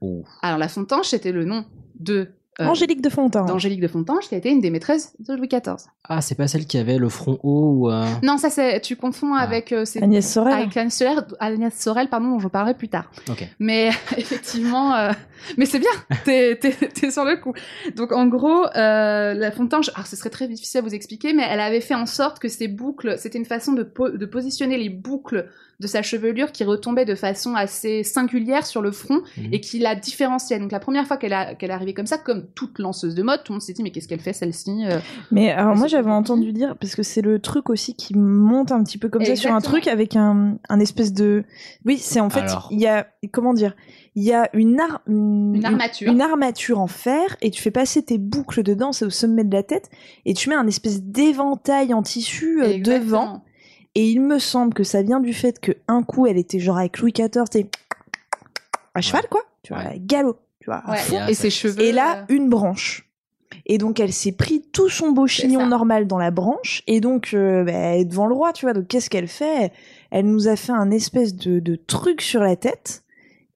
[0.00, 0.24] Oh.
[0.42, 1.64] Alors la fontange, c'était le nom
[1.98, 2.28] de
[2.60, 3.44] euh, Angélique de Fontaine.
[3.46, 5.76] d'Angélique de Fontange, qui a été une des maîtresses de Louis XIV.
[6.04, 8.96] Ah, c'est pas celle qui avait le front haut ou euh, Non, ça c'est, tu
[8.96, 9.40] confonds Ah.
[9.40, 10.54] avec euh, c'est- Agnès Sorel.
[10.54, 13.10] avec Agnès Sorel, Agnès Sorel, pardon, dont je parlerai plus tard.
[13.30, 13.46] Ok.
[13.58, 15.12] Mais effectivement, euh,
[15.56, 15.90] Mais c'est bien,
[16.24, 17.52] t'es, t'es, t'es sur le coup.
[17.96, 21.44] Donc en gros, euh, la Fontange, alors ce serait très difficile à vous expliquer, mais
[21.48, 24.78] elle avait fait en sorte que ces boucles, c'était une façon de, po- de positionner
[24.78, 29.52] les boucles de sa chevelure qui retombaient de façon assez singulière sur le front Mhm.
[29.52, 30.58] et qui la différenciait.
[30.58, 33.22] Donc la première fois qu'elle, a, qu'elle est arrivée comme ça, comme toute lanceuse de
[33.22, 34.98] mode, tout le monde s'est dit mais qu'est-ce qu'elle fait celle-ci euh?
[35.30, 38.82] Mais alors moi j'avais entendu dire parce que c'est le truc aussi qui monte un
[38.82, 41.44] petit peu comme ça sur un truc avec un, un espèce de
[41.84, 43.76] oui c'est en fait il y a comment dire?
[44.16, 46.10] Il y a une, ar- une, Une armature.
[46.10, 49.52] une armature en fer et tu fais passer tes boucles dedans c'est au sommet de
[49.54, 49.88] la tête
[50.24, 53.04] et tu mets un espèce d'éventail en tissu euh, Exactement.
[53.04, 53.44] devant
[53.94, 56.78] et il me semble que ça vient du fait que un coup elle était genre
[56.78, 57.66] avec Louis XIV et
[58.94, 60.98] à cheval quoi tu vois galop tu vois à Ouais.
[60.98, 61.26] fond.
[61.28, 61.80] Et ses cheveux.
[61.80, 63.08] Et là, euh, une branche.
[63.66, 66.82] Et donc, elle s'est pris tout son beau chignon normal dans la branche.
[66.88, 68.72] Et donc, euh, bah, elle est devant le roi, tu vois.
[68.72, 69.70] Donc, qu'est-ce qu'elle fait?
[70.10, 73.04] Elle nous a fait un espèce de, de truc sur la tête.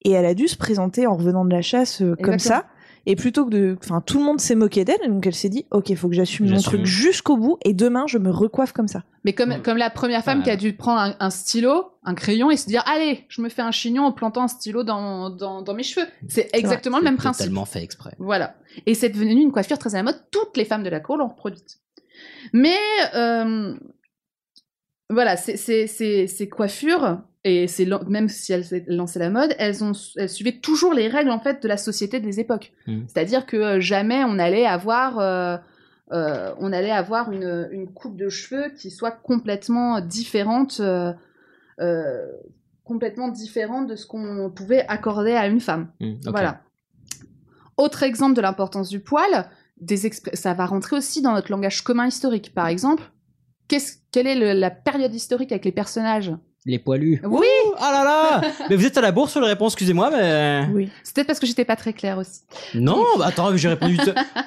[0.03, 2.67] Et elle a dû se présenter en revenant de la chasse euh, comme ça.
[3.07, 3.79] Et plutôt que de.
[3.83, 5.01] Enfin, tout le monde s'est moqué d'elle.
[5.09, 7.57] Donc, elle s'est dit Ok, il faut que j'assume mon truc jusqu'au bout.
[7.65, 9.05] Et demain, je me recoiffe comme ça.
[9.25, 10.45] Mais comme, comme la première femme Ouais.
[10.45, 13.49] qui a dû prendre un, un stylo, un crayon et se dire Allez, je me
[13.49, 16.07] fais un chignon en plantant un stylo dans, dans, dans mes cheveux.
[16.29, 17.39] C'est exactement le même principe.
[17.45, 18.13] Totalement fait exprès.
[18.19, 18.55] Voilà.
[18.85, 20.23] Et c'est devenu une coiffure très à la mode.
[20.31, 21.79] Toutes les femmes de la cour l'ont reproduite.
[22.53, 22.77] Mais
[23.15, 23.75] euh,
[25.11, 30.59] voilà, ces coiffures, et c'est même si elles lançaient la mode, elles, ont, elles suivaient
[30.61, 32.73] toujours les règles en fait de la société des époques.
[32.87, 33.03] Mm.
[33.09, 35.57] C'est-à-dire que euh, jamais on allait avoir, euh,
[36.13, 40.81] euh, on allait avoir une, une coupe de cheveux qui soit complètement différente.
[40.81, 41.13] euh,
[42.85, 45.93] complètement différente de ce qu'on pouvait accorder à une femme.
[46.01, 46.31] Mm, ok.
[46.31, 46.61] Voilà.
[47.77, 49.49] Autre exemple de l'importance du poil,
[49.81, 49.97] des
[50.35, 52.53] ça va rentrer aussi dans notre langage commun historique.
[52.53, 53.05] Par exemple,
[53.71, 56.33] qu'est-ce- quelle est le- la période historique avec les personnages?
[56.67, 57.23] Les poilus.
[57.25, 57.47] Oui
[57.79, 60.67] Ah là là Mais vous êtes à la bourre sur les réponses, excusez-moi, mais.
[60.75, 60.91] Oui.
[61.03, 62.41] C'est peut-être parce que j'étais pas très claire aussi.
[62.75, 63.97] Non, bah attends, j'ai répondu.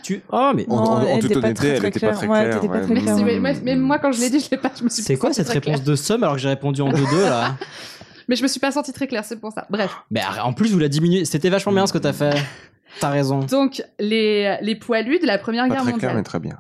[0.03, 0.21] Tu.
[0.31, 0.67] Oh, mais.
[0.69, 2.17] En- en- en elle toute était pas honnêteté, très, elle était pas claire.
[2.17, 2.85] très Ouais, claire, t'étais pas ouais.
[2.85, 3.17] très claire.
[3.25, 4.71] Mais, mais- mais moi, quand je l'ai dit, je l'ai pas.
[4.77, 5.85] Je me suis C'est quoi cette réponse claire.
[5.87, 7.55] de somme alors que j'ai répondu en 2-2 là?
[8.29, 9.65] Mais je me suis pas sentie très claire, c'est pour ça.
[9.69, 9.91] Bref.
[10.11, 11.25] Mais en plus, vous la diminué.
[11.25, 12.33] C'était vachement bien ce que t'as fait.
[13.01, 13.39] T'as raison.
[13.39, 16.09] Donc, les, les poilus de la Première Pas Guerre très mondiale.
[16.11, 16.59] clair, mais très bien.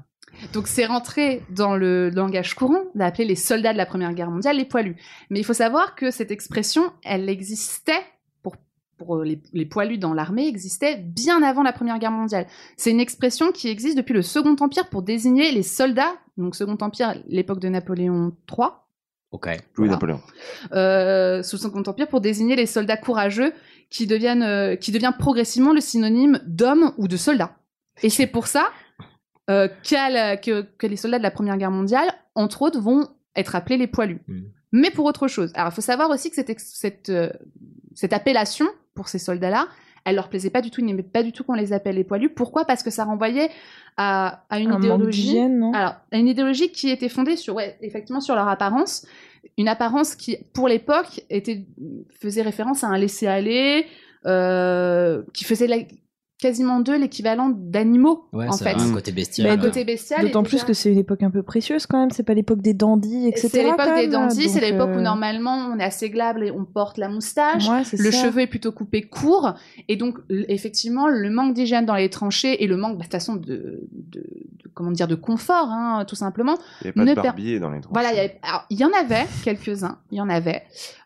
[0.51, 4.57] Donc c'est rentré dans le langage courant d'appeler les soldats de la Première Guerre mondiale
[4.57, 4.95] les poilus.
[5.29, 8.03] Mais il faut savoir que cette expression, elle existait
[8.41, 8.55] pour,
[8.97, 12.45] pour les, les poilus dans l'armée, existait bien avant la Première Guerre mondiale.
[12.77, 16.77] C'est une expression qui existe depuis le Second Empire pour désigner les soldats, donc Second
[16.81, 18.67] Empire, l'époque de Napoléon III,
[19.31, 19.47] Ok.
[19.47, 19.93] Louis Voilà.
[19.93, 20.21] Napoléon.
[20.73, 23.51] euh, sous le Second Empire pour désigner les soldats courageux
[23.89, 27.55] qui deviennent, euh, qui devient progressivement le synonyme d'homme ou de soldat.
[28.03, 28.67] Et c'est pour ça
[29.49, 33.55] euh, la- que, que les soldats de la Première Guerre mondiale, entre autres, vont être
[33.55, 34.21] appelés les poilus.
[34.27, 34.41] Mm.
[34.71, 35.51] Mais pour autre chose.
[35.55, 37.29] Alors, il faut savoir aussi que cette, cette, euh,
[37.93, 38.65] cette appellation
[38.95, 39.67] pour ces soldats-là,
[40.05, 42.03] elle leur plaisait pas du tout, ils n'aimaient pas du tout qu'on les appelle les
[42.03, 42.29] poilus.
[42.29, 42.65] Pourquoi?
[42.65, 43.49] Parce que ça renvoyait
[43.97, 45.39] à, à une Un idéologie.
[45.47, 45.71] non?
[45.73, 49.05] Alors, à une idéologie qui était fondée sur, ouais, effectivement, sur leur apparence.
[49.57, 51.65] Une apparence qui, pour l'époque, était
[52.19, 53.85] faisait référence à un laisser-aller,
[54.25, 55.77] euh, qui faisait la-
[56.43, 58.75] quasiment d'eux l'équivalent d'animaux, Ouais, en fait.
[58.75, 59.47] un côté bestial.
[59.49, 60.21] Un côté bestial.
[60.25, 62.11] D'autant plus que c'est une époque un peu précieuse quand même.
[62.11, 63.47] C'est pas l'époque des dandys, etc.
[63.51, 66.65] c'est l'époque des dandys, c'est l'époque où euh, normalement on est assez glable et on
[66.65, 67.67] porte la moustache.
[67.67, 68.23] Ouais, le ça.
[68.25, 69.53] cheveu est plutôt coupé court.
[69.87, 73.11] Et donc, effectivement, le manque d'hygiène dans les tranchées et le manque, bah, de toute
[73.13, 76.55] façon, de, de- de- comment dire, de confort, hein, tout simplement.
[76.83, 77.93] Il n'y avait pas ne de per- barbier dans les tranchées.
[77.93, 80.63] Voilà, il y, avait- alors, il y en avait quelques-uns, il y en avait.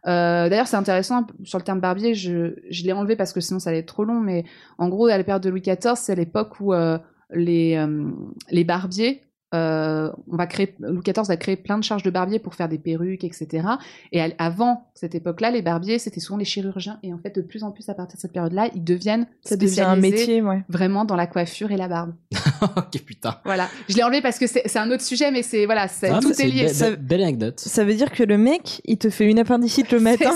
[0.08, 3.60] Euh, D'ailleurs, c'est intéressant sur le terme barbier, je, je l'ai enlevé parce que sinon
[3.60, 4.46] ça allait être trop long, mais
[4.78, 6.98] en gros, à la période de Louis XIV, c'est l'époque où euh,
[7.32, 8.10] les, euh,
[8.50, 12.40] les barbiers, euh, on va créer, Louis XIV va créer plein de charges de barbiers
[12.40, 13.66] pour faire des perruques, etc.
[14.12, 17.00] Et avant cette époque-là, les barbiers, c'était souvent les chirurgiens.
[17.04, 19.56] Et en fait, de plus en plus, à partir de cette période-là, ils deviennent Ça
[19.56, 20.64] devient un métier, ouais.
[20.70, 22.14] vraiment dans la coiffure et la barbe.
[22.76, 23.38] ok, putain.
[23.46, 23.70] Voilà.
[23.88, 26.20] Je l'ai enlevé parce que c'est c'est un autre sujet, mais c'est voilà, c'est- Ah,
[26.22, 26.66] tout est lié.
[26.66, 27.60] be- Ça- Belle anecdote.
[27.60, 30.32] Ça veut dire que le mec, il te fait une appendicite le matin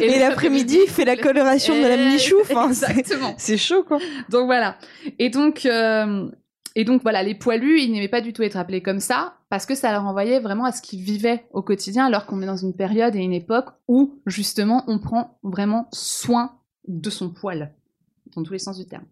[0.00, 2.36] et, l'après-midi, il fait la coloration de Madame Eh, Michou.
[2.42, 3.34] Enfin, c'est- Exactement.
[3.38, 3.98] c'est chaud, quoi.
[4.28, 4.76] Donc voilà.
[5.18, 6.28] Et donc, euh,
[6.74, 9.66] et donc voilà, les poilus, ils n'aimaient pas du tout être appelés comme ça parce
[9.66, 12.56] que ça leur envoyait vraiment à ce qu'ils vivaient au quotidien, alors qu'on est dans
[12.56, 16.52] une période et une époque où justement on prend vraiment soin
[16.88, 17.72] de son poil,
[18.34, 19.04] dans tous les sens du terme.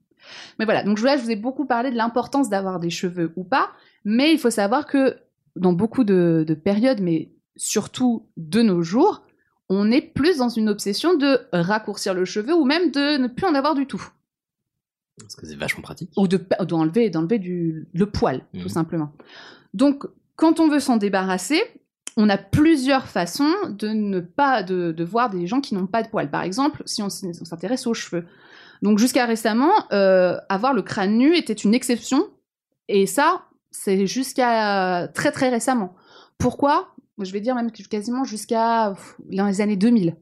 [0.58, 3.44] Mais voilà, donc là je vous ai beaucoup parlé de l'importance d'avoir des cheveux ou
[3.44, 3.70] pas,
[4.04, 5.16] mais il faut savoir que
[5.56, 9.22] dans beaucoup de périodes, mais surtout de nos jours,
[9.68, 13.46] on est plus dans une obsession de raccourcir le cheveu ou même de ne plus
[13.46, 14.02] en avoir du tout
[15.22, 16.10] Parce que c'est vachement pratique.
[16.16, 18.62] ou de d'enlever d'enlever du le poil Mhm.
[18.62, 19.12] tout simplement.
[19.74, 20.06] Donc
[20.36, 21.60] quand on veut s'en débarrasser,
[22.16, 26.02] on a plusieurs façons de ne pas de, de voir des gens qui n'ont pas
[26.02, 26.30] de poils.
[26.30, 28.26] Par exemple, si on, s'intéresse aux cheveux,
[28.82, 32.28] Donc jusqu'à récemment, euh, avoir le crâne nu était une exception,
[32.88, 35.94] et ça, c'est jusqu'à très très récemment.
[36.38, 36.94] Pourquoi?
[37.22, 38.94] Je vais dire même quasiment jusqu'à
[39.30, 40.16] dans les années 2000.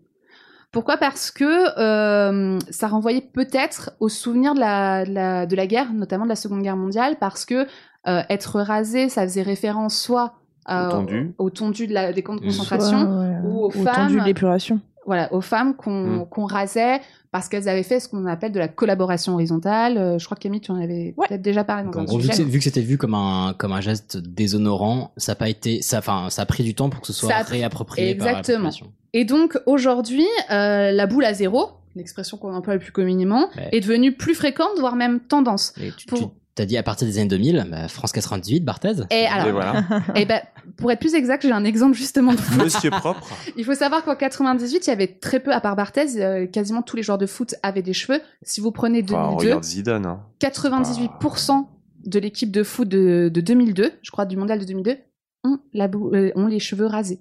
[0.70, 0.96] Pourquoi?
[0.98, 1.44] Parce que
[1.80, 6.28] euh, ça renvoyait peut-être aux souvenirs de la, de, la, de la guerre, notamment de
[6.28, 7.66] la Seconde Guerre mondiale, parce que
[8.06, 10.34] euh, être rasé, ça faisait référence soit
[10.70, 11.34] euh, Au tondu.
[11.38, 14.08] au, au tondu de la- des camps de concentration, Soit, ouais, ou aux au femmes,
[14.08, 14.80] tendu de l'épuration.
[15.08, 16.28] Voilà, aux femmes qu'on Mm.
[16.28, 17.00] qu'on rasait
[17.32, 19.98] parce qu'elles avaient fait ce qu'on appelle de la collaboration horizontale.
[19.98, 22.18] Euh, je crois que Camille, tu en avais peut-être déjà parlé dans Donc, un gros,
[22.18, 22.44] vu que, sujet.
[22.44, 25.82] c'est- vu que c'était vu comme un comme un geste déshonorant, ça a pas été,
[25.82, 28.38] ça, enfin, ça a pris du temps pour que ce soit a- réapproprié par la
[28.38, 28.70] Exactement.
[29.14, 33.68] Et donc aujourd'hui, euh, la boule à zéro, l'expression qu'on emploie le plus communément, Ouais.
[33.72, 35.72] est devenue plus fréquente, voire même tendance.
[35.80, 36.26] Et tu, Pour- tu
[36.58, 38.94] t'as dit à partir des années 2000, bah, France 98, Barthez.
[39.10, 39.84] Et alors, Et voilà.
[40.16, 40.40] eh ben,
[40.76, 42.64] pour être plus exact, j'ai un exemple justement de foot.
[42.64, 43.26] Monsieur propre.
[43.56, 46.82] Il faut savoir qu'en 98, il y avait très peu, à part Barthez, euh, quasiment
[46.82, 48.20] tous les joueurs de foot avaient des cheveux.
[48.42, 50.06] Si vous prenez Enfin, 2002, regarde Zidane.
[50.06, 50.20] Hein.
[50.40, 51.66] 98%
[52.06, 54.96] de l'équipe de foot de, de 2002, je crois du mondial de 2002,
[55.44, 57.20] ont, la bou- euh, ont les cheveux rasés.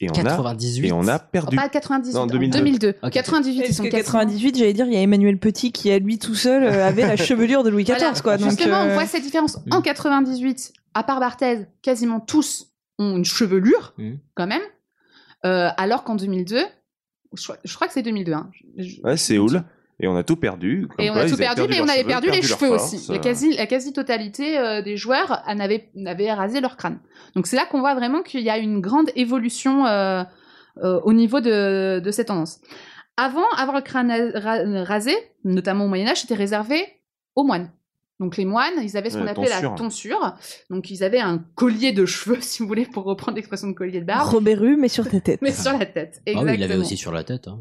[0.00, 0.84] Et on 98.
[0.84, 1.56] a, et on a Oh, perdu.
[1.56, 2.58] pas 98, Non, en 2002.
[2.58, 2.94] 2002.
[3.02, 3.10] Ok.
[3.10, 5.98] 98, ils sont que quasiment- 98, j'allais dire, il y a Emmanuel Petit qui, à
[5.98, 8.20] lui tout seul, euh, avait la chevelure de Louis XIV, Voilà.
[8.20, 8.36] quoi.
[8.36, 9.58] Donc, Justement, on euh, voit cette différence.
[9.72, 12.68] En 98, à part Barthez, quasiment tous
[13.00, 14.14] ont une chevelure, Mm.
[14.34, 14.62] quand même.
[15.44, 16.60] Euh, alors qu'en 2002,
[17.36, 18.32] je, crois- je crois que c'est 2002.
[18.32, 18.50] Hein.
[18.76, 19.64] Je- Ouais, Séoul.
[20.00, 20.86] Et on a tout perdu.
[20.88, 22.94] Comme Et on quoi, a tout perdu, mais on avait cheveux, perdu les cheveux force,
[22.94, 23.10] aussi.
[23.10, 23.20] La euh.
[23.20, 27.00] quasi, la quasi-totalité euh, des joueurs en avaient, avaient rasé leur crâne.
[27.34, 30.22] Donc c'est là qu'on voit vraiment qu'il y a une grande évolution euh,
[30.84, 32.60] euh, au niveau de, de cette tendance.
[33.16, 36.84] Avant, avoir le crâne ra- rasé, notamment au Moyen-Âge, c'était réservé
[37.34, 37.72] aux moines.
[38.20, 40.34] Donc les moines, ils avaient ce qu'on Ouais, appelait la tonsure.
[40.70, 44.00] Donc ils avaient un collier de cheveux, si vous voulez, pour reprendre l'expression de collier
[44.00, 44.28] de barbe.
[44.28, 45.40] Robert Rue, mais sur ta tête.
[45.42, 46.20] Mais sur la tête.
[46.26, 46.80] Ah oui, il l'avait Exactement.
[46.80, 47.46] aussi sur la tête.
[47.48, 47.58] hein.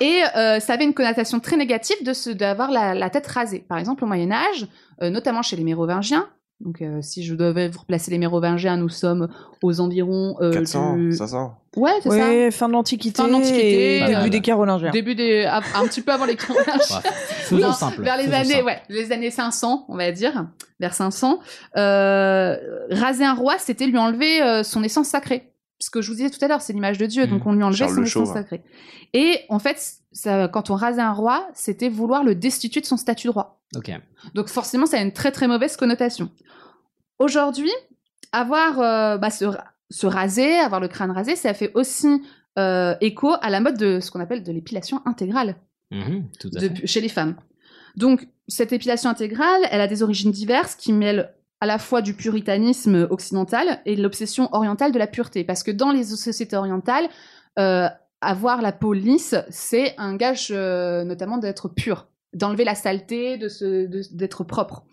[0.00, 3.64] Et euh, ça avait une connotation très négative de d'avoir la, la tête rasée.
[3.68, 4.66] Par exemple, au Moyen Âge,
[5.02, 6.28] euh, notamment chez les Mérovingiens.
[6.60, 9.28] Donc, euh, si je devais vous replacer les Mérovingiens, nous sommes
[9.62, 11.12] aux environs euh, 400, du...
[11.12, 11.54] 500.
[11.76, 12.50] Ouais, c'est ça.
[12.56, 13.20] Fin de l'Antiquité.
[13.20, 14.90] Fin de l'Antiquité, et euh, Début des Carolingiens.
[14.90, 16.72] Début des, un, un petit peu avant les Carolingiens.
[16.96, 17.10] Ouais.
[17.12, 18.00] Faisons Non, simple.
[18.02, 18.64] vers les années, simple.
[18.64, 20.46] ouais, les années 500, on va dire,
[20.80, 21.40] vers 500.
[21.76, 22.56] Euh,
[22.90, 25.52] raser un roi, c'était lui enlever euh, son essence sacrée.
[25.78, 27.30] Ce que je vous disais tout à l'heure, c'est l'image de Dieu, Mhm.
[27.32, 28.62] donc on lui enlevait Charles son essence sacrée.
[29.12, 32.96] Et en fait, ça, quand on rasait un roi, c'était vouloir le destituer de son
[32.96, 33.60] statut de roi.
[34.34, 36.30] Donc forcément, ça a une très très mauvaise connotation.
[37.18, 37.70] Aujourd'hui,
[38.32, 39.44] avoir euh, bah, se,
[39.90, 42.22] se raser, avoir le crâne rasé, ça fait aussi
[42.58, 45.56] euh, écho à la mode de ce qu'on appelle de l'épilation intégrale
[46.40, 46.86] tout à de- fait.
[46.86, 47.36] chez les femmes.
[47.96, 52.12] Donc, cette épilation intégrale, elle a des origines diverses qui mêlent à la fois du
[52.14, 55.44] puritanisme occidental et de l'obsession orientale de la pureté.
[55.44, 57.08] Parce que dans les sociétés orientales,
[57.58, 57.88] euh,
[58.26, 63.48] avoir la peau lisse, c'est un gage euh, notamment d'être pur, d'enlever la saleté, de
[64.14, 64.84] d'être propre.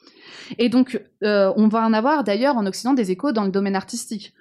[0.57, 3.75] Et donc, euh, on va en avoir d'ailleurs en Occident des échos dans le domaine
[3.75, 4.33] artistique.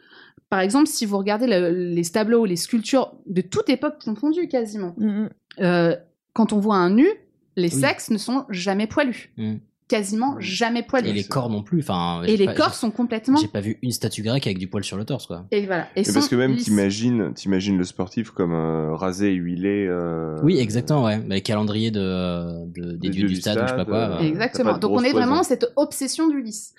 [0.49, 4.95] Par exemple, si vous regardez le- les tableaux, les sculptures de toute époque confondues quasiment,
[4.99, 5.31] Mhm.
[5.61, 5.97] euh,
[6.35, 7.09] quand on voit un nu,
[7.57, 7.81] les Oui.
[7.81, 9.33] sexes ne sont jamais poilus.
[9.37, 9.57] Mm.
[9.93, 11.09] Quasiment jamais poilus.
[11.11, 11.81] Et les corps non plus.
[11.81, 12.23] Enfin.
[12.27, 13.37] Et les pas- corps sont complètement.
[13.39, 15.45] J'ai pas vu une statue grecque avec du poil sur le torse, quoi.
[15.51, 15.87] Et voilà.
[15.97, 19.87] Et parce que même t'imagines, t'imagines le sportif comme euh, rasé et huilé.
[19.89, 21.19] euh, Oui, exactement, ouais.
[21.19, 23.99] Mais le calendrier de, de- des dieux du stade, ou je sais pas quoi.
[23.99, 24.73] euh, t'as Exactement.
[24.73, 25.43] pas Donc on est vraiment poison.
[25.49, 26.73] cette obsession du lisse.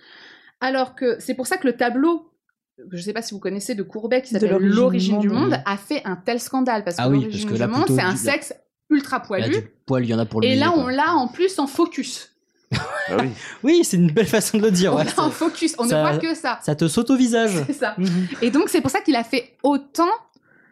[0.59, 2.31] Alors que c'est pour ça que le tableau,
[2.91, 5.55] je sais pas si vous connaissez de Courbet, qui s'appelle l'origine du monde.
[5.65, 6.83] a fait un tel scandale.
[6.83, 8.55] Parce que Ah oui, l'origine du là, monde, c'est un du- sexe
[8.89, 9.49] ultra Là, poilu.
[9.53, 10.83] du poil, il y en a pour le Et musée, là, quoi.
[10.83, 12.31] on l'a en plus en focus.
[13.09, 13.29] Ah oui.
[13.63, 14.93] Oui, c'est une belle façon de le dire.
[14.93, 15.05] on ouais.
[15.05, 15.75] l'a en focus.
[15.79, 16.59] On ça- ne voit que ça.
[16.63, 17.51] Ça te saute au visage.
[17.67, 17.95] C'est ça.
[17.97, 18.27] Mhm.
[18.41, 20.09] Et donc, c'est pour ça qu'il a fait autant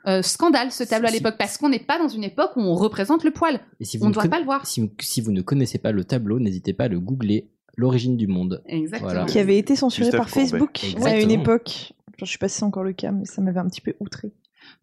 [0.07, 2.61] euh, scandale, ce tableau à Si- l'époque, parce qu'on n'est pas dans une époque où
[2.61, 3.59] on représente le poil.
[3.79, 4.65] Et si vous On ne ne doit conna- pas le voir.
[4.65, 7.49] Si, si vous ne connaissez pas le tableau, n'hésitez pas à le googler.
[7.77, 8.61] L'origine du monde.
[8.65, 9.11] Exactement.
[9.11, 9.25] Voilà.
[9.25, 10.29] Qui avait été censuré par.
[10.29, 11.93] Facebook à une époque.
[12.17, 14.31] Je sais pas si c'est encore le cas, mais ça m'avait un petit peu outré.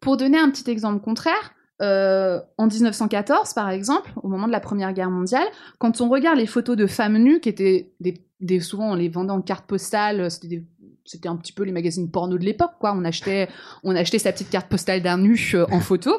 [0.00, 4.61] Pour donner un petit exemple contraire, euh, en 1914, par exemple, au moment de la
[4.61, 5.46] Première Guerre mondiale,
[5.79, 9.09] quand on regarde les photos de femmes nues, qui étaient des, des- souvent on les
[9.09, 10.64] vendait en carte postale, c'était des-
[11.05, 12.92] c'était un petit peu les magazines porno de l'époque, quoi.
[12.95, 13.49] On achetait,
[13.83, 16.11] on achetait sa petite carte postale d'un nu euh, en photo.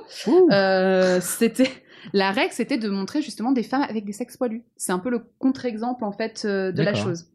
[0.51, 1.69] Euh, c'était
[2.13, 4.63] la règle, c'était de montrer justement des femmes avec des sexes poilus.
[4.77, 7.25] C'est un peu le contre-exemple en fait euh, de la chose.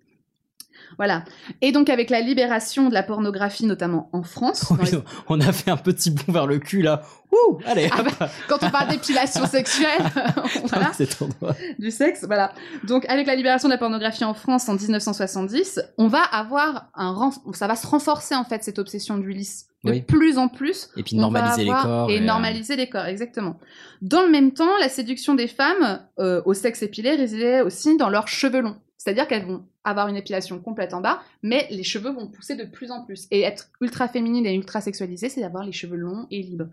[0.98, 1.24] Voilà.
[1.60, 4.98] Et donc avec la libération de la pornographie, notamment en France, les-
[5.28, 7.02] On a fait un petit bond vers le cul là.
[7.34, 10.02] Ouh, allez, Ah bah, quand on parle d'épilation sexuelle,
[10.64, 11.56] voilà, endroit.
[11.78, 12.52] du sexe, voilà.
[12.84, 17.30] Donc, avec la libération de la pornographie en France en 1970, on va avoir un
[17.52, 20.02] ça va se renforcer en fait cette obsession du lisse de Oui.
[20.02, 20.88] plus en plus.
[20.96, 23.58] Et puis normaliser les corps Et, et, euh, normaliser les corps, exactement.
[24.02, 28.08] Dans le même temps, la séduction des femmes euh, au sexe épilé résidait aussi dans
[28.08, 28.76] leurs cheveux longs.
[28.96, 32.64] C'est-à-dire qu'elles vont avoir une épilation complète en bas, mais les cheveux vont pousser de
[32.64, 33.26] plus en plus.
[33.30, 36.68] Et être ultra féminine et ultra sexualisée, c'est d'avoir les cheveux longs et libres.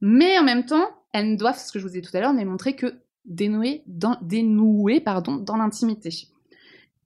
[0.00, 2.20] Mais en même temps, elles ne doivent, ce que je vous ai dit tout à
[2.20, 2.94] l'heure, ne montrer que
[3.24, 6.10] dénouer dans, dénouer, pardon, dans l'intimité.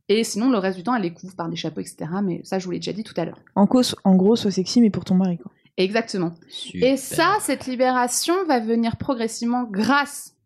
[0.09, 2.07] Et sinon, le reste du temps, elles les couvrent par des chapeaux, etc.
[2.23, 3.39] Mais ça, je vous l'ai déjà dit tout à l'heure.
[3.55, 5.51] En, cause, en gros, sois sexy, mais pour ton mari, quoi.
[5.77, 6.35] Exactement.
[6.49, 6.93] Super.
[6.93, 10.37] Et ça, cette libération va venir progressivement grâce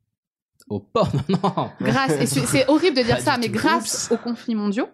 [0.69, 1.70] Au porn, non.
[1.81, 4.89] grâce, et c'est horrible de dire Pas ça, mais grâce aux conflits mondiaux,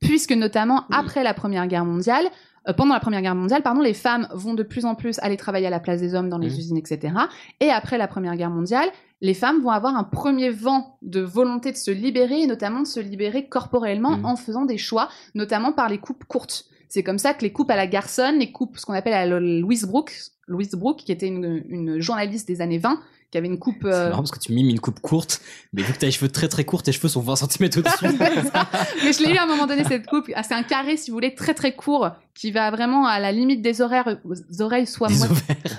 [0.00, 2.28] puisque notamment après la Première Guerre mondiale,
[2.72, 5.66] pendant la Première Guerre mondiale, pardon, les femmes vont de plus en plus aller travailler
[5.66, 6.56] à la place des hommes dans les Mhm.
[6.58, 7.14] usines, etc.
[7.60, 8.88] Et après la Première Guerre mondiale,
[9.20, 12.86] les femmes vont avoir un premier vent de volonté de se libérer, et notamment de
[12.86, 14.24] se libérer corporellement Mhm.
[14.24, 16.66] en faisant des choix, notamment par les coupes courtes.
[16.88, 19.26] C'est comme ça que les coupes à la garçonne, les coupes, ce qu'on appelle à
[19.26, 20.12] la Louise Brooke,
[20.46, 22.98] Louise Brooke, qui était une, une journaliste des années 20,
[23.30, 23.76] qui avait une coupe...
[23.82, 25.40] C'est euh, marrant parce que tu mimes une coupe courte,
[25.74, 28.06] mais vu que t'as les cheveux très très courts, tes cheveux sont 20 cm au-dessus.
[29.04, 30.30] Mais je l'ai eu à un moment donné, cette coupe.
[30.34, 33.30] Ah, C'est un carré, si vous voulez, très très court, qui va vraiment à la
[33.32, 35.28] limite des oreilles, aux oreilles soit Des moi.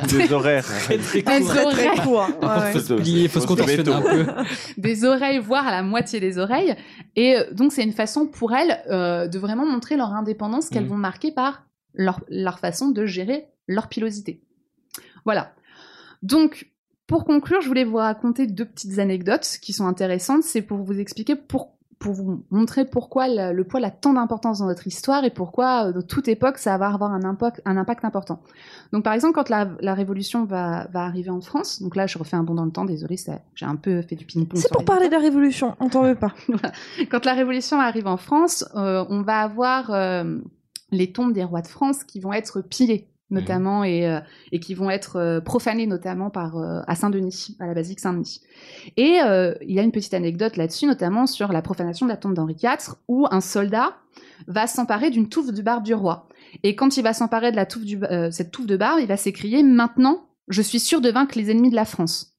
[0.07, 0.63] Des horaires.
[0.65, 2.27] très très Des oreilles, court.
[2.41, 2.71] Ouais, ouais.
[2.73, 4.25] Faut se plier, faut se contorsionner un peu.
[4.77, 6.75] des oreilles, voire à la moitié des oreilles.
[7.15, 10.83] Et euh, donc, c'est une façon pour elles euh, de vraiment montrer leur indépendance qu'elles
[10.83, 10.89] Mhm.
[10.89, 11.63] vont marquer par
[11.95, 14.41] leur, leur façon de gérer leur pilosité.
[15.25, 15.53] Voilà.
[16.21, 16.68] Donc,
[17.09, 20.43] pour conclure, je voulais vous raconter deux petites anecdotes qui sont intéressantes.
[20.43, 24.59] C'est pour vous expliquer pour pour vous montrer pourquoi le, le poil a tant d'importance
[24.59, 27.75] dans notre histoire et pourquoi, euh, dans toute époque, ça va avoir un impact, un
[27.75, 28.39] impact important.
[28.93, 32.17] Donc, par exemple, quand la, la Révolution va, va arriver en France, donc là, je
[32.17, 33.17] refais un bond dans le temps, désolé,
[33.53, 34.61] j'ai un peu fait du ping-pong.
[34.61, 36.33] C'est pour parler de la Révolution, on t'en veut pas.
[37.11, 40.37] quand la Révolution arrive en France, euh, on va avoir euh,
[40.91, 44.19] les tombes des rois de France qui vont être pillées, notamment, et, euh,
[44.51, 48.41] et qui vont être euh, profanées, notamment par, euh, à Saint-Denis, à la basilique Saint-Denis.
[48.97, 52.17] Et euh, il y a une petite anecdote là-dessus, notamment sur la profanation de la
[52.17, 53.95] tombe d'Henri IV, où un soldat
[54.47, 56.27] va s'emparer d'une touffe de barbe du roi.
[56.63, 57.99] Et quand il va s'emparer de la touffe du,
[58.31, 61.69] cette touffe de barbe, il va s'écrier Maintenant, je suis sûr de vaincre les ennemis
[61.69, 62.33] de la France.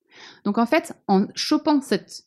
[0.44, 2.24] Donc en fait, en chopant cette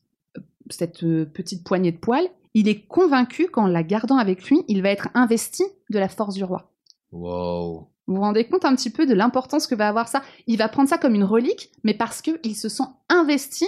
[0.70, 1.02] cette
[1.34, 5.10] petite poignée de poils, il est convaincu qu'en la gardant avec lui, il va être
[5.14, 6.72] investi de la force du roi.
[7.12, 7.90] Wow.
[8.08, 10.22] Vous vous rendez compte un petit peu de l'importance que va avoir ça?
[10.48, 13.66] Il va prendre ça comme une relique, mais parce qu'il se sent investi,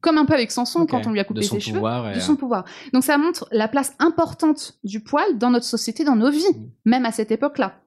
[0.00, 0.90] comme un peu avec Samson Ok.
[0.90, 2.64] quand on lui a coupé ses cheveux, et, de euh, son pouvoir.
[2.92, 6.68] Donc ça montre la place importante du poil dans notre société, dans nos vies, Mm.
[6.86, 7.80] même à cette époque-là.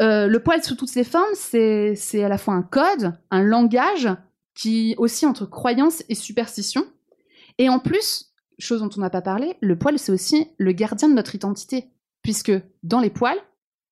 [0.00, 3.42] Euh, le poil sous toutes ses formes, c'est c'est à la fois un code, un
[3.42, 4.08] langage
[4.54, 6.84] qui aussi entre croyance et superstition.
[7.58, 11.08] Et en plus, chose dont on n'a pas parlé, le poil c'est aussi le gardien
[11.08, 11.88] de notre identité,
[12.22, 13.38] puisque dans les poils,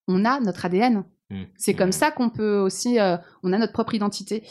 [0.07, 1.03] on a notre ADN.
[1.29, 1.43] Mm.
[1.57, 4.43] C'est comme ça qu'on peut aussi, euh, on a notre propre identité.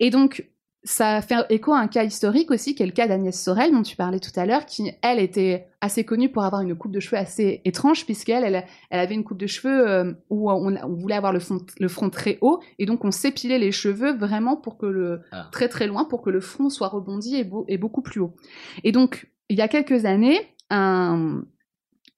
[0.00, 0.48] Et donc,
[0.86, 3.82] ça fait écho à un cas historique aussi, qui est le cas d'Agnès Sorel, dont
[3.82, 7.00] tu parlais tout à l'heure, qui, elle, était assez connue pour avoir une coupe de
[7.00, 10.94] cheveux assez étrange, puisqu'elle, elle, elle avait une coupe de cheveux euh, où on, on
[10.94, 14.56] voulait avoir le, fond, le front très haut, et donc on s'épilait les cheveux vraiment
[14.56, 15.48] pour que le, Ah.
[15.52, 18.34] très très loin, pour que le front soit rebondi et, beau- et beaucoup plus haut.
[18.82, 21.44] Et donc, il y a quelques années, un,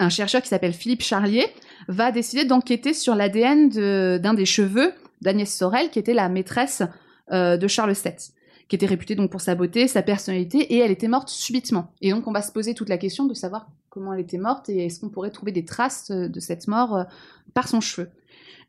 [0.00, 1.44] un chercheur qui s'appelle Philippe Charlier
[1.88, 4.92] va décider d'enquêter sur l'ADN d'un des cheveux
[5.22, 6.82] d'Agnès Sorel, qui était la maîtresse
[7.32, 8.12] euh, de Charles VII,
[8.68, 11.92] qui était réputée donc pour sa beauté, sa personnalité, et elle était morte subitement.
[12.00, 14.68] Et donc on va se poser toute la question de savoir comment elle était morte
[14.68, 17.04] et est-ce qu'on pourrait trouver des traces euh, de cette mort euh,
[17.54, 18.10] par son cheveu.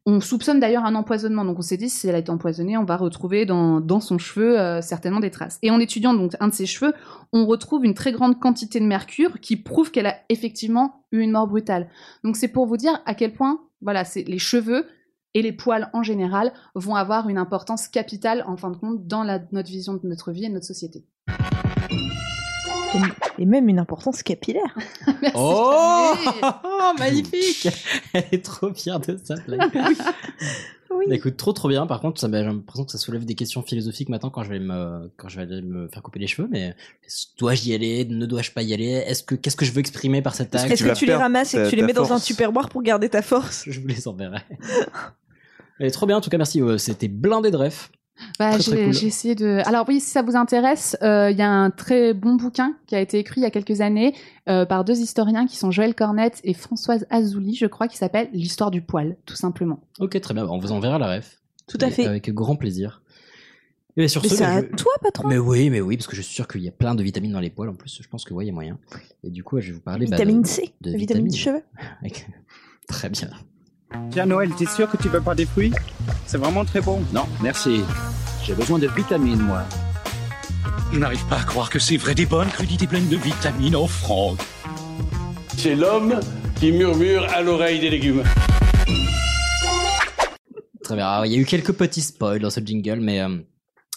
[0.10, 2.86] On soupçonne d'ailleurs un empoisonnement, donc on s'est dit si elle a été empoisonnée, on
[2.86, 5.60] va retrouver dans, dans son cheveu euh, certainement des traces.
[5.64, 6.94] Et en étudiant donc un de ses cheveux,
[7.34, 11.32] on retrouve une très grande quantité de mercure qui prouve qu'elle a effectivement eu une
[11.32, 11.90] mort brutale.
[12.24, 14.86] Donc c'est pour vous dire à quel point, voilà, c'est les cheveux
[15.34, 19.24] et les poils en général vont avoir une importance capitale en fin de compte dans
[19.24, 21.04] la- notre vision de notre vie et de notre société.
[22.98, 24.76] Et, et même une importance capillaire.
[25.22, 26.14] Merci, Oh,
[27.00, 27.68] magnifique
[28.14, 29.72] Elle est trop fière de sa blague.
[30.90, 31.06] Oui.
[31.10, 31.86] Bah, écoute, trop trop bien.
[31.86, 34.50] Par contre, ça, bah, j'ai l'impression que ça soulève des questions philosophiques maintenant quand je
[34.50, 36.48] vais me, quand je vais aller me faire couper les cheveux.
[36.50, 36.76] Mais
[37.38, 38.06] dois-je y aller?
[38.06, 38.86] Ne dois-je pas y aller?
[39.06, 41.54] Est-ce que qu'est-ce que je veux exprimer par cet acte Est-ce que tu les ramasses
[41.54, 43.66] et que tu les mets dans un tupperware pour garder ta force?
[43.68, 44.40] Je vous les enverrai.
[45.80, 46.18] Elle est trop bien.
[46.18, 46.62] En tout cas, merci.
[46.62, 47.90] euh, C'était blindé de rêve.
[48.40, 48.96] Bah, j'ai cool.
[49.06, 49.62] essayé de.
[49.66, 52.96] Alors oui, si ça vous intéresse, euh, il y a un très bon bouquin qui
[52.96, 54.14] a été écrit il y a quelques années
[54.50, 58.30] euh, par deux historiens qui sont Joël Cornette et Françoise Azouli, je crois, qui s'appelle
[58.34, 59.80] L'histoire du poil, tout simplement.
[60.00, 60.46] Ok, très bien.
[60.48, 61.40] On vous enverra la ref.
[61.68, 62.06] Tout à Et fait.
[62.06, 63.02] Avec grand plaisir.
[63.98, 65.28] Et bien, sur Mais ce, c'est à je- toi, patron.
[65.28, 67.32] Mais oui, mais oui, parce que je suis sûr qu'il y a plein de vitamines
[67.32, 67.70] dans les poils.
[67.70, 68.78] En plus, je pense que oui, il y a moyen.
[69.24, 71.28] Et du coup, je vais vous parler bah, Vitamine de- C, de vitamine vitamines.
[71.32, 71.62] du cheveu.
[72.02, 72.28] Avec-
[72.88, 73.30] Très bien.
[74.12, 75.74] Tiens, Noël, t'es sûr que tu veux pas des fruits?
[76.26, 77.02] C'est vraiment très bon.
[77.14, 77.82] Non, merci.
[78.44, 79.64] J'ai besoin de vitamines, moi.
[80.92, 83.88] Je n'arrive pas à croire que c'est vrai des bonnes crudités pleines de vitamines, oh
[83.88, 84.40] Franck.
[85.58, 86.20] C'est l'homme
[86.56, 88.24] qui murmure à l'oreille des légumes.
[90.84, 91.08] Très bien.
[91.08, 93.38] Alors, il y a eu quelques petits spoils dans ce jingle, mais euh,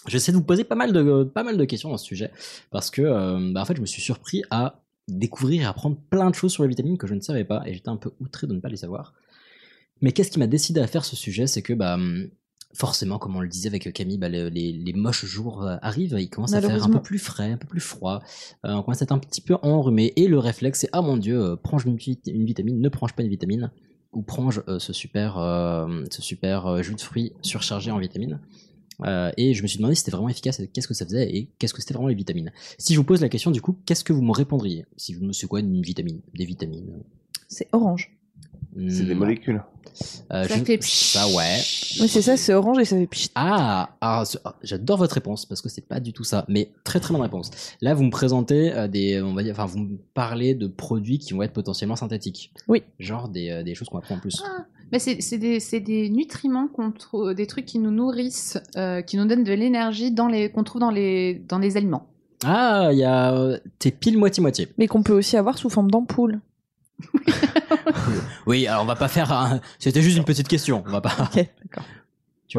[0.07, 2.31] j'essaie de vous poser pas mal de, pas mal de questions dans ce sujet.
[2.69, 6.29] Parce que, euh, bah, en fait, je me suis surpris à découvrir et apprendre plein
[6.29, 8.47] de choses sur les vitamines que je ne savais pas, et j'étais un peu outré
[8.47, 9.13] de ne pas les savoir.
[10.01, 11.97] Mais qu'est-ce qui m'a décidé à faire ce sujet C'est que, bah,
[12.73, 16.29] forcément, comme on le disait avec Camille, bah, les, les, moches jours euh, arrivent, ils
[16.29, 18.21] commencent à faire un peu plus frais, un peu plus froid,
[18.65, 21.17] euh, on commence à être un petit peu enrhumé, et le réflexe c'est ah mon
[21.17, 21.97] dieu, euh, prends-je une,
[22.27, 23.71] une, vitamine, ne prends-je pas une vitamine,
[24.13, 25.35] ou prends-je ce super,
[26.09, 28.41] ce super jus de fruits surchargé en vitamines.
[29.37, 31.73] et je me suis demandé si c'était vraiment efficace, qu'est-ce que ça faisait et qu'est-ce
[31.73, 32.51] que c'était vraiment les vitamines?
[32.77, 34.85] Si je vous pose la question du coup, qu'est-ce que vous me répondriez?
[34.97, 36.19] Si vous me c'est quoi une vitamine?
[36.33, 36.91] Des vitamines?
[37.47, 38.11] C'est orange.
[38.89, 39.61] C'est des molécules.
[40.31, 41.59] Euh, ça fait ça ouais.
[41.99, 43.29] Oui c'est ça, c'est orange et ça fait pchit.
[43.35, 46.99] Ah, ah, ah, j'adore votre réponse parce que c'est pas du tout ça, mais très
[46.99, 47.51] très bonne réponse.
[47.81, 51.19] Là vous me présentez euh, des, on va dire, enfin vous me parlez de produits
[51.19, 52.53] qui vont être potentiellement synthétiques.
[52.67, 52.83] Oui.
[52.99, 54.41] Genre des, euh, des choses qu'on apprend en plus.
[54.45, 58.57] Ah, mais c'est des, des nutriments qu'on trouve, des trucs qui nous nourrissent,
[59.07, 62.07] qui nous donnent de l'énergie dans les qu'on trouve dans les dans les aliments.
[62.43, 64.67] Ah, il y a t'es pile moitié moitié.
[64.77, 66.41] Mais qu'on peut aussi avoir sous forme d'ampoule.
[68.45, 69.31] Oui, alors on va pas faire.
[69.31, 69.59] Un...
[69.79, 70.83] C'était juste une petite question.
[70.85, 71.15] On va pas.
[71.19, 71.45] Ok,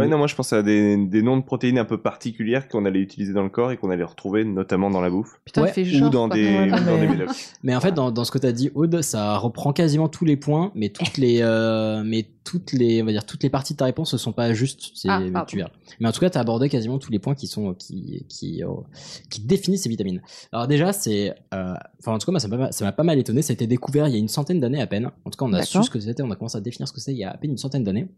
[0.00, 0.08] d'accord.
[0.08, 2.84] Ouais, non, moi je pense à des, des, noms de protéines un peu particulières qu'on
[2.84, 5.40] allait utiliser dans le corps et qu'on allait retrouver notamment dans la bouffe.
[5.44, 5.72] Putain, ouais.
[5.72, 7.00] fait genre, ou dans des, ouais, dans mais...
[7.00, 7.28] des médocs.
[7.62, 10.24] Mais en fait, dans, dans ce que tu as dit, Aude, ça reprend quasiment tous
[10.24, 13.74] les points, mais toutes les, euh, mais toutes les, on va dire, toutes les parties
[13.74, 14.90] de ta réponse ne sont pas justes.
[14.94, 15.70] C'est, Ah, tu verras.
[16.00, 18.64] Mais en tout cas, tu as abordé quasiment tous les points qui sont, qui, qui,
[18.64, 18.68] euh,
[19.30, 20.22] qui définissent ces vitamines.
[20.52, 23.18] Alors déjà, c'est, euh, enfin, en tout cas, moi, ça m'a, ça m'a pas mal
[23.18, 23.42] étonné.
[23.42, 25.10] Ça a été découvert il y a une centaine d'années à peine.
[25.24, 26.92] En tout cas, on a su ce que c'était, on a commencé à définir ce
[26.92, 28.08] que c'est il y a à peine une centaine d'années.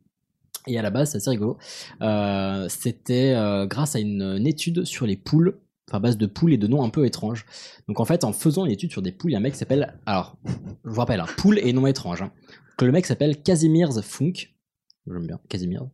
[0.66, 1.59] Et à la base, c'est assez rigolo.
[2.01, 5.59] Euh, c'était euh, grâce à une, une étude sur les poules,
[5.89, 7.45] enfin à base de poules et de noms un peu étranges.
[7.89, 9.53] Donc en fait, en faisant une étude sur des poules, il y a un mec
[9.53, 12.23] qui s'appelle, alors, je vous rappelle, hein, poules et noms étranges.
[12.23, 12.32] Hein.
[12.78, 14.32] Que le mec s'appelle Casimir Funk.
[15.07, 15.86] J'aime bien, Casimir.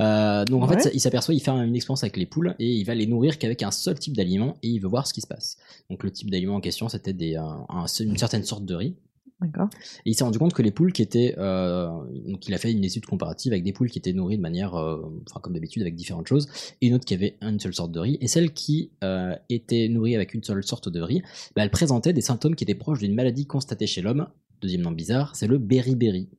[0.00, 0.80] Euh, donc en Ouais.
[0.82, 3.38] fait, il s'aperçoit, il fait une expérience avec les poules et il va les nourrir
[3.38, 5.56] qu'avec un seul type d'aliment et il veut voir ce qui se passe.
[5.88, 8.96] Donc le type d'aliment en question, c'était des, un- un- une certaine sorte de riz.
[9.40, 9.68] D'accord.
[10.06, 11.88] Et il s'est rendu compte que les poules qui étaient, euh,
[12.26, 14.74] donc il a fait une étude comparative avec des poules qui étaient nourries de manière,
[14.76, 16.48] euh, enfin comme d'habitude avec différentes choses,
[16.80, 19.88] et une autre qui avait une seule sorte de riz, et celle qui euh, était
[19.88, 21.20] nourrie avec une seule sorte de riz,
[21.54, 24.26] bah, elle présentait des symptômes qui étaient proches d'une maladie constatée chez l'homme.
[24.62, 26.30] Deuxième nom bizarre, c'est le beriberi.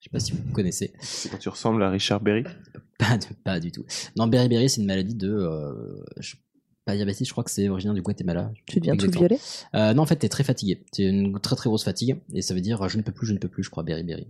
[0.00, 0.92] Je sais pas si vous connaissez.
[0.98, 2.42] C'est quand tu ressembles à Richard Berry?
[2.98, 3.84] Pas, de- pas du tout.
[4.16, 6.34] Non, beriberi, c'est une maladie de, euh, je-
[6.84, 8.50] pas diabétique, je crois que c'est originaire du Guatemala.
[8.66, 9.38] Tu deviens tout violet?
[9.74, 10.82] Euh, non, en fait, t'es très fatigué.
[10.92, 12.16] C'est une très très grosse fatigue.
[12.32, 14.26] Et ça veut dire je ne peux plus, je ne peux plus, je crois, beriberi.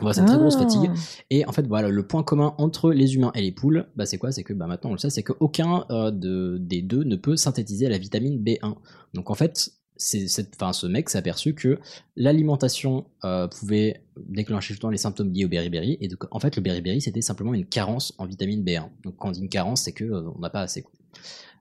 [0.00, 0.62] Voilà, c'est une très grosse Ah.
[0.62, 0.90] fatigue.
[1.30, 4.18] Et en fait, voilà, le point commun entre les humains et les poules, bah, c'est
[4.18, 4.32] quoi?
[4.32, 7.36] C'est que bah, maintenant on le sait, c'est qu'aucun euh, de, des deux ne peut
[7.36, 8.74] synthétiser la vitamine B1.
[9.14, 11.78] Donc en fait, cette, enfin, ce mec s'est aperçu que
[12.16, 15.98] l'alimentation euh, pouvait déclencher justement les symptômes liés au beriberi.
[16.00, 18.88] Et donc en fait, le beriberi, c'était simplement une carence en vitamine B1.
[19.04, 20.84] Donc quand on dit une carence, c'est que euh, n'a pas assez.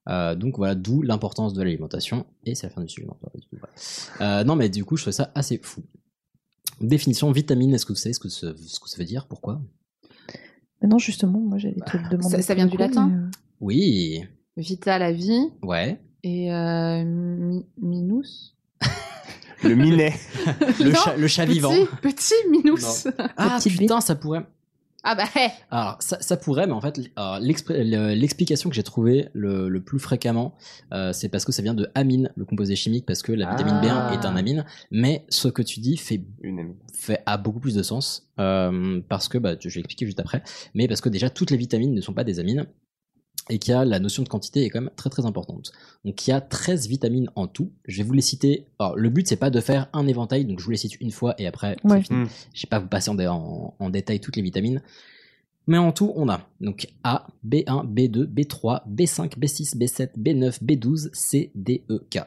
[0.10, 2.26] Euh, donc voilà, d'où l'importance de l'alimentation.
[2.45, 3.06] Et c'est la fin du sujet.
[3.07, 4.40] non, pas du tout, voilà.
[4.40, 5.84] Euh, non, mais du coup, je trouve ça assez fou.
[6.80, 9.28] Définition vitamine, est-ce que vous savez ce que, ce, ce que ça veut dire?
[9.28, 9.61] Pourquoi?
[10.82, 12.38] Mais non, justement, moi j'allais te le demander.
[12.38, 13.30] ça- ça vient du latin mais, euh,
[13.60, 14.23] Oui,
[14.57, 16.02] Vita la vie ouais.
[16.23, 18.56] et euh, mi- minus.
[19.64, 20.14] Le minet.
[20.80, 21.72] Le Non, chat, le chat petit, vivant.
[22.02, 23.06] Petit minus.
[23.06, 23.11] Non.
[23.38, 24.44] Ah putain, ça pourrait.
[25.03, 25.23] Ah bah.
[25.72, 26.99] Alors ça, ça pourrait, mais en fait,
[27.40, 30.53] l'explication que j'ai trouvée le, le plus fréquemment,
[30.94, 33.80] euh, c'est parce que ça vient de amine, le composé chimique, parce que la vitamine
[33.84, 34.11] Ah.
[34.11, 34.65] B1 est un amine.
[34.91, 36.76] Mais ce que tu dis fait Une amie.
[36.94, 40.44] fait a beaucoup plus de sens euh, parce que bah, je vais expliquer juste après,
[40.76, 42.65] mais parce que déjà toutes les vitamines ne sont pas des amines
[43.52, 45.72] et qu'il y a la notion de quantité est quand même très très importante.
[46.06, 47.69] Donc il y a 13 vitamines en tout.
[47.88, 48.65] Je vais vous les citer.
[48.80, 51.11] Alors le but c'est pas de faire un éventail, donc je vous les cite une
[51.11, 52.02] fois et après c'est Ouais.
[52.02, 52.19] fini.
[52.22, 52.28] Mm.
[52.53, 54.82] Je vais pas vous passer en, dé- en- en détail toutes les vitamines.
[55.68, 61.10] Mais en tout, on a donc A, B1, B2, B3, B5, B6, B7, B9, B12,
[61.14, 62.22] C, D, E, K.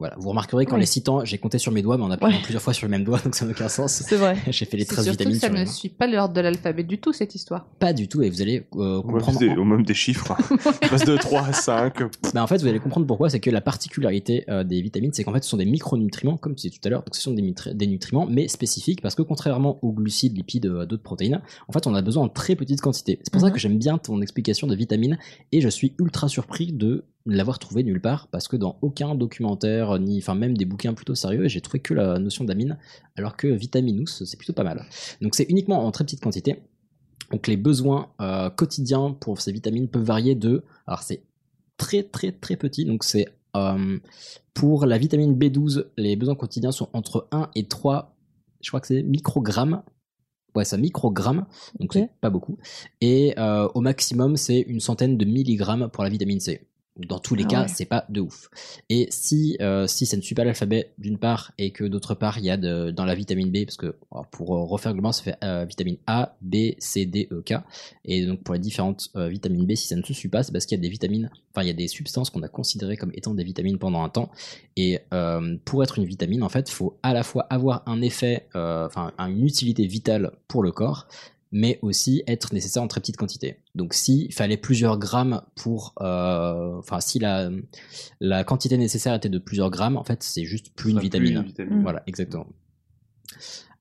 [0.00, 2.42] Voilà, vous remarquerez qu'en les citant, j'ai compté sur mes doigts, mais en appuyant Ouais.
[2.42, 4.02] plusieurs fois sur le même doigt, donc ça n'a aucun sens.
[4.04, 4.36] C'est vrai.
[4.50, 6.40] J'ai fait les C'est 13 surtout vitamines que ça sur ne suit pas l'ordre de
[6.40, 7.66] l'alphabet du tout cette histoire.
[7.78, 9.38] Pas du tout, et vous allez euh, comprendre.
[9.38, 10.32] des, au même des chiffres.
[10.32, 10.56] hein.
[10.82, 11.98] Je passe de 3 à 5.
[12.34, 13.28] Bah, en fait, vous allez comprendre pourquoi.
[13.30, 16.54] C'est que la particularité euh, des vitamines, c'est qu'en fait, ce sont des micronutriments, comme
[16.54, 17.02] tu disais tout à l'heure.
[17.02, 20.86] Donc, ce sont des, nutriments, mais spécifiques, parce que contrairement aux glucides, lipides, euh, à
[20.86, 23.18] d'autres protéines, en fait, on a besoin en très petite quantité.
[23.22, 23.52] C'est pour ça Mhm.
[23.52, 25.18] que j'aime bien ton explication de vitamines,
[25.52, 29.98] et je suis ultra surpris de l'avoir trouvé nulle part parce que dans aucun documentaire
[29.98, 32.78] ni enfin même des bouquins plutôt sérieux j'ai trouvé que la notion d'amine
[33.16, 34.86] alors que vitaminous c'est plutôt pas mal.
[35.20, 36.62] Donc c'est uniquement en très petite quantité.
[37.30, 41.22] Donc les besoins euh, quotidiens pour ces vitamines peuvent varier de alors c'est
[41.76, 42.84] très très très petit.
[42.84, 43.26] Donc c'est
[43.56, 43.98] euh,
[44.54, 48.16] pour la vitamine B12 les besoins quotidiens sont entre 1 et 3
[48.60, 49.82] je crois que c'est microgrammes.
[50.56, 51.46] Ouais, ça microgrammes,
[51.78, 52.58] donc c'est pas beaucoup.
[53.00, 56.66] Et euh, au maximum, c'est une centaine de milligrammes pour la vitamine C.
[57.08, 57.68] Dans tous les Ah cas, ouais.
[57.68, 58.50] c'est pas de ouf.
[58.88, 62.38] Et si euh, si ça ne suit pas l'alphabet d'une part et que d'autre part
[62.38, 63.96] il y a de, dans la vitamine B parce que
[64.30, 67.54] pour euh, refaire globalement ça fait euh, vitamine A, B, C, D, E, K
[68.04, 70.52] et donc pour les différentes euh, vitamines B si ça ne se suit pas c'est
[70.52, 72.96] parce qu'il y a des vitamines enfin il y a des substances qu'on a considérées
[72.96, 74.30] comme étant des vitamines pendant un temps
[74.76, 75.00] et
[75.64, 79.12] pour être une vitamine en fait il faut à la fois avoir un effet enfin
[79.18, 81.06] une utilité vitale pour le corps
[81.52, 83.56] mais aussi être nécessaire en très petite quantité.
[83.74, 85.94] Donc s'il fallait plusieurs grammes pour...
[86.00, 87.50] euh, Enfin, si la,
[88.20, 91.36] la quantité nécessaire était de plusieurs grammes, en fait, c'est juste plus une plus vitamine.
[91.36, 91.82] une vitamine.
[91.82, 92.46] Voilà, exactement.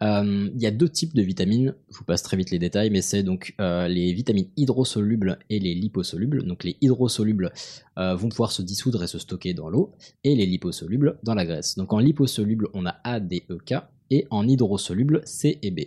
[0.01, 2.89] Euh, Il y a deux types de vitamines, je vous passe très vite les détails,
[2.89, 6.43] mais c'est donc euh, les vitamines hydrosolubles et les liposolubles.
[6.45, 7.51] Donc les hydrosolubles
[7.97, 9.93] euh, vont pouvoir se dissoudre et se stocker dans l'eau,
[10.23, 11.75] et les liposolubles dans la graisse.
[11.75, 13.75] Donc en liposoluble, on a A, D, E, K,
[14.09, 15.81] et en hydrosoluble, C et B.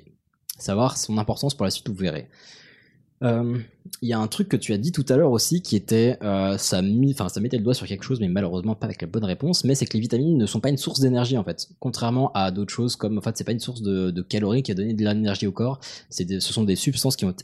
[0.62, 2.28] Savoir son importance pour la suite, vous verrez.
[3.24, 3.59] Euh,
[4.01, 6.18] Il y a un truc que tu as dit tout à l'heure aussi qui était,
[6.22, 6.82] euh, ça,
[7.28, 9.64] ça mettait le doigt sur quelque chose, mais malheureusement pas avec la bonne réponse.
[9.64, 12.52] Mais c'est que les vitamines ne sont pas une source d'énergie en fait, contrairement à
[12.52, 15.05] d'autres choses comme, en fait, c'est pas une source de, calories qui a donné de
[15.05, 15.80] l'énergie au corps.
[16.10, 17.34] C'est ce sont des substances qui vont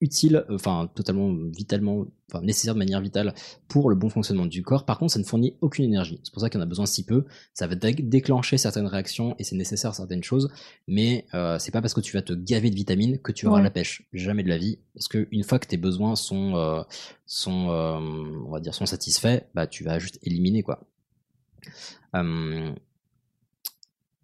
[0.00, 3.34] être utiles, euh, enfin totalement vitalement, enfin nécessaires de manière vitale
[3.68, 4.84] pour le bon fonctionnement du corps.
[4.84, 6.20] Par contre, ça ne fournit aucune énergie.
[6.22, 7.24] C'est pour ça qu'il y en a besoin si peu.
[7.54, 10.50] Ça va dé- déclencher certaines réactions et c'est nécessaire certaines choses,
[10.86, 13.58] mais euh, c'est pas parce que tu vas te gaver de vitamines que tu auras
[13.58, 13.62] Ouais.
[13.64, 14.02] la pêche.
[14.12, 14.78] Jamais de la vie.
[14.94, 16.82] Parce que une fois que tes besoins sont, euh,
[17.26, 17.98] sont, euh,
[18.46, 20.80] on va dire, sont satisfaits, bah tu vas juste éliminer quoi.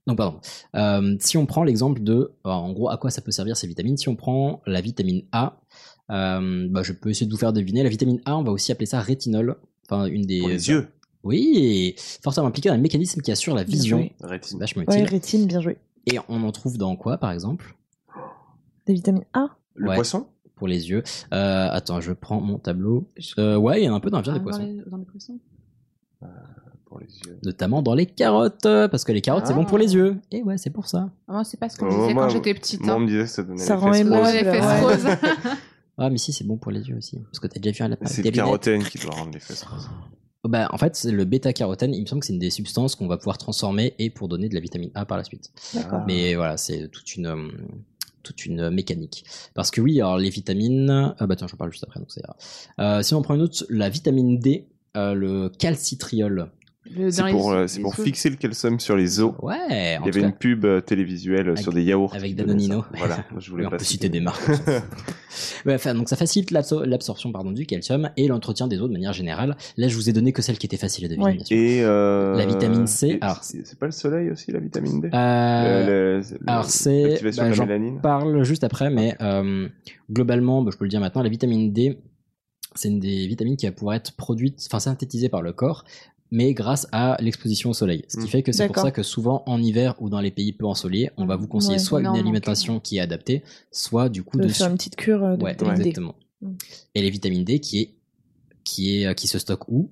[0.06, 0.38] Donc pardon.
[0.76, 3.96] Euh, si on prend l'exemple de, en gros, à quoi ça peut servir ces vitamines?
[3.96, 5.58] Si on prend la vitamine A,
[6.08, 7.82] bah, je peux essayer de vous faire deviner.
[7.82, 9.56] La vitamine A, on va aussi appeler ça rétinol.
[9.88, 10.88] Enfin, une des Pour les yeux.
[11.22, 14.08] Oui, fortement impliqué dans un mécanisme qui assure la vision.
[14.20, 14.58] Rétine.
[14.58, 15.08] Vachement Ouais, utile.
[15.08, 15.78] rétine, bien joué.
[16.06, 17.74] Et on en trouve dans quoi, par exemple?
[18.86, 19.48] Des vitamines A?
[19.74, 20.26] Le Ouais, poisson?
[20.54, 21.02] Pour les yeux.
[21.32, 23.08] Euh, attends, je prends mon tableau.
[23.38, 24.66] Euh, ouais, il y en a un peu dans la viande Ah, des dans, poissons.
[24.84, 25.38] les, dans les poissons
[26.84, 27.38] Pour les yeux.
[27.42, 30.16] Notamment dans les carottes, euh, parce que les carottes, c'est bon pour les yeux.
[30.30, 31.10] Et ouais, c'est pour ça.
[31.26, 32.82] Ah, c'est pas ce qu'on Oh, disait moi, quand j'étais petite.
[32.82, 33.00] Moi, on hein.
[33.00, 34.20] me disait que ça donnait Ça les rend fesses roses.
[34.20, 34.80] Ouais, les fesses Ouais.
[34.82, 35.06] roses.
[35.98, 37.18] Ah, mais si, c'est bon pour les yeux aussi.
[37.18, 39.62] Parce que t'as déjà vu un lapin C'est le carotène qui doit rendre les fesses
[39.62, 39.88] roses.
[40.44, 43.06] Bah, en fait, c'est le bêta-carotène, il me semble que c'est une des substances qu'on
[43.06, 45.50] va pouvoir transformer et pour donner de la vitamine A par la suite.
[45.72, 46.02] D'accord.
[46.06, 47.48] Mais voilà, c'est toute une, euh,
[48.22, 49.24] toute une mécanique.
[49.54, 51.14] Parce que oui, alors les vitamines.
[51.18, 52.36] Ah bah tiens, j'en parle juste après, donc ça ira.
[52.80, 56.50] Euh, si on prend une autre, la vitamine D, euh, le calcitriol.
[57.10, 59.32] C'est pour, les- euh, c'est pour fixer le calcium sur les os.
[59.40, 59.56] Ouais,
[60.02, 62.14] Il y avait cas, une pub euh, télévisuelle Avec- sur des yaourts.
[62.14, 62.84] avec Danonino.
[62.98, 64.48] Voilà, je voulais Oui, on pas peut citer des marques.
[65.66, 68.92] Ouais, enfin, donc ça facilite l'absor- l'absorption pardon, du calcium et l'entretien des os de
[68.92, 69.56] manière générale.
[69.76, 71.24] Là, je vous ai donné que celle qui était facile à deviner.
[71.24, 71.34] Ouais.
[71.34, 71.56] bien sûr.
[71.56, 75.08] Et euh, La vitamine C, c'est pas le soleil aussi la vitamine D?
[75.12, 79.68] Euh, Le- le- alors c'est, l'activation bah, de la j'en parle juste après, mais euh,
[80.12, 81.98] globalement, bah, je peux le dire maintenant, la vitamine D,
[82.76, 85.84] c'est une des vitamines qui va pouvoir être produite, enfin synthétisée par le corps,
[86.30, 88.04] mais grâce à l'exposition au soleil.
[88.08, 88.28] Ce qui Mm.
[88.28, 91.10] fait que c'est pour ça que souvent en hiver ou dans les pays peu ensoleillés,
[91.16, 94.44] on va vous conseiller Ouais, soit une alimentation qui est adaptée, soit du coup de
[94.44, 96.14] de faire une petite cure euh, de Ouais, vitamine exactement.
[96.40, 96.52] Mm.
[96.94, 97.94] Et les vitamines D qui est
[98.64, 99.90] qui est qui se stockent où?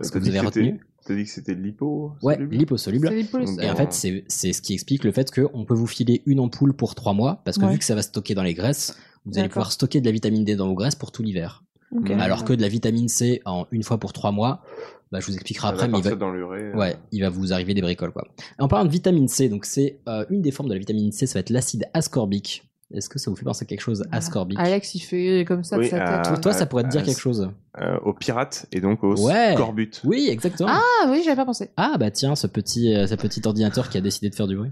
[0.00, 0.80] Est-ce que vous dit avez c'était- retenu?
[1.04, 3.12] T'as dit que c'était lipo Ouais, soluble liposoluble.
[3.60, 6.38] Et en fait, c'est c'est ce qui explique le fait qu'on peut vous filer une
[6.38, 7.72] ampoule pour trois mois, parce que Ouais.
[7.72, 8.96] vu que ça va stocker dans les graisses,
[9.26, 11.64] vous allez pouvoir stocker de la vitamine D dans vos graisses pour tout l'hiver.
[11.92, 12.20] Mm.
[12.20, 14.62] Alors que de la vitamine C en une fois pour trois mois,
[15.10, 16.62] bah, je vous expliquerai après, mais il va, partir dans l'urée.
[16.62, 18.12] euh, ouais, il va vous arriver des bricoles.
[18.12, 18.26] Quoi.
[18.58, 21.26] En parlant de vitamine C, donc c'est euh, une des formes de la vitamine C,
[21.26, 22.64] ça va être l'acide ascorbique.
[22.94, 25.76] Est-ce que ça vous fait penser à quelque chose ascorbique Alex, il fait comme ça
[25.76, 26.40] de Oui, sa euh, tête.
[26.40, 27.50] Toi, ça pourrait te dire euh, quelque chose.
[27.80, 29.54] euh, aux pirates et donc aux Ouais.
[29.54, 30.00] scorbut.
[30.04, 30.70] Oui, exactement.
[30.72, 31.70] Ah oui, j'avais pas pensé.
[31.76, 34.56] Ah bah tiens, ce petit, euh, ce petit ordinateur qui a décidé de faire du
[34.56, 34.70] bruit.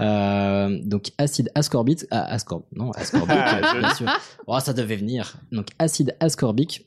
[0.00, 4.06] Euh, donc acide ascorbique, ah, ascorb, non ascorbique, Ah, bien sûr.
[4.46, 5.34] Oh, ça devait venir.
[5.52, 6.86] Donc acide ascorbique,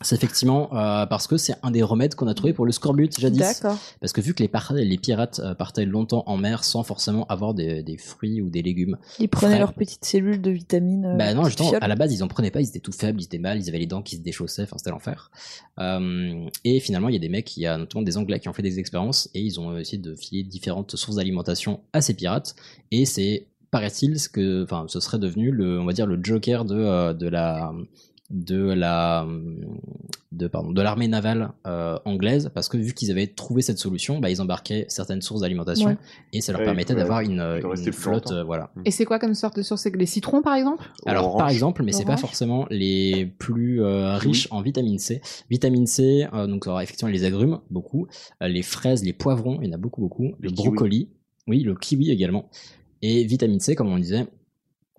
[0.00, 3.10] c'est effectivement euh, parce que c'est un des remèdes qu'on a trouvé pour le scorbut
[3.18, 3.62] jadis.
[4.00, 7.82] Parce que vu que les, pirates euh, partaient longtemps en mer sans forcément avoir des,
[7.82, 8.96] des fruits ou des légumes.
[9.18, 9.58] Ils prenaient frais.
[9.58, 11.04] leurs petites cellules de vitamines.
[11.04, 13.20] euh, Bah non, justement, à la base, ils en prenaient pas, ils étaient tout faibles,
[13.20, 15.30] ils étaient mal, ils avaient les dents qui se déchaussaient, enfin, c'était l'enfer.
[15.78, 18.48] Euh, et finalement, il y a des mecs, il y a notamment des Anglais qui
[18.48, 22.14] ont fait des expériences et ils ont essayé de filer différentes sources d'alimentation à ces
[22.14, 22.54] pirates.
[22.92, 26.64] Et c'est, paraît-il, ce que, enfin, ce serait devenu le, on va dire, le joker
[26.64, 27.72] de, de la,
[28.30, 29.26] de la
[30.32, 34.18] de pardon de l'armée navale euh, anglaise parce que vu qu'ils avaient trouvé cette solution,
[34.18, 35.96] bah, ils embarquaient certaines sources d'alimentation Ouais.
[36.34, 38.70] et ça leur permettait d'avoir une, une flotte euh, voilà.
[38.84, 39.86] Et c'est quoi comme sorte de source?
[39.86, 40.84] Les citrons, par exemple?
[41.06, 45.22] Alors par exemple, mais c'est pas forcément les plus euh, riches en vitamine C.
[45.48, 48.06] Vitamine C, euh, donc alors, effectivement les agrumes beaucoup,
[48.42, 50.68] euh, les fraises, les poivrons, il y en a beaucoup beaucoup, le kiwis.
[50.68, 51.08] brocoli,
[51.46, 52.50] oui, le kiwi également.
[53.00, 54.26] Et vitamine C, comme on le disait,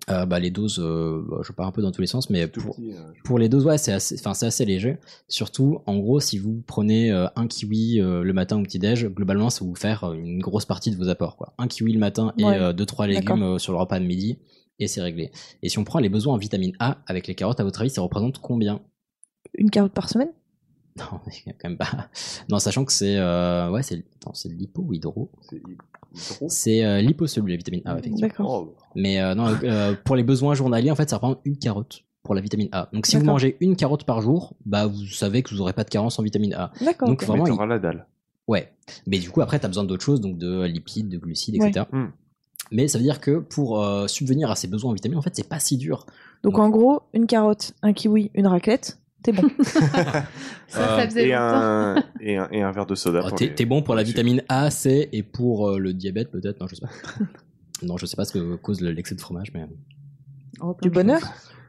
[0.08, 2.46] euh, bah, les doses, euh, bah, je pars un peu dans tous les sens, mais
[2.46, 4.98] pour, petit, euh, pour les doses, ouais, c'est assez, enfin, c'est assez léger.
[5.28, 9.50] Surtout, en gros, si vous prenez euh, un kiwi euh, le matin au petit-déj, globalement,
[9.50, 11.54] ça va vous faire euh, une grosse partie de vos apports, quoi.
[11.58, 14.06] Un kiwi le matin et Ouais, euh, deux, trois légumes euh, sur le repas de
[14.06, 14.38] midi,
[14.78, 15.30] et c'est réglé.
[15.62, 17.90] Et si on prend les besoins en vitamine A avec les carottes, à votre avis,
[17.90, 18.80] ça représente combien?
[19.54, 20.30] Une carotte par semaine?
[20.96, 21.20] Non,
[21.60, 22.08] quand même pas.
[22.48, 24.34] Non, sachant que c'est, euh, ouais, c'est, attends,
[26.48, 28.20] c'est euh, liposoluble, la vitamine A, effectivement.
[28.28, 28.66] D'accord.
[28.68, 32.02] Oh, Mais euh, non, euh, pour les besoins journaliers, en fait, ça représente une carotte
[32.22, 32.88] pour la vitamine A.
[32.92, 35.84] Donc si vous mangez une carotte par jour, bah vous savez que vous n'aurez pas
[35.84, 36.72] de carence en vitamine A.
[36.84, 37.08] D'accord.
[37.08, 38.06] Donc vraiment, il- la dalle.
[38.48, 38.72] ouais.
[39.06, 41.86] Mais du coup, après, tu as besoin d'autres choses, donc de lipides, de glucides, etc.
[41.92, 42.06] Hmm.
[42.72, 45.34] Mais ça veut dire que pour euh, subvenir à ces besoins en vitamines, en fait,
[45.34, 46.06] c'est pas si dur.
[46.42, 49.42] Donc en gros, une carotte, un kiwi, une raclette, t'es bon.
[50.68, 53.22] Ça, ça faisait et, un, et, un, et un verre de soda.
[53.22, 56.60] Pour T'es les- bon pour la vitamine A, C et pour euh, le diabète peut-être.
[56.60, 56.90] Non, je sais pas.
[57.82, 59.66] non, je sais pas ce que cause le- l'excès de fromage, mais.
[60.82, 61.20] du bonheur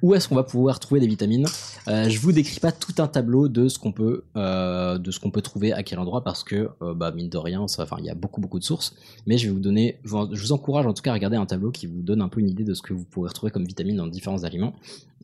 [0.04, 1.48] Où est-ce qu'on va pouvoir trouver des vitamines?
[1.88, 5.20] Euh, Je vous décris pas tout un tableau de ce qu'on peut euh, de ce
[5.20, 7.96] qu'on peut trouver à quel endroit parce que euh, bah mine de rien, ça- enfin
[8.00, 8.96] il y a beaucoup beaucoup de sources.
[9.26, 11.72] Mais je vais vous donner, je vous encourage en tout cas à regarder un tableau
[11.72, 13.98] qui vous donne un peu une idée de ce que vous pourrez retrouver comme vitamines
[13.98, 14.74] dans différents aliments.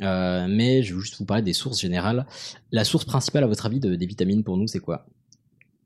[0.01, 2.25] Euh, mais je vais juste vous parler des sources générales.
[2.71, 5.05] La source principale à votre avis de- des vitamines pour nous, c'est quoi?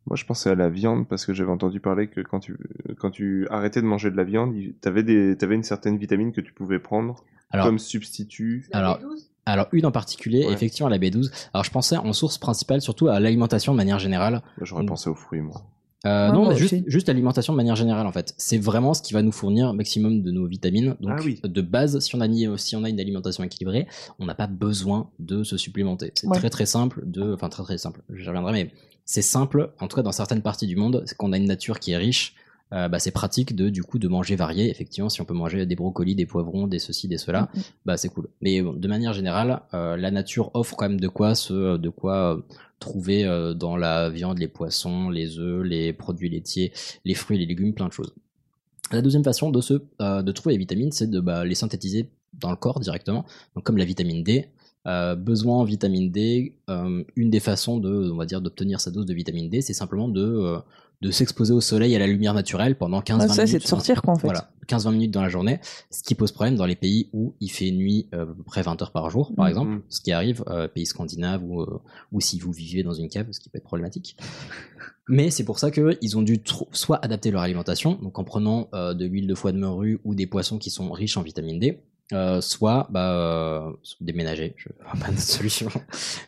[0.07, 2.57] Moi, je pensais à la viande parce que j'avais entendu parler que quand tu,
[2.97, 6.41] quand tu arrêtais de manger de la viande, t'avais des, t'avais une certaine vitamine que
[6.41, 8.67] tu pouvais prendre Alors- comme substitut.
[8.71, 8.99] Alors,
[9.45, 10.53] alors une en particulier, Ouais.
[10.53, 11.31] effectivement la B12.
[11.53, 14.41] Alors je pensais en source principale surtout à l'alimentation de manière générale.
[14.61, 15.63] J'aurais pensé aux fruits, moi.
[16.07, 18.33] Euh, Ouais, non, mais juste, juste l'alimentation de manière générale en fait.
[18.37, 20.95] C'est vraiment ce qui va nous fournir un maximum de nos vitamines.
[20.99, 21.39] Donc Ah oui.
[21.43, 23.87] de base, si on a ni- si on a une alimentation équilibrée,
[24.17, 26.11] on n'a pas besoin de se supplémenter.
[26.15, 26.37] C'est Ouais.
[26.39, 28.01] très très simple de, enfin très très simple.
[28.15, 28.71] J'y reviendrai, mais
[29.05, 29.73] c'est simple.
[29.79, 31.97] En tout cas, dans certaines parties du monde, c'est qu'on a une nature qui est
[31.97, 32.33] riche.
[32.73, 34.69] Euh, bah, c'est pratique de du coup de manger varié.
[34.69, 37.61] Effectivement, si on peut manger des brocolis, des poivrons, des ceci, des cela, Mhm.
[37.85, 38.27] bah c'est cool.
[38.41, 41.89] Mais bon, de manière générale, euh, la nature offre quand même de quoi se, de
[41.89, 42.41] quoi euh,
[42.79, 43.23] trouver
[43.55, 46.73] dans la viande, les poissons, les œufs, les produits laitiers,
[47.05, 48.15] les fruits, les légumes, plein de choses.
[48.91, 52.49] La deuxième façon de se, de trouver les vitamines, c'est de bah, les synthétiser dans
[52.49, 53.25] le corps directement.
[53.55, 54.47] Donc comme la vitamine D.
[54.87, 58.89] Euh, besoin en vitamine D, euh, une des façons de, on va dire, d'obtenir sa
[58.89, 60.57] dose de vitamine D, c'est simplement de, euh,
[61.01, 63.35] de s'exposer au soleil et à la lumière naturelle pendant 15-20 Ouais, minutes.
[63.35, 64.27] ça, c'est de sortir, quoi, en fait.
[64.27, 65.59] Voilà, 15-20 minutes dans la journée,
[65.89, 68.61] ce qui pose problème dans les pays où il fait nuit euh, à peu près
[68.61, 69.49] 20 heures par jour, par Mhm.
[69.49, 73.09] exemple, ce qui arrive, euh, pays scandinaves ou, euh, ou si vous vivez dans une
[73.09, 74.15] cave, ce qui peut être problématique.
[75.09, 76.41] Mais c'est pour ça qu'ils ont dû
[76.71, 80.15] soit adapter leur alimentation, donc en prenant euh, de l'huile de foie de morue ou
[80.15, 81.79] des poissons qui sont riches en vitamine D,
[82.13, 83.71] euh, soit bah, euh,
[84.01, 85.67] déménager, je vois pas d'autre solution.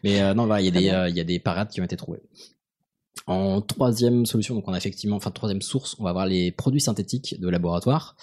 [0.03, 1.83] Mais euh, non, il y a des, euh, il y a des parades qui ont
[1.85, 2.21] été trouvées.
[3.27, 6.81] En troisième solution, donc on a effectivement, enfin troisième source, on va avoir les produits
[6.81, 8.15] synthétiques de laboratoire.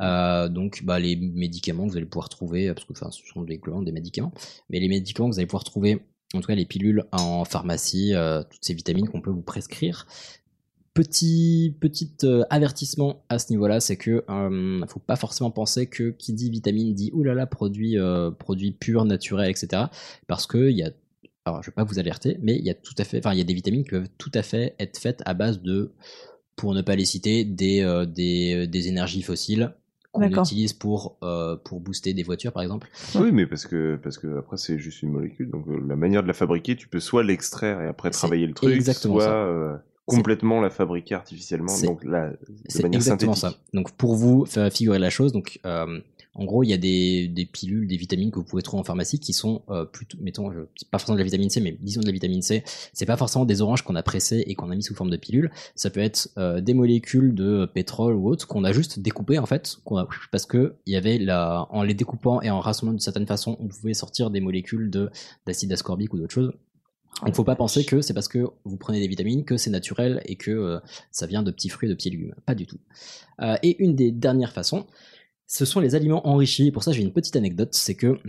[0.00, 3.42] Euh, donc bah, les médicaments que vous allez pouvoir trouver, parce que enfin, ce sont
[3.42, 4.32] des, des médicaments,
[4.70, 6.00] mais les médicaments que vous allez pouvoir trouver,
[6.34, 10.06] en tout cas les pilules en pharmacie, euh, toutes ces vitamines qu'on peut vous prescrire.
[10.94, 11.76] Petit,
[12.24, 16.50] euh, avertissement à ce niveau-là, c'est que euh, faut pas forcément penser que qui dit
[16.50, 17.96] vitamine dit oulala produit
[18.38, 19.84] produit pur, naturel, etc.
[20.26, 20.90] Parce que il y a
[21.48, 23.38] alors je vais pas vous alerter, mais il y a tout à fait, enfin il
[23.38, 25.92] y a des vitamines qui peuvent tout à fait être faites à base de,
[26.56, 29.74] pour ne pas les citer, des euh, des, des énergies fossiles
[30.12, 32.88] qu'on utilise pour euh, pour booster des voitures par exemple.
[33.14, 35.50] Oui, mais parce que, parce que après, c'est juste une molécule.
[35.50, 38.54] Donc, euh, la manière de la fabriquer, tu peux soit l'extraire et après travailler le
[38.54, 39.76] truc, exactement soit euh,
[40.06, 41.68] complètement la fabriquer artificiellement.
[41.68, 42.36] C'est- Donc, là, de
[42.68, 43.58] C'est manière exactement synthétique.
[43.58, 43.74] ça.
[43.74, 46.00] Donc pour vous faire figurer la chose, donc euh,
[46.38, 48.84] en gros il y a des, des pilules, des vitamines que vous pouvez trouver en
[48.84, 50.60] pharmacie qui sont euh, plutôt, mettons, je-
[50.90, 52.62] pas forcément de la vitamine C, mais disons de la vitamine C.
[52.94, 55.16] C'est pas forcément des oranges qu'on a pressées et qu'on a mis sous forme de
[55.18, 55.50] pilules.
[55.74, 59.46] Ça peut être euh, des molécules de pétrole ou autre qu'on a juste découpées en
[59.46, 62.92] fait, qu'on a, parce que il y avait la, en les découpant et en rassemblant
[62.92, 65.10] d'une certaine façon, on pouvait sortir des molécules de
[65.46, 66.52] d'acide ascorbique ou d'autres choses.
[67.24, 70.22] Donc faut pas penser que c'est parce que vous prenez des vitamines que c'est naturel
[70.26, 70.78] et que euh,
[71.10, 72.34] ça vient de petits fruits de petits légumes.
[72.46, 72.78] Pas du tout.
[73.42, 74.86] Euh, et une des dernières façons,
[75.48, 76.70] ce sont les aliments enrichis.
[76.70, 78.20] Pour ça, j'ai une petite anecdote, c'est que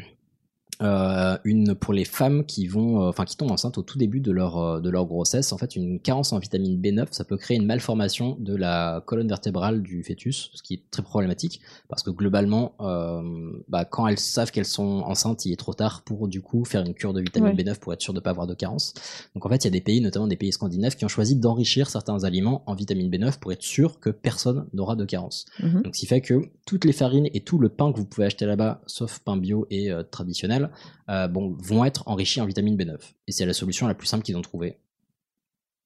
[0.82, 4.22] euh, une pour les femmes qui vont, euh, enfin qui tombent enceintes au tout début
[4.22, 5.52] de leur euh, de leur grossesse.
[5.52, 9.28] En fait, une carence en vitamine B9, ça peut créer une malformation de la colonne
[9.28, 14.20] vertébrale du fœtus, ce qui est très problématique parce que globalement, euh, bah, quand elles
[14.20, 17.22] savent qu'elles sont enceintes, il est trop tard pour du coup faire une cure de
[17.22, 17.54] vitamine Ouais.
[17.54, 18.94] B9 pour être sûr de pas avoir de carence.
[19.34, 21.36] Donc en fait, il y a des pays, notamment des pays scandinaves, qui ont choisi
[21.36, 25.46] d'enrichir certains aliments en vitamine B9 pour être sûr que personne n'aura de carence.
[25.60, 25.82] Mhm.
[25.84, 28.28] Donc, ce qui fait que toutes les farines et tout le pain que vous pouvez
[28.28, 30.69] acheter là-bas, sauf pain bio et euh, traditionnel,
[31.10, 32.98] euh, bon, vont être enrichis en vitamine B9.
[33.28, 34.78] Et c'est la solution la plus simple qu'ils ont trouvée.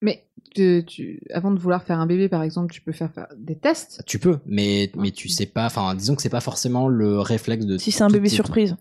[0.02, 3.28] Mais tu- tu- avant de vouloir faire un bébé, par exemple, tu peux faire, faire
[3.38, 4.04] des tests?
[4.06, 7.66] Tu peux, mais, mais tu sais pas, enfin, disons que c'est pas forcément le réflexe
[7.66, 7.78] de.
[7.78, 8.76] Si c'est un bébé surprise.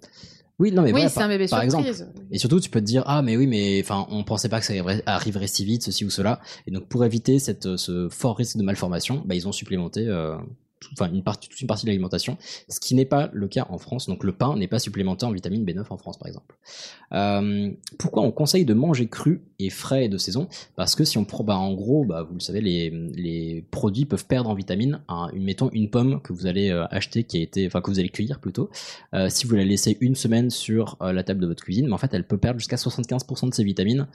[0.58, 1.88] Oui, non, mais Oui, voilà, c'est un bébé par surprise.
[2.02, 2.20] exemple.
[2.30, 4.66] Et surtout, tu peux te dire, ah, mais oui, mais enfin, on pensait pas que
[4.66, 6.40] ça arriverait, arriverait si vite, ceci ou cela.
[6.66, 10.36] Et donc, pour éviter cette, ce fort risque de malformation, bah, ils ont supplémenté, euh,
[10.92, 12.36] enfin, une partie, toute une partie de l'alimentation,
[12.68, 14.06] ce qui n'est pas le cas en France.
[14.06, 16.56] Donc, le pain n'est pas supplémenté en vitamine B9 en France, par exemple.
[17.12, 20.48] Euh, pourquoi on conseille de manger cru et frais et de saison?
[20.76, 24.26] Parce que si on prend, bah, en gros, bah, vous le savez, les, produits peuvent
[24.26, 25.00] perdre en une,
[25.34, 28.09] mettons une pomme que vous allez euh, acheter, qui a été, enfin que vous allez
[28.09, 28.70] cueillir plutôt.
[29.14, 31.98] Euh, si vous la laissez une semaine sur la table de votre cuisine, mais en
[31.98, 34.06] fait, elle peut perdre jusqu'à 75% de ses vitamines,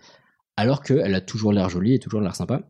[0.55, 2.61] alors qu'elle a toujours l'air jolie et toujours l'air sympa.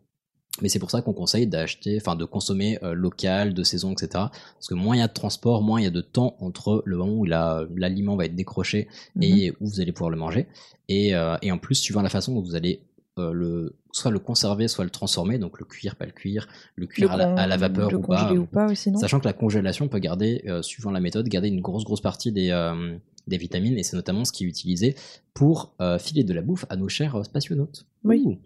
[0.61, 4.07] Mais c'est pour ça qu'on conseille d'acheter, enfin de consommer euh, local, de saison, etc.
[4.13, 6.81] Parce que moins il y a de transport, moins il y a de temps entre
[6.85, 8.87] le moment où la- l'aliment va être décroché
[9.21, 10.47] et où vous allez pouvoir le manger.
[10.89, 12.81] Et, euh, et en plus, suivant la façon dont vous allez
[13.19, 16.85] euh, le, soit le conserver, soit le transformer, donc le cuire, pas le cuire, le
[16.85, 18.31] cuire à, la, à la con- vapeur ou pas.
[18.33, 18.99] ou pas aussi, non?
[18.99, 22.31] Sachant que la congélation peut garder, euh, suivant la méthode, garder une grosse grosse partie
[22.31, 24.95] des, euh, des vitamines, et c'est notamment ce qui est utilisé
[25.33, 27.85] pour filer de la bouffe à nos chers spationautes.
[28.03, 28.21] Oui.
[28.23, 28.37] Ouh.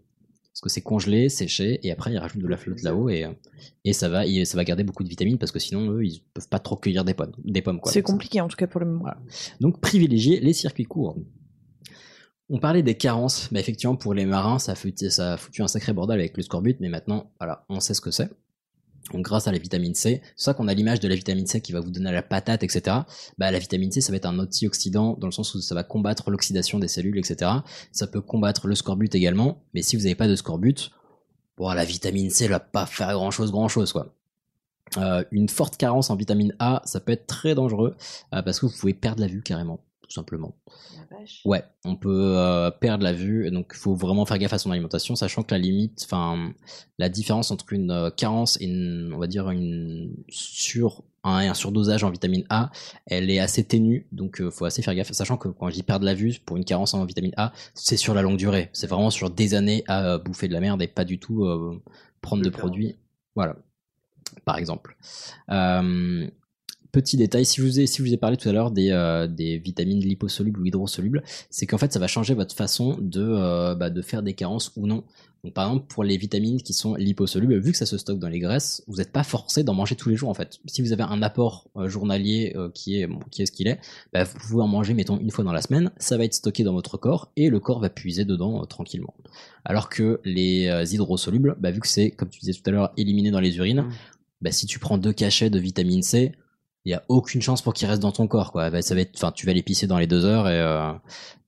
[0.54, 3.32] Parce que c'est congelé, séché, et après ils rajoutent de la flotte là-haut, et, euh,
[3.86, 6.22] et ça va, et ça va garder beaucoup de vitamines, parce que sinon eux ils
[6.34, 7.92] peuvent pas trop cueillir des pommes, des pommes quoi.
[7.92, 9.06] C'est ça- compliqué en tout cas pour le moment.
[9.62, 11.16] donc privilégier les circuits courts.
[12.50, 15.62] On parlait des carences, mais effectivement pour les marins ça a foutu, ça a foutu
[15.62, 18.30] un sacré bordel avec le scorbut, mais maintenant voilà, on sait ce que c'est.
[19.12, 21.62] Donc grâce à la vitamine C, c'est ça qu'on a l'image de la vitamine C
[21.62, 22.98] qui va vous donner la patate, etc.
[23.38, 25.84] Bah la vitamine C ça va être un antioxydant dans le sens où ça va
[25.84, 27.52] combattre l'oxydation des cellules, etc.
[27.92, 30.92] Ça peut combattre le scorbut également, mais si vous n'avez pas de scorbut,
[31.58, 34.16] bon la vitamine C elle va pas faire grand chose, grand chose quoi.
[34.98, 37.96] Euh, une forte carence en vitamine A, ça peut être très dangereux
[38.34, 39.80] euh, parce que vous pouvez perdre la vue carrément,
[40.12, 40.54] tout simplement.
[41.46, 44.70] Ouais, on peut euh, perdre la vue, donc il faut vraiment faire gaffe à son
[44.72, 46.52] alimentation, sachant que la limite, enfin,
[46.98, 51.54] la différence entre une euh, carence et une, on va dire une sur un, un
[51.54, 52.72] surdosage en vitamine A,
[53.06, 55.84] elle est assez ténue, donc il faut assez faire gaffe, sachant que quand je dis
[55.84, 58.88] perdre la vue pour une carence en vitamine A, c'est sur la longue durée, c'est
[58.88, 61.82] vraiment sur des années à euh, bouffer de la merde et pas du tout euh,
[62.20, 62.98] prendre de produits,
[63.34, 63.56] voilà,
[64.44, 64.98] par exemple.
[65.50, 66.28] Euh,
[66.92, 68.92] petit détail, si je vous ai, si je vous ai parlé tout à l'heure des,
[68.92, 73.22] euh, des vitamines liposolubles ou hydrosolubles, c'est qu'en fait ça va changer votre façon de,
[73.22, 75.04] euh, bah, de faire des carences ou non.
[75.44, 78.30] Donc par exemple pour les vitamines qui sont liposolubles, vu que ça se stocke dans
[78.30, 80.60] les graisses, vous n'êtes pas forcé d'en manger tous les jours en fait.
[80.68, 83.68] Si vous avez un apport euh, journalier euh, qui est bon, qui est ce qu'il
[83.68, 83.80] est,
[84.14, 86.64] bah, vous pouvez en manger mettons une fois dans la semaine, ça va être stocké
[86.64, 89.16] dans votre corps et le corps va puiser dedans euh, tranquillement.
[89.66, 93.32] Alors que les hydrosolubles, bah, vu que c'est comme tu disais tout à l'heure éliminé
[93.32, 93.86] dans les urines,
[94.42, 96.34] bah, si tu prends deux cachets de vitamine C,
[96.86, 98.70] il y a aucune chance pour qu'il reste dans ton corps quoi.
[98.70, 100.92] Bah, ça va être enfin tu vas les pisser dans les deux heures et euh,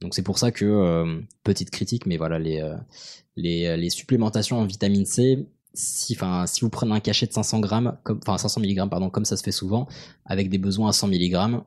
[0.01, 2.76] donc c'est pour ça que euh, petite critique mais voilà les euh,
[3.35, 7.60] les, les supplémentations en vitamine C si enfin si vous prenez un cachet de 500
[7.61, 9.88] grammes comme enfin 500 mg pardon comme ça se fait souvent
[10.26, 11.64] avec des besoins à 100 mg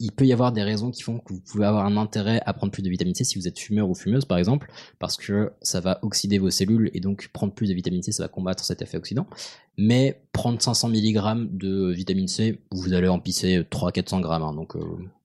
[0.00, 2.52] il peut y avoir des raisons qui font que vous pouvez avoir un intérêt à
[2.52, 5.52] prendre plus de vitamine C si vous êtes fumeur ou fumeuse par exemple, parce que
[5.60, 8.64] ça va oxyder vos cellules et donc prendre plus de vitamine C, ça va combattre
[8.64, 9.26] cet effet oxydant.
[9.76, 14.42] Mais prendre 500 mg de vitamine C, vous allez en pisser 300-400 grammes.
[14.42, 14.80] hein, donc, euh,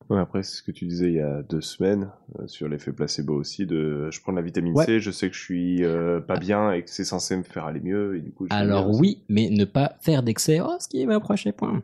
[0.10, 2.91] Ouais, après, c'est ce que tu disais il y a deux semaines euh, sur l'effet
[2.91, 3.66] placebo aussi.
[3.66, 4.86] De, je prends de la vitamine Ouais.
[4.86, 7.66] C, je sais que je suis euh, pas bien et que c'est censé me faire
[7.66, 8.18] aller mieux.
[8.18, 10.60] Et du coup, je Alors oui, mais ne pas faire d'excès.
[10.62, 11.82] Oh, ce qui est mon prochain point.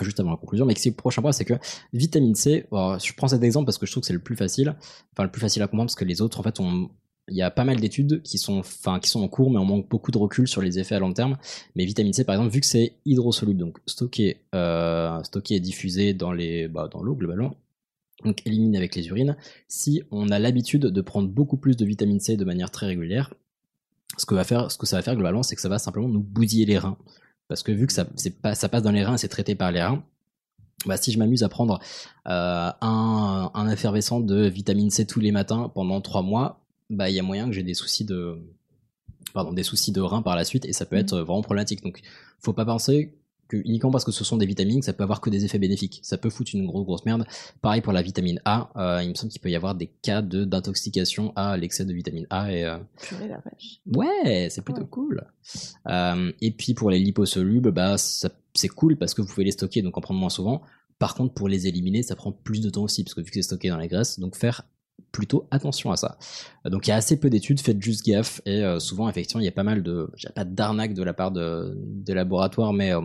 [0.00, 1.54] Juste avant la conclusion, mais que c'est le prochain point, c'est que
[1.92, 4.36] vitamine C, alors, je prends cet exemple parce que je trouve que c'est le plus
[4.36, 4.74] facile,
[5.12, 6.58] enfin le plus facile à comprendre parce que les autres, en fait,
[7.28, 9.64] il y a pas mal d'études qui sont, enfin, qui sont en cours, mais on
[9.64, 11.36] manque beaucoup de recul sur les effets à long terme.
[11.76, 16.14] Mais vitamine C, par exemple, vu que c'est hydrosoluble, donc stocké, euh, stocké et diffusé
[16.14, 17.54] dans les, bah, dans l'eau globalement,
[18.24, 19.36] donc éliminé avec les urines.
[19.68, 23.32] Si on a l'habitude de prendre beaucoup plus de vitamine C de manière très régulière,
[24.18, 24.34] ce que
[24.86, 26.98] ça va faire globalement, c'est que ça va simplement nous bousiller les reins.
[27.52, 29.54] Parce que vu que ça, c'est pas, ça passe dans les reins et c'est traité
[29.54, 30.02] par les reins,
[30.86, 31.80] bah, si je m'amuse à prendre
[32.28, 37.14] euh, un, un effervescent de vitamine C tous les matins pendant trois mois, bah il
[37.14, 38.38] y a moyen que j'ai des soucis de
[39.34, 41.82] pardon des soucis de reins par la suite et ça peut être vraiment problématique.
[41.82, 42.00] Donc
[42.40, 43.14] faut pas penser
[43.52, 46.00] que uniquement parce que ce sont des vitamines, ça peut avoir que des effets bénéfiques.
[46.02, 47.26] Ça peut foutre une grosse grosse merde.
[47.60, 50.22] Pareil pour la vitamine A, euh, il me semble qu'il peut y avoir des cas
[50.22, 53.80] de d'intoxication à l'excès de vitamine A et euh, Purée la vache.
[53.94, 55.24] ouais, c'est plutôt cool.
[55.88, 59.82] Euh, et puis pour les liposolubles, bah c'est cool parce que vous pouvez les stocker
[59.82, 60.62] donc en prendre moins souvent.
[60.98, 63.34] Par contre, pour les éliminer, ça prend plus de temps aussi parce que vu que
[63.34, 64.62] c'est stocké dans les graisses, donc faire
[65.10, 66.16] plutôt attention à ça.
[66.64, 69.44] Donc il y a assez peu d'études, faites juste gaffe et euh, souvent effectivement il
[69.44, 72.94] y a pas mal de, j'ai pas d'arnaque de la part de, des laboratoires, mais
[72.94, 73.02] euh,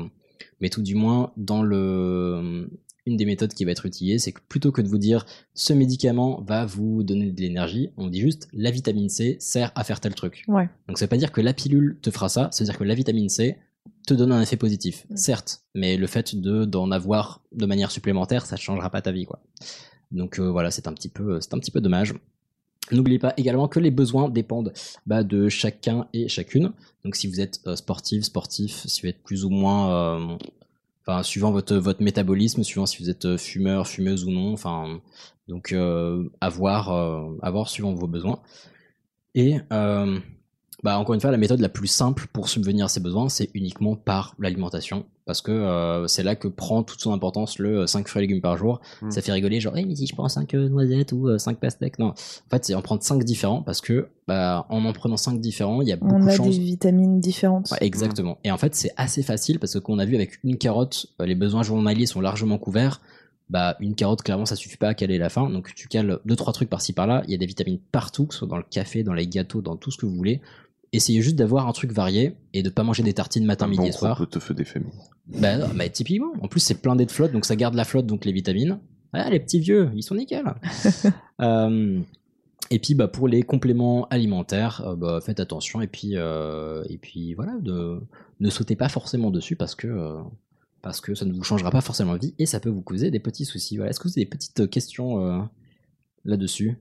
[0.60, 2.70] mais tout du moins dans le
[3.08, 5.72] une des méthodes qui va être utilisée, c'est que plutôt que de vous dire ce
[5.72, 10.02] médicament va vous donner de l'énergie, on dit juste la vitamine C sert à faire
[10.02, 10.44] tel truc.
[10.50, 10.70] Ouais.
[10.88, 12.84] Donc ça veut pas dire que la pilule te fera ça, ça veut dire que
[12.84, 13.58] la vitamine C
[14.06, 18.46] te donne un effet positif, certes, mais le fait de d'en avoir de manière supplémentaire,
[18.46, 19.42] ça changera pas ta vie quoi.
[20.12, 22.14] Donc euh, voilà, c'est un petit peu c'est un petit peu dommage.
[22.92, 24.74] N'oubliez pas également que les besoins dépendent
[25.06, 26.72] bah, de chacun et chacune.
[27.04, 30.38] Donc si vous êtes euh, sportif, sportif, si vous êtes plus ou moins,
[31.10, 35.00] euh, suivant votre métabolisme, suivant si vous êtes euh, fumeur, fumeuse ou non, enfin
[35.48, 36.28] donc euh,
[37.70, 38.40] suivant vos besoins.
[39.34, 39.58] Et
[40.84, 43.50] bah, encore une fois, la méthode la plus simple pour subvenir à ces besoins, c'est
[43.56, 45.06] uniquement par l'alimentation.
[45.26, 48.42] Parce que euh, c'est là que prend toute son importance le 5 fruits et légumes
[48.42, 48.80] par jour.
[49.02, 49.12] Mm.
[49.12, 52.00] Ça fait rigoler, genre, Eh, mais si je prends 5 noisettes ou 5 pastèques.
[52.00, 52.14] Non, en
[52.50, 55.88] fait, c'est en prendre 5 différents parce que bah, en en prenant 5 différents, il
[55.88, 56.48] y a beaucoup On de a chances.
[56.58, 57.72] des vitamines différentes.
[57.72, 58.38] Ouais, exactement.
[58.44, 61.26] Et en fait, c'est assez facile parce que qu'on a vu avec une carotte, euh,
[61.26, 63.02] les besoins journaliers sont largement couverts.
[63.50, 65.50] Bah, une carotte, clairement, ça suffit pas à caler la faim.
[65.50, 67.24] Donc, tu cales deux, trois trucs par-ci par-là.
[67.26, 69.62] Il y a des vitamines partout, que ce soit dans le café, dans les gâteaux,
[69.62, 70.42] dans tout ce que vous voulez.
[70.94, 73.82] Essayez juste d'avoir un truc varié et de pas manger des tartines matin, Un midi
[73.82, 74.16] bon et soir.
[74.16, 74.92] gros pot-au-feu des familles.
[75.28, 76.32] Bah, non, mais typiquement.
[76.42, 78.80] En plus, c'est blindé de flotte, donc ça garde la flotte, donc les vitamines.
[79.14, 80.46] Ah, les petits vieux, ils sont nickel.
[81.40, 82.00] Euh,
[82.72, 85.82] et puis, bah, pour les compléments alimentaires, euh, bah, faites attention.
[85.82, 88.02] Et puis, euh, et puis voilà, de,
[88.40, 90.18] ne sautez pas forcément dessus parce que, euh,
[90.82, 93.12] parce que ça ne vous changera pas forcément la vie et ça peut vous causer
[93.12, 93.78] des petits soucis.
[93.78, 93.92] Voilà.
[93.92, 95.42] Est-ce que vous avez des petites questions euh,
[96.26, 96.78] là-dessus?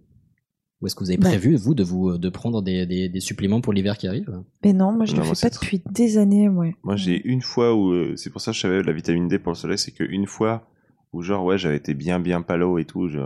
[0.81, 1.29] Ou est-ce que vous avez Bah.
[1.29, 4.43] prévu, vous, de, vous, de prendre des, des, des suppléments pour l'hiver qui arrive?
[4.63, 6.75] Mais non, moi je Non, le moi, fais pas depuis des années, ouais.
[6.85, 9.39] Moi, j'ai une fois où, euh, c'est pour ça que je savais la vitamine D
[9.39, 10.69] pour le soleil, c'est qu'une fois
[11.15, 13.19] où, genre, ouais, j'avais été bien, bien palo et tout, je-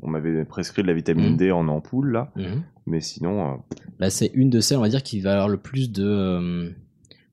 [0.00, 1.36] on m'avait prescrit de la vitamine Mhm.
[1.36, 2.30] D en ampoule, là.
[2.36, 2.62] Mhm.
[2.86, 3.56] Mais sinon, euh,
[3.98, 6.70] Bah, c'est une de celles, on va dire, qui va avoir le plus de, euh,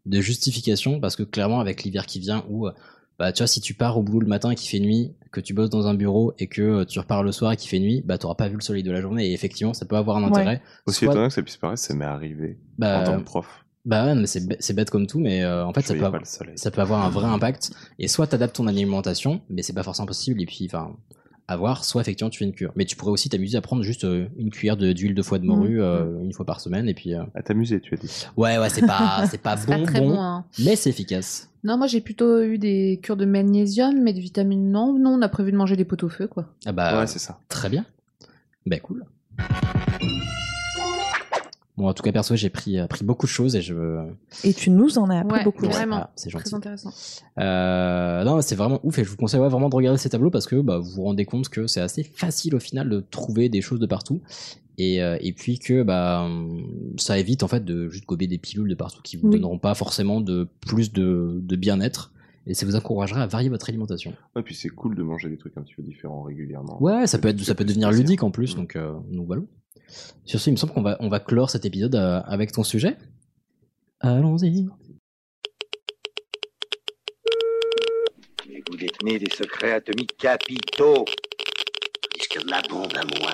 [0.07, 2.71] de justification parce que clairement, avec l'hiver qui vient, où euh,
[3.19, 5.41] bah, tu vois, si tu pars au boulot le matin et qu'il fait nuit, que
[5.41, 7.79] tu bosses dans un bureau et que euh, tu repars le soir et qu'il fait
[7.79, 10.17] nuit, bah, t'auras pas vu le soleil de la journée et effectivement, ça peut avoir
[10.17, 10.61] un intérêt.
[10.87, 13.65] aussi Soit- étonnant que ça puisse paraître, ça m'est arrivé Bah, en tant que prof.
[13.85, 15.99] Bah ouais, mais c'est bê- c'est bête comme tout, mais euh, en fait, ça peut,
[15.99, 16.57] avoir, pas le soleil.
[16.57, 17.71] ça peut avoir un vrai impact.
[17.97, 20.41] Et soit t'adaptes ton alimentation, mais c'est pas forcément possible.
[20.41, 20.95] Et puis, enfin,
[21.51, 22.71] à voir, soit effectivement tu fais une cure.
[22.76, 25.39] Mais tu pourrais aussi t'amuser à prendre juste euh, une cuillère de- d'huile de foie
[25.39, 25.81] de morue Mmh.
[25.81, 26.88] euh, une fois par semaine.
[26.88, 27.13] Et puis.
[27.15, 28.26] euh, À t'amuser, tu as dit.
[28.38, 30.45] Ouais, ouais, c'est pas, c'est pas bon, pas très bon, bon, hein.
[30.59, 31.49] mais c'est efficace.
[31.63, 34.93] Non, moi j'ai plutôt eu des cures de magnésium, mais de vitamines non.
[34.97, 36.45] Non, on a prévu de manger des pot au feu, quoi.
[36.65, 37.39] Ah bah, Ouais, c'est ça.
[37.49, 37.85] Très bien.
[38.65, 39.03] Bah cool.
[41.80, 43.99] Bon, en tout cas, perso, j'ai pris, euh, pris beaucoup de choses et je veux.
[44.43, 45.65] Et tu nous en as appris Ouais, beaucoup.
[45.65, 45.95] vraiment.
[45.95, 46.43] Ah, c'est gentil.
[46.43, 46.91] Très intéressant.
[47.39, 50.30] Euh, non, c'est vraiment ouf et je vous conseille ouais, vraiment de regarder ces tableaux
[50.30, 53.49] parce que bah, vous vous rendez compte que c'est assez facile au final de trouver
[53.49, 54.19] des choses de partout
[54.77, 56.30] et, euh, et puis que bah,
[56.97, 59.35] ça évite en fait de juste gober des pilules de partout qui vous Oui.
[59.35, 62.11] donneront pas forcément de plus de, de bien-être
[62.47, 64.14] et ça vous encouragera à varier votre alimentation.
[64.35, 66.81] Ouais, puis c'est cool de manger des trucs un petit peu différents régulièrement.
[66.81, 68.03] Ouais, ça peut être, ça peut devenir plaisir.
[68.06, 69.43] ludique en plus, donc, euh, donc voilà.
[70.25, 72.63] Sur ce, il me semble qu'on va, on va clore cet épisode euh, avec ton
[72.63, 72.97] sujet.
[73.99, 74.67] Allons-y.
[78.49, 81.05] Et vous détenez des secrets atomiques capitaux.
[82.17, 83.31] Est-ce qu'il y a de la bombe à moi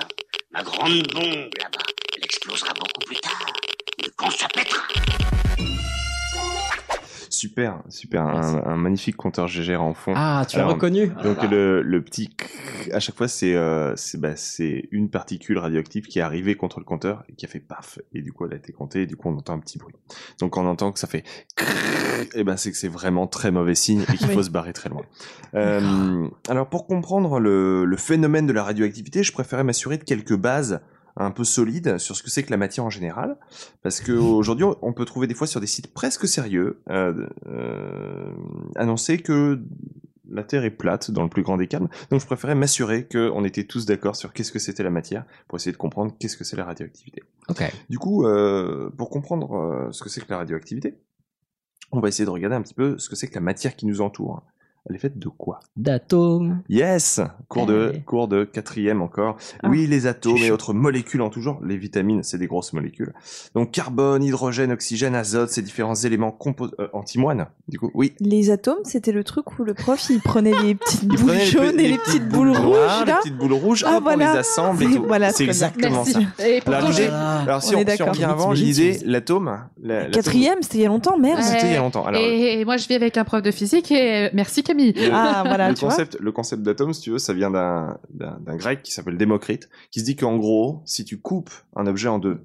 [0.50, 3.52] Ma grande bombe là-bas, elle explosera beaucoup plus tard.
[4.02, 5.05] Mais quand ça pètera
[7.36, 10.12] Super, super, un, un magnifique compteur GGR en fond.
[10.16, 11.46] Ah, tu l'as reconnu Donc Ah.
[11.46, 14.32] le, le petit crrr, à chaque fois c'est euh, c'est bah,
[14.90, 18.22] une particule radioactive qui est arrivée contre le compteur et qui a fait paf et
[18.22, 19.94] du coup elle a été comptée et du coup on entend un petit bruit.
[20.40, 21.24] Donc on entend que ça fait
[21.56, 24.34] crrr, et ben c'est que c'est vraiment très mauvais signe et qu'il Oui.
[24.34, 25.02] faut se barrer très loin.
[25.54, 30.36] Euh, alors pour comprendre le, le phénomène de la radioactivité, je préférais m'assurer de quelques
[30.36, 30.80] bases
[31.16, 33.36] un peu solides sur ce que c'est que la matière en général,
[33.82, 38.32] parce que aujourd'hui on peut trouver des fois sur des sites presque sérieux euh, euh,
[38.76, 39.60] annoncer que
[40.28, 41.88] la Terre est plate dans le plus grand des calmes.
[42.10, 45.56] Donc je préférais m'assurer qu'on était tous d'accord sur qu'est-ce que c'était la matière pour
[45.56, 47.22] essayer de comprendre qu'est-ce que c'est la radioactivité.
[47.48, 47.62] Ok.
[47.88, 50.98] Du coup, euh, pour comprendre ce que c'est que la radioactivité,
[51.92, 53.86] on va essayer de regarder un petit peu ce que c'est que la matière qui
[53.86, 54.42] nous entoure.
[54.88, 55.60] Elle est faite de quoi?
[55.76, 56.62] D'atomes.
[56.68, 58.00] Yes Cours de, Eh.
[58.00, 59.36] cours de quatrième encore.
[59.62, 59.68] Ah.
[59.68, 61.58] Oui, les atomes et autres molécules en tout genre.
[61.64, 63.12] Les vitamines, c'est des grosses molécules.
[63.54, 66.74] Donc carbone, hydrogène, oxygène, azote, ces différents éléments composent...
[66.80, 67.90] Euh, antimoine, du coup.
[67.94, 68.14] Oui.
[68.20, 71.80] Les atomes, c'était le truc où le prof il prenait les petites boules les jaunes
[71.80, 73.18] et les les petites petites boules boules rouges noires, les là.
[73.22, 74.32] petites boules rouges, Ah, hop, on voilà.
[74.32, 75.04] les assemble et tout.
[75.06, 76.12] Voilà, c'est exactement Merci.
[76.38, 76.48] ça.
[76.48, 79.58] Et Alors, je- alors si on on, est si on revient avant, l'idée, l'atome...
[79.82, 81.40] la- l'atome- Quatrième, c'était il y a longtemps, merde.
[81.42, 82.04] C'était il y a longtemps.
[82.04, 84.75] Alors, et, et moi, je vis avec un prof de physique et merci Camille.
[84.76, 85.90] Le- Ah, voilà, le tu vois.
[85.90, 87.98] concept, le concept d'atome, si tu veux, ça vient d'un,
[88.56, 92.18] grec qui s'appelle Démocrite, qui se dit qu'en gros, si tu coupes un objet en
[92.18, 92.38] deux,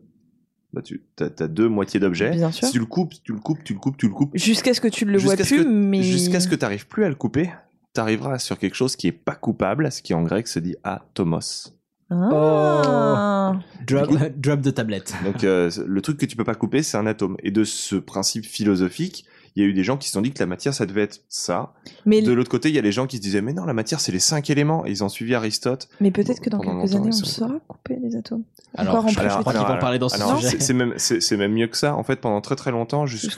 [0.73, 2.31] bah tu as, deux moitiés d'objet.
[2.31, 2.67] Bien sûr.
[2.67, 4.31] Si tu le coupes, tu le coupes, tu le coupes, tu le coupes.
[4.35, 6.01] Jusqu'à ce que tu ne le vois Jusqu'à ce plus, que- mais.
[6.03, 7.49] Jusqu'à ce que tu n'arrives plus à le couper,
[7.93, 10.75] tu arriveras sur quelque chose qui est pas coupable, ce qui en grec se dit
[10.83, 11.73] atomos.
[12.09, 13.59] Ah.
[13.87, 15.13] Drop, drop de tablette.
[15.25, 17.37] Donc euh, le truc que tu peux pas couper, c'est un atome.
[17.43, 19.25] Et de ce principe philosophique,
[19.55, 21.01] il y a eu des gens qui se sont dit que la matière, ça devait
[21.03, 21.73] être ça.
[22.05, 23.73] Mais- de l'autre côté, il y a les gens qui se disaient, mais non, la
[23.73, 24.85] matière, c'est les cinq éléments.
[24.85, 25.89] Et ils ont suivi Aristote.
[25.99, 28.43] Mais peut-être que dans quelques années, on sont- saura couper les atomes.
[28.75, 30.57] Alors, Encore en alors, qu'ils vont parler dans ce alors, sujet.
[30.59, 31.95] c'est- même, c'est c'est même mieux que ça.
[31.95, 33.37] En fait, pendant très très longtemps, jusque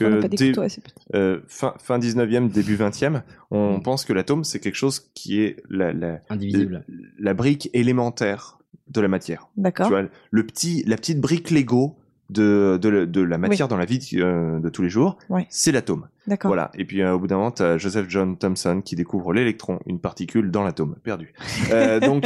[1.14, 5.56] euh, fin, fin 19e, début 20e, on pense que l'atome, c'est quelque chose qui est
[5.68, 6.84] la, la, Indivisible.
[6.88, 8.58] la, la brique élémentaire
[8.88, 9.48] de la matière.
[9.56, 9.86] D'accord.
[9.86, 11.96] Tu vois, le petit, la petite brique Lego
[12.30, 13.70] de, de, de la matière Oui.
[13.70, 15.46] dans la vie euh, de tous les jours, Ouais.
[15.50, 16.08] c'est l'atome.
[16.26, 16.48] D'accord.
[16.48, 16.70] Voilà.
[16.74, 19.98] Et puis euh, au bout d'un moment, t'as Joseph John Thomson qui découvre l'électron, une
[20.00, 21.32] particule dans l'atome, perdu.
[21.72, 22.24] Euh, donc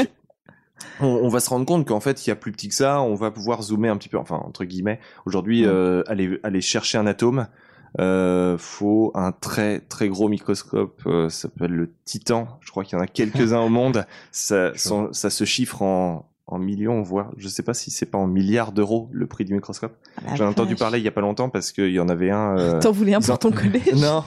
[1.01, 3.01] on, on va se rendre compte qu'en fait, il y a plus petit que ça.
[3.03, 5.01] On va pouvoir zoomer un petit peu, enfin entre guillemets.
[5.27, 7.49] Aujourd'hui, euh, aller aller chercher un atome.
[7.99, 12.47] Euh, faut un très très gros microscope, euh, ça s'appelle le Titan.
[12.61, 14.05] Je crois qu'il y en a quelques-uns au monde.
[14.31, 18.19] Ça, son- ça se chiffre en, en millions, voire je sais pas si c'est pas
[18.19, 19.93] en milliards d'euros le prix du microscope.
[20.35, 22.59] J'en ai entendu parler il y a pas longtemps parce qu'il y en avait un.
[22.59, 24.25] euh, T'en voulais un pour en- ton collège Non,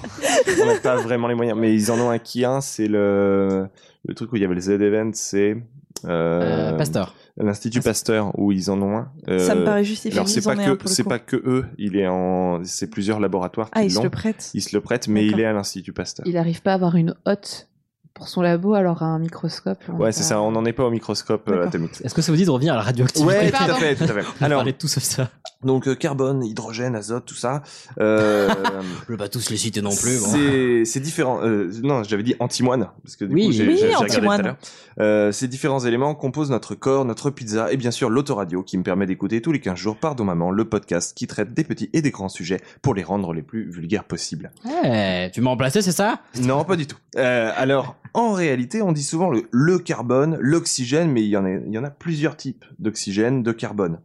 [0.62, 3.68] on n'a pas vraiment les moyens, mais ils en ont un qui un, c'est le
[4.06, 5.58] le truc où il y avait le Z-Event, c'est
[6.06, 7.16] euh, Euh, Pasteur.
[7.38, 9.12] L'Institut Pasteur où ils en ont un.
[9.30, 12.08] Euh, Ça me paraît justifié, Alors c'est pas que c'est pas que eux, il est
[12.08, 14.52] en c'est plusieurs laboratoires Ah, qui ils se le prêtent.
[14.54, 16.26] Ils se le prêtent, mais il est à l'Institut Pasteur.
[16.28, 17.70] Il n'arrive pas à avoir une hotte
[18.14, 19.80] pour son labo, alors un microscope.
[19.90, 20.42] Ouais, c'est ça.
[20.42, 22.02] On n'en est pas au microscope euh, atomique.
[22.04, 24.04] Est-ce que ça vous dit de revenir à la radioactivité Ouais, tout à fait, tout
[24.04, 24.24] à fait.
[24.42, 25.30] On Alors, parlait de tout sauf ça.
[25.64, 27.62] donc euh, carbone, hydrogène, azote, tout ça.
[28.00, 28.50] Euh,
[29.08, 30.20] Je vais pas tous les citer non plus.
[30.20, 30.28] bon.
[30.28, 31.40] C'est c'est différent.
[31.44, 33.46] euh, non, j'avais dit antimoine parce que du Oui.
[33.48, 34.40] coup j'ai Oui, j'ai- j'ai regardé tout antimoine.
[34.40, 34.56] à l'heure.
[35.00, 38.84] Euh, ces différents éléments composent notre corps, notre pizza et bien sûr l'autoradio qui me
[38.84, 42.02] permet d'écouter tous les 15 jours Pardon Maman, le podcast qui traite des petits et
[42.02, 44.52] des grands sujets pour les rendre les plus vulgaires possibles.
[44.84, 46.20] Eh, tu m'as remplacé, c'est ça?
[46.42, 46.98] Non, pas du tout.
[47.18, 51.46] Euh, alors, en réalité, on dit souvent le, le carbone, l'oxygène, mais il y en
[51.46, 54.00] a, il y en a plusieurs types d'oxygène, de carbone.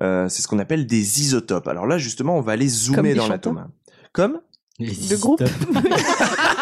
[0.00, 1.68] Euh, c'est ce qu'on appelle des isotopes.
[1.68, 3.68] Alors là, justement, on va aller zoomer dans l'atome.
[4.12, 4.40] Comme
[4.78, 5.42] Le groupe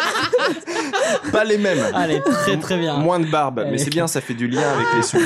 [1.33, 1.83] Pas les mêmes.
[1.95, 2.99] Allez, très très bien.
[2.99, 5.19] Moins de barbe, mais c'est bien, ça fait du lien avec les sous.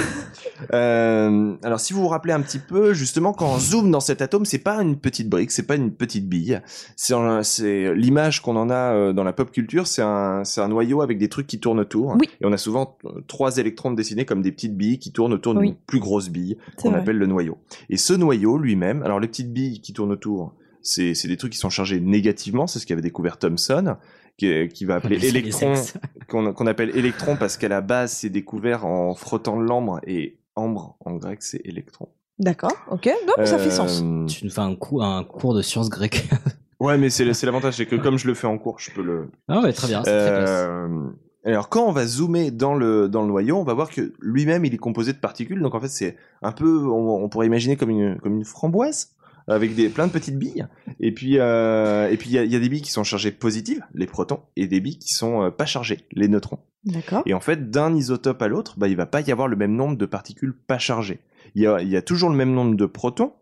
[0.73, 4.23] Euh, alors, si vous vous rappelez un petit peu, justement, quand on zoome dans cet
[4.23, 6.61] atome, c'est pas une petite brique, c'est pas une petite bille.
[6.97, 11.29] C'est l'image qu'on en a euh, dans la pop culture, c'est un, noyau avec des
[11.29, 12.17] trucs qui tournent autour.
[12.19, 12.29] Oui.
[12.41, 15.55] Et on a souvent euh, trois électrons dessinés comme des petites billes qui tournent autour
[15.57, 15.69] Oui.
[15.69, 17.59] d'une plus grosse bille qu'on appelle le noyau.
[17.91, 21.59] Et ce noyau lui-même, alors les petites billes qui tournent autour, c'est des trucs qui
[21.59, 23.97] sont chargés négativement, c'est ce qu'avait découvert Thomson,
[24.37, 25.19] qui, qui va appeler
[25.53, 25.95] sexes.
[26.29, 30.97] qu'on qu'on appelle électron parce qu'à la base c'est découvert en frottant l'ambre et ambre
[31.01, 32.09] en grec c'est électron.
[32.39, 33.09] D'accord, ok.
[33.39, 34.03] Mais ça fait Euh, sens.
[34.29, 36.29] Tu nous fais un, coup, un cours de sciences grecques.
[36.81, 39.01] Ouais, mais c'est c'est l'avantage, c'est que comme je le fais en cours, je peux
[39.03, 39.31] le.
[39.49, 40.51] Ah ouais, très bien, c'est très classe.
[40.51, 41.09] Euh,
[41.45, 44.65] alors quand on va zoomer dans le dans le noyau, on va voir que lui-même
[44.65, 45.63] il est composé de particules.
[45.63, 49.14] Donc en fait c'est un peu, on, on pourrait imaginer comme une comme une framboise
[49.49, 50.67] avec des plein de petites billes.
[51.01, 53.05] Et puis euh, et puis il y a, il y a des billes qui sont
[53.05, 56.61] chargées positives, les protons, et des billes qui sont euh, pas chargées, les neutrons.
[56.85, 57.23] D'accord.
[57.27, 59.75] Et en fait, d'un isotope à l'autre, bah, il va pas y avoir le même
[59.75, 61.21] nombre de particules pas chargées.
[61.55, 63.33] Il y a, il y a toujours le même nombre de protons.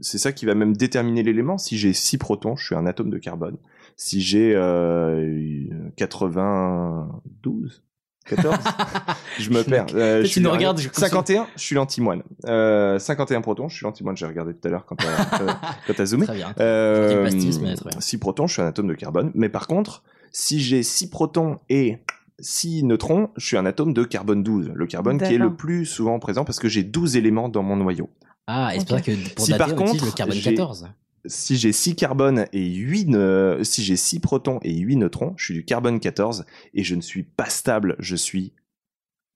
[0.00, 1.58] C'est ça qui va même déterminer l'élément.
[1.58, 3.56] Si j'ai 6 protons, je suis un atome de carbone.
[3.96, 5.64] Si j'ai euh,
[5.96, 7.82] 92,
[8.28, 8.56] 14,
[9.38, 9.86] je me perds.
[9.94, 12.22] Euh, Tu je suis nous regardes, je- 51, je suis l'antimoine.
[12.46, 14.16] Euh, 51 protons, je suis l'antimoine.
[14.16, 16.26] J'ai regardé tout à l'heure quand t'as t'as zoomé.
[16.26, 16.54] Très bien.
[16.60, 18.00] Euh, Petit plastisme, mais très bien.
[18.00, 19.30] 6 protons, je suis un atome de carbone.
[19.34, 20.02] Mais par contre,
[20.32, 21.98] si j'ai 6 protons et
[22.40, 24.70] 6 neutrons, je suis un atome de carbone 12.
[24.74, 27.76] Le carbone qui est le plus souvent présent parce que j'ai 12 éléments dans mon
[27.76, 28.10] noyau.
[28.46, 30.88] Ah, et c'est pour ça que pour Si dater, par contre, le carbone j'ai- 14.
[31.28, 35.44] Si j'ai 6 carbones et 8 ne- si j'ai 6 protons et 8 neutrons, je
[35.44, 36.44] suis du carbone 14
[36.74, 38.52] et je ne suis pas stable, je suis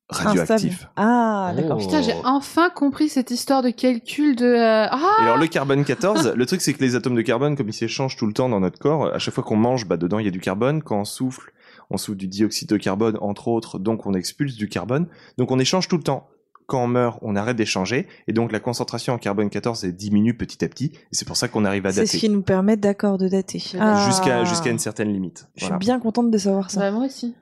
[0.08, 0.72] radioactif.
[0.74, 0.90] Instable.
[0.96, 1.78] Ah, d'accord.
[1.78, 4.44] Putain, j'ai enfin compris cette histoire de calcul de.
[4.44, 7.56] euh, Ah Et alors le carbone 14, le truc c'est que les atomes de carbone,
[7.56, 9.96] comme ils s'échangent tout le temps dans notre corps, à chaque fois qu'on mange, bah
[9.96, 10.82] dedans il y a du carbone.
[10.82, 11.52] Quand on souffle,
[11.88, 15.06] on souffre du dioxyde de carbone entre autres, donc on expulse du carbone.
[15.38, 16.28] Donc on échange tout le temps.
[16.66, 20.34] Quand on meurt, on arrête d'échanger et donc la concentration en carbone 14 elle diminue
[20.34, 20.92] petit à petit.
[20.94, 23.28] Et c'est pour ça qu'on arrive à C'est dater ce qui nous permet, d'accord, de
[23.28, 23.62] dater.
[23.78, 24.06] Ah.
[24.06, 25.48] jusqu'à jusqu'à une certaine limite.
[25.56, 25.76] Je Voilà.
[25.76, 26.80] suis bien contente de savoir ça.
[26.80, 27.34] Bah, moi aussi.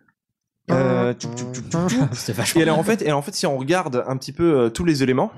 [0.71, 1.15] Euh.
[2.13, 4.59] C'est vachement Et alors en fait, et en fait, si on regarde un petit peu
[4.59, 5.33] euh, tous les éléments,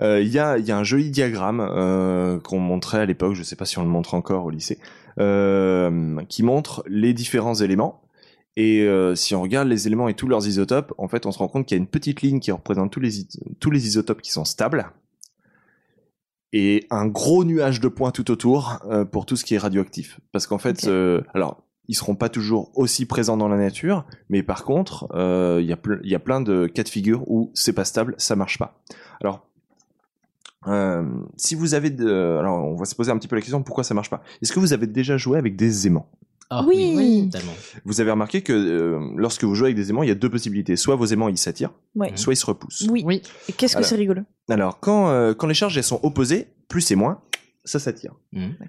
[0.00, 3.34] euh, il y a il y a un joli diagramme euh, qu'on montrait à l'époque,
[3.34, 4.78] je sais pas si on le montre encore au lycée,
[5.18, 8.01] euh, qui montre les différents éléments.
[8.56, 11.38] Et euh, si on regarde les éléments et tous leurs isotopes, en fait, on se
[11.38, 13.10] rend compte qu'il y a une petite ligne qui représente tous les
[13.60, 14.92] tous les isotopes qui sont stables
[16.52, 20.20] et un gros nuage de points tout autour euh, pour tout ce qui est radioactif.
[20.32, 24.42] Parce qu'en fait, euh, alors ils seront pas toujours aussi présents dans la nature, mais
[24.42, 27.72] par contre, euh, il y a y a plein de cas de figure où c'est
[27.72, 28.80] pas stable, ça marche pas.
[29.20, 29.46] Alors
[31.36, 33.82] si vous avez de, alors on va se poser un petit peu la question pourquoi
[33.82, 34.22] ça marche pas?
[34.40, 36.08] Est-ce que vous avez déjà joué avec des aimants?
[36.54, 36.94] Ah, Oui.
[36.96, 37.28] oui.
[37.30, 37.52] Totalement.
[37.84, 40.28] Vous avez remarqué que euh, lorsque vous jouez avec des aimants, il y a deux
[40.30, 40.76] possibilités.
[40.76, 42.12] Soit vos aimants ils s'attirent, Ouais.
[42.16, 42.86] soit ils se repoussent.
[42.90, 43.22] Oui.
[43.48, 46.90] Et qu'est-ce que c'est rigolo Alors, quand, euh, quand les charges elles sont opposées, plus
[46.90, 47.20] et moins,
[47.64, 48.14] ça s'attire.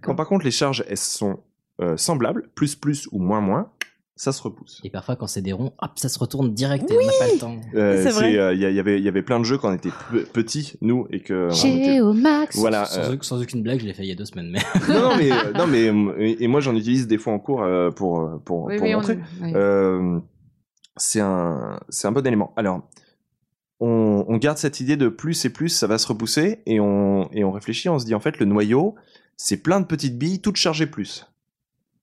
[0.01, 1.39] Quand par contre les charges elles sont
[1.81, 3.71] euh, semblables, plus plus ou moins moins,
[4.15, 4.79] ça se repousse.
[4.83, 7.33] Et parfois, quand c'est des ronds, hop, ça se retourne direct et on n'a pas
[7.33, 7.57] le temps.
[7.73, 8.37] Euh, C'est vrai.
[8.37, 10.25] euh, Il y, il avait, il y avait plein de jeux quand on était pe-
[10.31, 11.49] petits, nous, et que.
[11.51, 12.57] Chez Max.
[12.57, 12.85] Voilà.
[12.85, 14.59] Sans, euh, sans aucune blague, je l'ai fait il y a deux semaines, mais.
[14.87, 18.65] non, mais, non, mais et, moi j'en utilise des fois en cours euh, pour pour,
[18.65, 19.17] Oui, pour oui, montrer.
[19.41, 19.51] oui.
[19.55, 20.19] Euh,
[20.97, 22.53] c'est un c'est un bon élément.
[22.55, 22.81] Alors
[23.79, 27.29] on, on garde cette idée de plus et plus ça va se repousser et on
[27.31, 28.93] et on réfléchit, on se dit en fait le noyau
[29.37, 31.25] c'est plein de petites billes toutes chargées plus.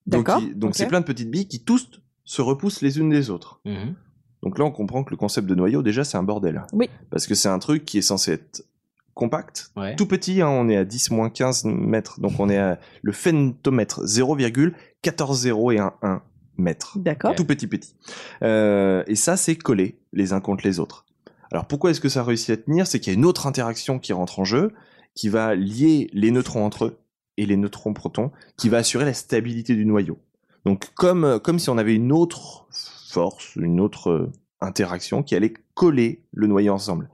[0.06, 1.88] Donc, il- c'est plein de petites billes qui tous
[2.24, 3.60] se repoussent les unes des autres.
[3.64, 3.94] Mhm.
[4.42, 6.62] Donc là on comprend que le concept de noyau déjà c'est un bordel.
[6.72, 6.88] Oui.
[7.10, 8.64] Parce que c'est un truc qui est censé être
[9.12, 9.96] compact, Ouais.
[9.96, 13.12] tout petit, hein, on est à 10 moins 15 mètres, donc on est à le
[13.12, 16.22] phénomètre 0,14001
[16.56, 16.98] mètres.
[16.98, 17.34] D'accord.
[17.34, 17.94] Tout petit petit.
[18.42, 21.06] Euh, et ça c'est collé les uns contre les autres.
[21.52, 22.86] Alors pourquoi est-ce que ça réussit à tenir?
[22.86, 24.72] C'est qu'il y a une autre interaction qui rentre en jeu,
[25.14, 26.98] qui va lier les neutrons entre eux
[27.36, 30.18] et les neutrons protons, qui va assurer la stabilité du noyau.
[30.66, 32.66] Donc comme, euh, comme si on avait une autre
[33.08, 37.08] force, une autre euh, interaction qui allait coller le noyau ensemble.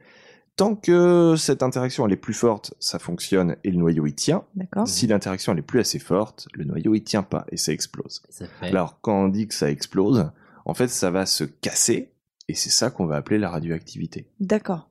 [0.56, 4.44] Tant que cette interaction elle est plus forte, ça fonctionne et le noyau il tient.
[4.86, 8.22] Si l'interaction elle est plus assez forte, le noyau il tient pas et ça explose.
[8.30, 10.30] Ça fait- Alors quand on dit que ça explose,
[10.64, 12.10] en fait ça va se casser
[12.48, 14.28] et c'est ça qu'on va appeler la radioactivité.
[14.40, 14.88] D'accord.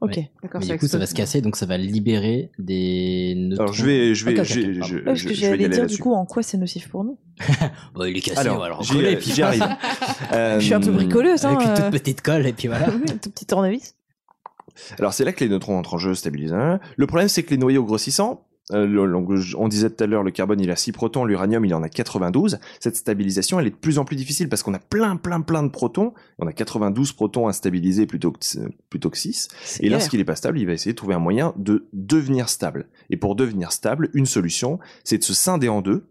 [0.00, 0.16] Ok.
[0.16, 0.30] Ouais.
[0.42, 3.62] D'accord, Mais ça du coup, ça va se casser, donc ça va libérer des neutrons.
[3.64, 4.94] Alors je vais, je vais, Ok, ok, je- je-.
[4.96, 6.56] Ouais, parce je- que je vais y j'allais aller dire du coup en quoi c'est
[6.56, 7.18] nocif pour nous?
[7.94, 9.66] Bon, il est cassé, Alors, on va le j'y- recoller, et puis j'y arrive.
[10.32, 11.56] Euh, Je suis un peu bricoleuse, hein.
[11.56, 11.76] Avec une euh.
[11.90, 12.86] toute petite colle, et puis voilà.
[12.88, 13.96] Un tout petit tournevis.
[15.00, 16.52] Alors c'est là que les neutrons entrent en jeu, stabilisent.
[16.52, 16.78] hein.
[16.96, 20.60] Le problème c'est que les noyaux euh, le- on disait tout à l'heure le carbone
[20.60, 22.58] il a 6 protons, l'uranium il en a 92.
[22.80, 25.62] Cette stabilisation elle est de plus en plus difficile parce qu'on a plein plein plein
[25.62, 26.12] de protons.
[26.38, 28.38] On a 92 protons à stabiliser plutôt que,
[28.90, 29.48] plutôt que 6.
[29.64, 32.48] C'est Et lorsqu'il est pas stable, il va essayer de trouver un moyen de devenir
[32.48, 32.88] stable.
[33.10, 36.06] Et pour devenir stable, une solution c'est de se scinder en deux.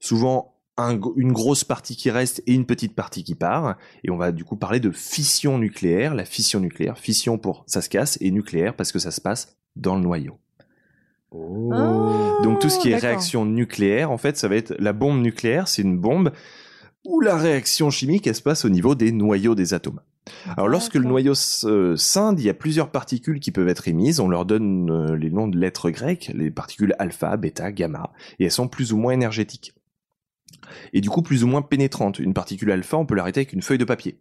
[0.00, 3.76] Souvent un une grosse partie qui reste et une petite partie qui part.
[4.04, 6.14] Et on va du coup parler de fission nucléaire.
[6.14, 9.56] La fission nucléaire, fission pour ça se casse et nucléaire parce que ça se passe
[9.76, 10.38] dans le noyau.
[11.32, 13.10] Ah, Donc tout ce qui est d'accord.
[13.10, 16.32] réaction nucléaire, en fait, ça va être la bombe nucléaire, c'est une bombe
[17.04, 20.00] où la réaction chimique, elle se passe au niveau des noyaux des atomes.
[20.56, 24.20] Alors lorsque le noyau se scinde, il y a plusieurs particules qui peuvent être émises,
[24.20, 28.44] on leur donne euh, les noms de lettres grecques, les particules alpha, bêta, gamma, et
[28.44, 29.74] elles sont plus ou moins énergétiques.
[30.92, 32.18] Et du coup plus ou moins pénétrantes.
[32.18, 34.18] Une particule alpha, on peut l'arrêter avec une feuille de papier.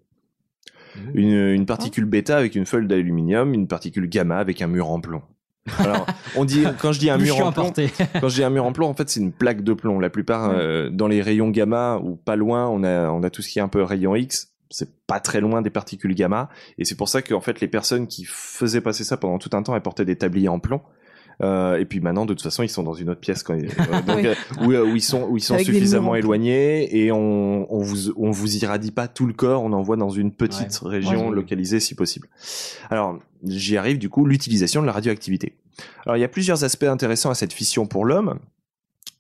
[1.14, 5.02] Une, une particule bêta avec une feuille d'aluminium, une particule gamma avec un mur en
[5.02, 5.22] plomb.
[5.78, 6.06] Alors,
[6.36, 7.72] on dit quand je dis un mur en plomb,
[8.20, 10.00] quand je dis un mur en plomb, en fait, c'est une plaque de plomb.
[10.00, 13.42] La plupart euh, dans les rayons gamma ou pas loin, on a on a tout
[13.42, 14.54] ce qui est un peu rayon X.
[14.72, 17.68] C'est pas très loin des particules gamma, et c'est pour ça que en fait les
[17.68, 20.82] personnes qui faisaient passer ça pendant tout un temps, elles portaient des tabliers en plomb.
[21.42, 23.66] Euh, et puis maintenant, de toute façon, ils sont dans une autre pièce quand ils,
[23.80, 24.26] euh, donc, Oui.
[24.28, 27.12] euh, où, euh, où ils sont où ils sont Avec des murs suffisamment éloignés et
[27.12, 30.82] on on vous on vous irradie pas tout le corps, on envoie dans une petite
[30.84, 30.90] Ouais.
[30.90, 31.36] région Ouais.
[31.36, 32.28] localisée si possible.
[32.90, 35.54] Alors j'y arrive du coup l'utilisation de la radioactivité.
[36.06, 38.38] Alors il y a plusieurs aspects intéressants à cette fission pour l'homme.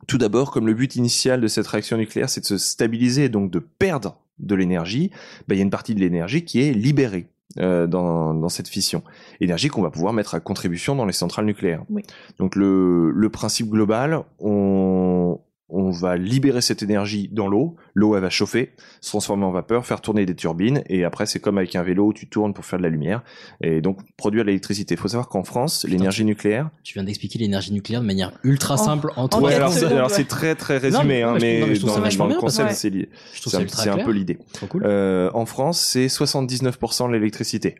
[0.07, 3.29] Tout d'abord, comme le but initial de cette réaction nucléaire, c'est de se stabiliser et
[3.29, 5.11] donc de perdre de l'énergie,
[5.47, 7.27] ben, il y a une partie de l'énergie qui est libérée
[7.57, 9.03] euh, dans, dans cette fission.
[9.41, 11.83] Énergie qu'on va pouvoir mettre à contribution dans les centrales nucléaires.
[11.89, 12.03] Oui.
[12.37, 15.39] Donc le, le principe global, on,
[15.69, 17.75] on, va libérer cette énergie dans l'eau.
[17.93, 21.39] L'eau, elle va chauffer, se transformer en vapeur, faire tourner des turbines, et après, c'est
[21.39, 23.23] comme avec un vélo où tu tournes pour faire de la lumière,
[23.61, 24.95] et donc produire de l'électricité.
[24.95, 26.69] Il faut savoir qu'en France, l'énergie nucléaire...
[26.83, 28.83] Tu viens d'expliquer l'énergie nucléaire de manière ultra Oh.
[28.83, 29.93] simple en trois alors secondes.
[29.93, 32.27] alors c'est très très résumé, Non, hein, mais- mais, non, mais je trouve ça dans,
[32.27, 34.37] le concept, c'est, un, peu l'idée.
[34.69, 34.83] Cool.
[34.85, 37.75] Euh, en France, c'est 79% de l'électricité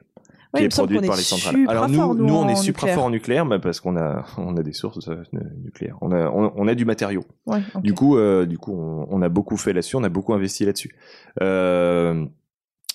[0.56, 1.66] qui est produite par est les centrales.
[1.68, 2.96] Alors nous, fort, nous, nous, on est supra nucléaire.
[2.96, 5.24] fort en nucléaire, bah, parce qu'on a, on a des sources euh,
[5.64, 5.98] nucléaires.
[6.02, 7.24] On a, on, on a du matériau.
[7.46, 7.62] Ouais.
[7.84, 10.66] Du coup, euh, du coup, on, on a beaucoup fait là-dessus, on a beaucoup investi
[10.66, 10.96] là-dessus.
[11.42, 12.26] Euh,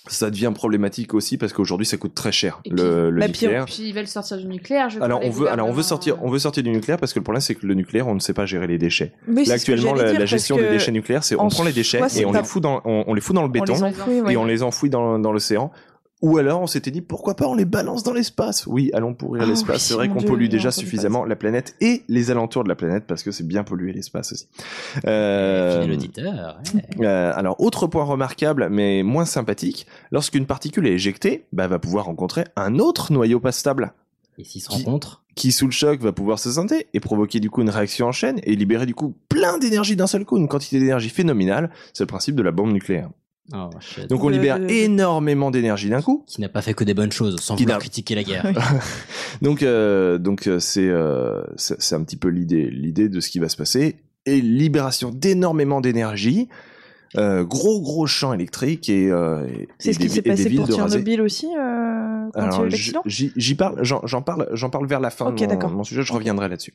[0.07, 3.65] ça devient problématique aussi parce qu'aujourd'hui, ça coûte très cher le, le Bah, nucléaire.
[3.65, 4.89] Puis ils veulent sortir du nucléaire.
[4.89, 7.19] Je Alors on veut, alors on veut sortir, on veut sortir du nucléaire parce que
[7.19, 9.13] le problème c'est que le nucléaire, on ne sait pas gérer les déchets.
[9.27, 12.25] Là que actuellement, la, gestion des déchets nucléaires, c'est on en prend les déchets et
[12.25, 14.33] on les fout dans, on, on les fout dans le On les béton ouais.
[14.33, 15.71] et on les enfouit dans, dans l'océan.
[16.25, 18.65] Ou alors on s'était dit pourquoi pas on les balance dans l'espace.
[18.65, 19.75] Oui, allons pourrir Ah l'espace.
[19.75, 23.03] oui, c'est vrai qu'on pollue déjà suffisamment la planète et les alentours de la planète
[23.07, 24.47] parce que c'est bien pollué l'espace aussi.
[25.05, 26.57] Euh, auditeur.
[26.73, 27.05] ouais.
[27.05, 31.79] euh, alors, autre point remarquable, mais moins sympathique, lorsqu'une particule est éjectée, bah, elle va
[31.79, 33.93] pouvoir rencontrer un autre noyau pas stable.
[34.39, 37.49] Et s'ils se rencontrent, Qui, sous le choc, va pouvoir se scinder et provoquer du
[37.51, 40.47] coup une réaction en chaîne et libérer du coup plein d'énergie d'un seul coup, une
[40.47, 41.69] quantité d'énergie phénoménale.
[41.93, 43.09] C'est le principe de la bombe nucléaire.
[43.53, 44.07] Oh, shit.
[44.09, 46.23] Donc on libère Euh, énormément d'énergie d'un coup.
[46.27, 48.45] qui n'a pas fait que des bonnes choses, sans vouloir critiquer la guerre.
[49.41, 53.29] Donc, euh, donc euh, c'est euh, c'est c'est un petit peu l'idée l'idée de ce
[53.29, 56.47] qui va se passer et libération d'énormément d'énergie.
[57.17, 60.67] Euh, gros gros champ électrique et, euh, et- C'est ce qui s'est passé pour.
[60.67, 64.49] Tchernobyl aussi, euh, quand il y a Alors, eu j- l'accident j'y parle, j'en parle,
[64.51, 66.01] j'en parle vers la fin de mon sujet.
[66.01, 66.73] Je reviendrai là-dessus.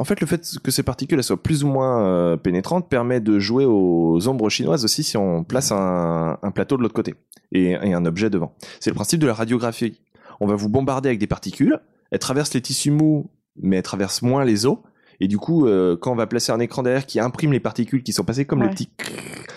[0.00, 3.20] En fait, le fait que ces particules elles soient plus ou moins euh, pénétrantes permet
[3.20, 7.14] de jouer aux ombres chinoises aussi si on place un, un plateau de l'autre côté
[7.52, 8.54] et, et un objet devant.
[8.78, 10.00] C'est le principe de la radiographie.
[10.40, 11.80] On va vous bombarder avec des particules,
[12.12, 13.28] elles traversent les tissus mous,
[13.60, 14.78] mais elles traversent moins les os.
[15.20, 18.04] Et du coup, euh, quand on va placer un écran derrière qui imprime les particules
[18.04, 18.72] qui sont passées comme le Ouais.
[18.74, 18.90] petit,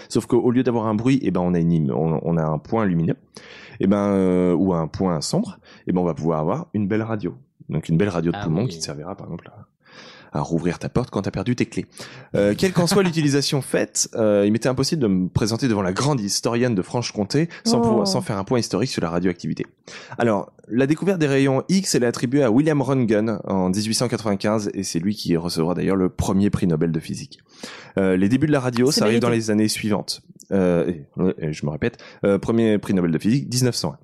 [0.09, 2.57] sauf qu'au lieu d'avoir un bruit, eh ben on a une, on, on a un
[2.57, 3.15] point lumineux,
[3.79, 7.03] et ben euh, ou un point sombre, et ben on va pouvoir avoir une belle
[7.03, 7.35] radio.
[7.69, 8.69] Donc une belle radio de Ah poumon oui.
[8.69, 9.67] qui te servira par exemple à,
[10.31, 11.85] à rouvrir ta porte quand t'as perdu tes clés.
[12.35, 15.93] Euh, quelle qu'en soit l'utilisation faite, euh, il m'était impossible de me présenter devant la
[15.93, 17.81] grande historienne de Franche-Comté sans, Oh.
[17.81, 19.65] pouvoir- sans faire un point historique sur la radioactivité.
[20.17, 24.83] Alors, la découverte des rayons X, elle est attribuée à William Röntgen en 1895 et
[24.83, 27.39] c'est lui qui recevra d'ailleurs le premier prix Nobel de physique.
[27.97, 30.21] Euh, les débuts de la radio, ça arrive dans les années suivantes.
[30.53, 30.91] Euh,
[31.39, 33.97] et je me répète, euh, premier prix Nobel de physique, 1901.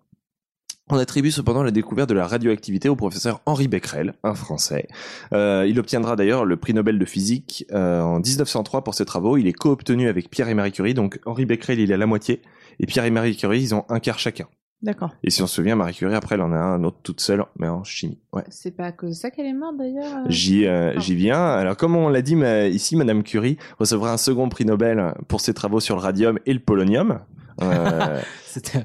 [0.89, 4.87] On attribue cependant la découverte de la radioactivité au professeur Henri Becquerel, un Français.
[5.33, 9.35] Euh, il obtiendra d'ailleurs le prix Nobel de physique euh, en 1903 pour ses travaux.
[9.35, 12.41] Il est co-obtenu avec Pierre et Marie Curie, donc Henri Becquerel il à la moitié
[12.79, 14.47] et Pierre et Marie Curie ils ont un quart chacun.
[14.81, 15.09] D'accord.
[15.23, 17.43] Et si on se souvient, Marie Curie après elle en a un autre toute seule,
[17.57, 18.19] mais en chimie.
[18.31, 18.43] Ouais.
[18.49, 20.05] C'est pas à cause de ça qu'elle est morte d'ailleurs.
[20.05, 21.43] euh J'y euh, viens.
[21.43, 22.37] Alors comme on l'a dit
[22.71, 26.53] ici, Madame Curie recevra un second prix Nobel pour ses travaux sur le radium et
[26.53, 27.19] le polonium.
[27.61, 28.21] Euh,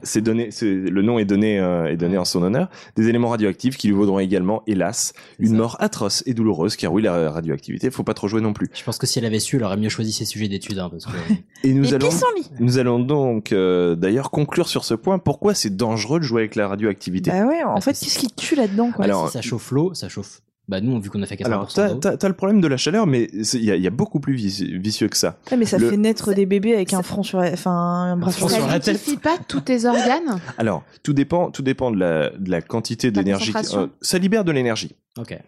[0.03, 2.69] c'est donné, c'est- le nom est donné, euh, est donné en son honneur.
[2.97, 5.55] Des éléments radioactifs qui lui vaudront également, hélas, une ça.
[5.55, 8.71] mort atroce et douloureuse, car oui, la radioactivité, faut pas trop jouer non plus.
[8.75, 10.79] Je pense que si elle avait su, elle aurait mieux choisi ses sujets d'études.
[10.79, 11.13] hein, parce que...
[11.65, 12.09] Et nous Et allons,
[12.61, 15.19] nous allons donc euh, d'ailleurs conclure sur ce point.
[15.19, 17.31] Pourquoi c'est dangereux de jouer avec la radioactivité?
[17.31, 19.05] Bah ouais, en Parce fait, que qu'est-ce qui tue là-dedans, quoi?
[19.05, 20.41] Alors, si ça chauffe l'eau, ça chauffe.
[20.73, 21.99] Bah nous, vu qu'on a fait 80% Alors, t'as, d'eau.
[22.01, 24.21] t'as, t'as le problème de la chaleur, mais il y a, il y a beaucoup
[24.21, 25.37] plus vici- vicieux que ça.
[25.51, 28.17] Ouais, mais ça le- fait naître des bébés avec un front sur, la- enfin, un
[28.17, 28.95] bras sur la sur la Ça tête.
[28.95, 30.41] liquéfie pas tous tes organes?
[30.57, 33.53] Alors, tout dépend, tout dépend de la, de la quantité La d'énergie.
[33.75, 34.97] Euh, ça libère de l'énergie.
[35.19, 35.39] Ok.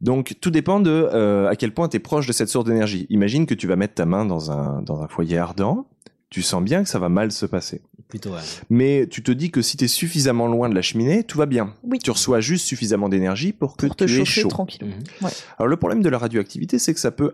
[0.00, 3.06] Donc, tout dépend de euh, à quel point tu es proche de cette source d'énergie.
[3.08, 5.86] Imagine que tu vas mettre ta main dans un, dans un foyer ardent.
[6.28, 7.82] Tu sens bien que ça va mal se passer.
[8.12, 8.40] Plutôt, ouais.
[8.68, 11.46] Mais tu te dis que si tu es suffisamment loin de la cheminée, tout va
[11.46, 11.72] bien.
[11.82, 11.98] Oui.
[11.98, 14.48] Tu reçois juste suffisamment d'énergie pour que pour te tu aies chaud.
[14.48, 14.84] tranquille.
[14.86, 15.24] Mhm.
[15.26, 15.30] Ouais.
[15.58, 17.32] Alors le problème de la radioactivité, c'est que ça peut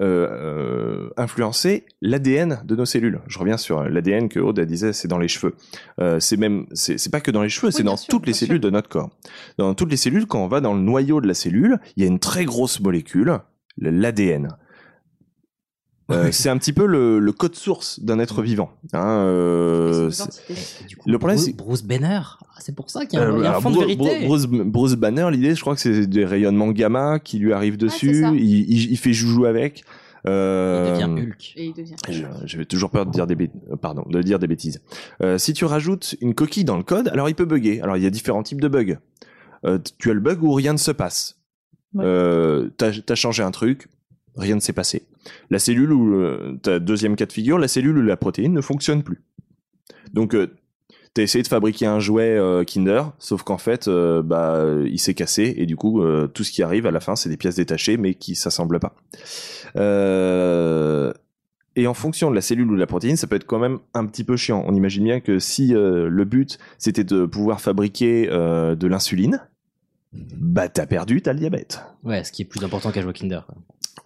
[0.00, 3.20] euh, euh, influencer l'ADN de nos cellules.
[3.26, 5.56] Je reviens sur l'ADN que Aude disait, c'est dans les cheveux.
[6.00, 8.60] Euh, c'est même, c'est pas que dans les cheveux, c'est dans sûr, toutes les cellules
[8.60, 9.10] de notre corps.
[9.58, 12.06] Dans toutes les cellules, quand on va dans le noyau de la cellule, il y
[12.06, 13.40] a une très grosse molécule,
[13.78, 14.56] le- l'ADN.
[16.10, 18.70] Euh, c'est un petit peu le, le code source d'un être vivant.
[18.92, 23.22] Hein, euh, coup, Le problème, Bruce, c'est- Bruce Banner, ah, c'est pour ça qu'il y
[23.22, 24.18] a un, euh, il y a un alors, fond de Bru- vérité.
[24.18, 27.76] Bru- Bruce, Bruce Banner, l'idée, je crois que c'est des rayonnements gamma qui lui arrivent
[27.76, 28.24] dessus.
[28.34, 29.84] il, il- il fait joujou avec.
[30.26, 31.52] Euh, Il devient Hulk.
[31.56, 31.96] Et il devient.
[32.44, 34.82] je- toujours peur de dire des bêt- euh, pardon, de dire des bêtises.
[35.22, 37.80] Euh, si tu rajoutes une coquille dans le code, alors il peut bugger.
[37.80, 38.98] Alors il y a différents types de bugs.
[39.64, 41.38] Euh, tu as le bug où rien ne se passe.
[41.94, 42.04] Ouais.
[42.04, 43.88] Euh, t'as as changé un truc,
[44.36, 45.06] rien ne s'est passé.
[45.50, 48.60] La cellule où euh, ta deuxième cas de figure, la cellule où la protéine ne
[48.60, 49.22] fonctionne plus.
[50.12, 50.48] Donc euh,
[51.14, 55.14] t'as essayé de fabriquer un jouet euh, Kinder, sauf qu'en fait, euh, bah, il s'est
[55.14, 57.56] cassé et du coup, euh, tout ce qui arrive à la fin, c'est des pièces
[57.56, 58.94] détachées, mais qui s'assemblent pas.
[61.76, 63.78] Et en fonction de la cellule ou de la protéine, ça peut être quand même
[63.94, 64.64] un petit peu chiant.
[64.66, 69.40] On imagine bien que si le but c'était de pouvoir fabriquer de l'insuline,
[70.12, 71.80] bah t'as perdu, t'as le diabète.
[72.02, 73.46] Ouais, ce qui est plus important qu'un jouet Kinder.
[73.46, 73.54] quoi.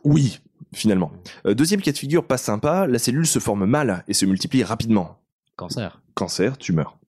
[0.05, 0.41] Oui,
[0.75, 1.11] finalement.
[1.47, 4.63] Euh, deuxième cas de figure, pas sympa, la cellule se forme mal et se multiplie
[4.65, 5.19] rapidement.
[5.57, 6.01] Cancer.
[6.15, 6.99] Cancer, tumeur.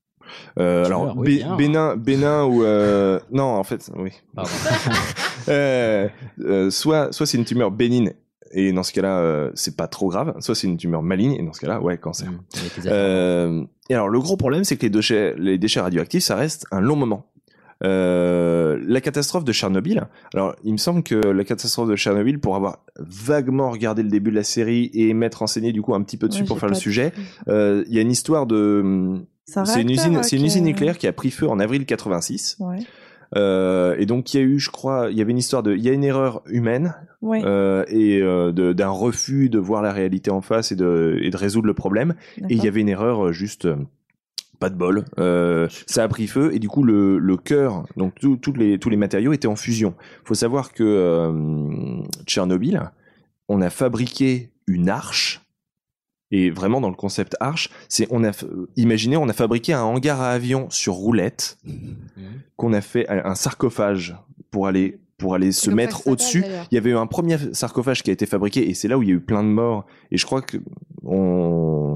[0.59, 1.57] Euh, Tumeur, alors, oui, bé- bien.
[1.57, 4.13] bénin, bénin ou euh, non, en fait, oui.
[5.49, 6.09] Euh,
[6.71, 8.13] soit, soit c'est une tumeur bénigne
[8.53, 10.35] et dans ce cas-là, c'est pas trop grave.
[10.41, 12.31] Soit c'est une tumeur maligne et dans ce cas-là, ouais, cancer.
[12.31, 12.39] Mmh.
[12.87, 16.67] Euh, et alors, le gros problème, c'est que les déchets, les déchets radioactifs, ça reste
[16.73, 17.27] un long moment.
[17.85, 20.07] Euh, la catastrophe de Tchernobyl.
[20.35, 24.31] Alors, il me semble que la catastrophe de Tchernobyl, pour avoir vaguement regardé le début
[24.31, 26.69] de la série et m'être renseigné du coup un petit peu dessus Ouais, pour faire
[26.69, 27.13] le sujet,
[27.49, 29.21] euh, il y a une histoire de.
[29.45, 31.49] C'est un C'est une usine, euh, c'est une usine est- nucléaire qui a pris feu
[31.49, 32.57] en avril 86.
[32.61, 32.79] Ouais.
[33.37, 35.75] Euh, et donc il y a eu, je crois, il y avait une histoire de,
[35.75, 37.43] il y a une erreur humaine Ouais.
[37.45, 41.37] euh, et euh, d'un refus de voir la réalité en face et de, et de
[41.37, 42.15] résoudre le problème.
[42.49, 43.69] Et il y avait une erreur euh, juste.
[44.59, 48.15] Pas de bol, euh, ça a pris feu et du coup le, le cœur, donc
[48.21, 49.95] tout- les tous les matériaux étaient en fusion.
[50.25, 52.91] Faut savoir que euh, Tchernobyl,
[53.49, 55.43] on a fabriqué une arche
[56.33, 58.33] et vraiment dans le concept arche, c'est on a
[58.77, 61.59] imaginez on a fabriqué un hangar à avion sur roulette
[62.57, 64.17] qu'on a fait un sarcophage
[64.51, 66.45] pour aller pour aller se mettre au-dessus.
[66.71, 69.03] Il y avait eu un premier sarcophage qui a été fabriqué et c'est là où
[69.03, 69.87] il y a eu plein de morts.
[70.11, 70.59] Et je crois que
[71.05, 71.96] on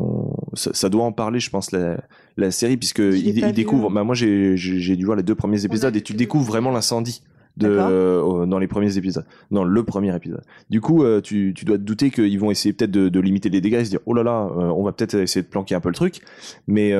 [0.54, 2.02] ça, ça doit en parler, je pense la,
[2.36, 3.88] la série puisque il, il découvre.
[3.90, 3.94] hein.
[3.94, 4.56] Bah moi j'ai
[4.96, 7.22] dû voir les deux premiers épisodes et tu découvres vraiment l'incendie.
[7.56, 10.40] De, euh, dans les premiers épisodes, dans le premier épisode.
[10.70, 13.48] Du coup, euh, tu, tu dois te douter qu'ils vont essayer peut-être de, de limiter
[13.50, 15.74] les dégâts et se dire oh là là, euh, on va peut-être essayer de planquer
[15.74, 16.20] un peu le truc.
[16.68, 16.92] Mais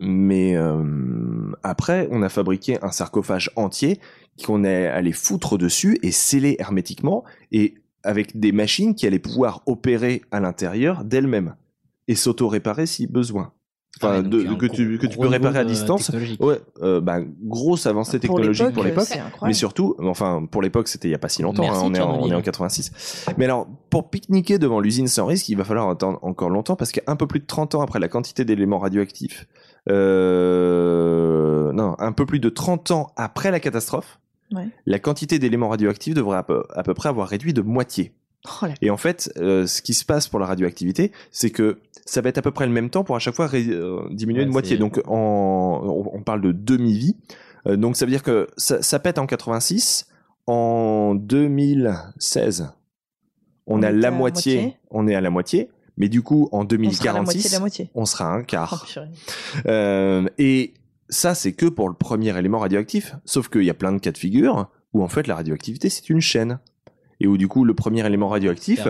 [0.00, 0.56] mais
[1.62, 3.98] après, on a fabriqué un sarcophage entier
[4.44, 7.74] qu'on est allé foutre dessus et sceller hermétiquement et
[8.04, 11.54] avec des machines qui allaient pouvoir opérer à l'intérieur d'elles-mêmes
[12.08, 13.52] et s'auto-réparer si besoin.
[13.98, 16.10] Enfin, Ah de- que, gros- tu, que tu peux réparer à distance.
[16.40, 19.04] Ouais, euh, bah, grosse avancée Pour technologique pour l'époque.
[19.06, 19.46] c'est incroyable.
[19.48, 21.62] Mais surtout, enfin, pour l'époque, c'était il y a pas si longtemps.
[21.62, 22.32] Merci, hein, on, est en, Tchernobyl.
[22.32, 23.26] on est en 86.
[23.36, 26.90] Mais alors, pour pique-niquer devant l'usine sans risque, il va falloir attendre encore longtemps parce
[26.90, 29.46] qu'un peu plus de 30 ans après la quantité d'éléments radioactifs,
[30.42, 34.18] euh, non, un peu plus de 30 ans après la catastrophe,
[34.52, 34.68] Ouais.
[34.86, 38.12] la quantité d'éléments radioactifs devrait à peu, à peu près avoir réduit de moitié.
[38.46, 41.78] Oh la- Et en fait, euh, ce qui se passe pour la radioactivité, c'est que
[42.06, 44.00] ça va être à peu près le même temps pour à chaque fois ré- euh,
[44.10, 44.76] diminuer Ouais, de moitié.
[44.78, 47.16] Donc, en, on, parle de demi-vie.
[47.66, 50.06] Euh, donc, ça veut dire que ça, ça pète en 86.
[50.48, 52.72] En 2016,
[53.66, 54.76] on, On a la moitié, moitié.
[54.90, 55.70] On est à la moitié.
[55.96, 57.90] Mais du coup, en On sera à la moitié 2046, de la moitié.
[57.94, 58.86] on sera à un quart.
[58.96, 59.00] Oh.
[59.66, 60.74] Euh, et
[61.10, 63.14] ça, c'est que pour le premier élément radioactif.
[63.24, 66.10] Sauf qu'il y a plein de cas de figure où en fait la radioactivité c'est
[66.10, 66.58] une chaîne.
[67.22, 68.86] Et où du coup le premier élément radioactif,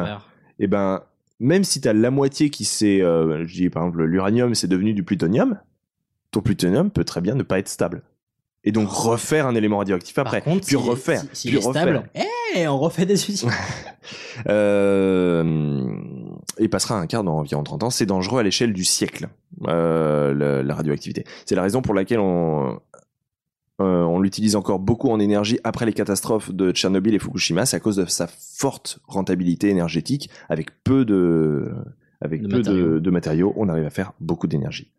[0.59, 1.03] et ben
[1.39, 4.95] même si t'as la moitié qui s'est, euh, je dis par exemple l'uranium c'est devenu
[4.95, 5.59] du plutonium,
[6.31, 8.03] ton plutonium peut très bien ne pas être stable.
[8.65, 11.83] Et donc refaire un élément radioactif après, Par contre, puis refaire, si- puis est refaire.
[11.83, 12.11] stable,
[12.55, 13.51] eh, on refait des usines.
[14.49, 15.85] Euh,
[16.59, 17.91] et passera un quart dans environ 30 ans.
[17.91, 19.29] C'est dangereux à l'échelle du siècle,
[19.69, 21.25] euh, la, la radioactivité.
[21.47, 22.79] C'est la raison pour laquelle on,
[23.81, 27.67] euh, on l'utilise encore beaucoup en énergie après les catastrophes de Tchernobyl et Fukushima.
[27.67, 30.31] C'est à cause de sa forte rentabilité énergétique.
[30.49, 31.73] Avec peu de,
[32.21, 32.87] avec De peu matériaux.
[32.95, 34.91] De, de matériaux, on arrive à faire beaucoup d'énergie.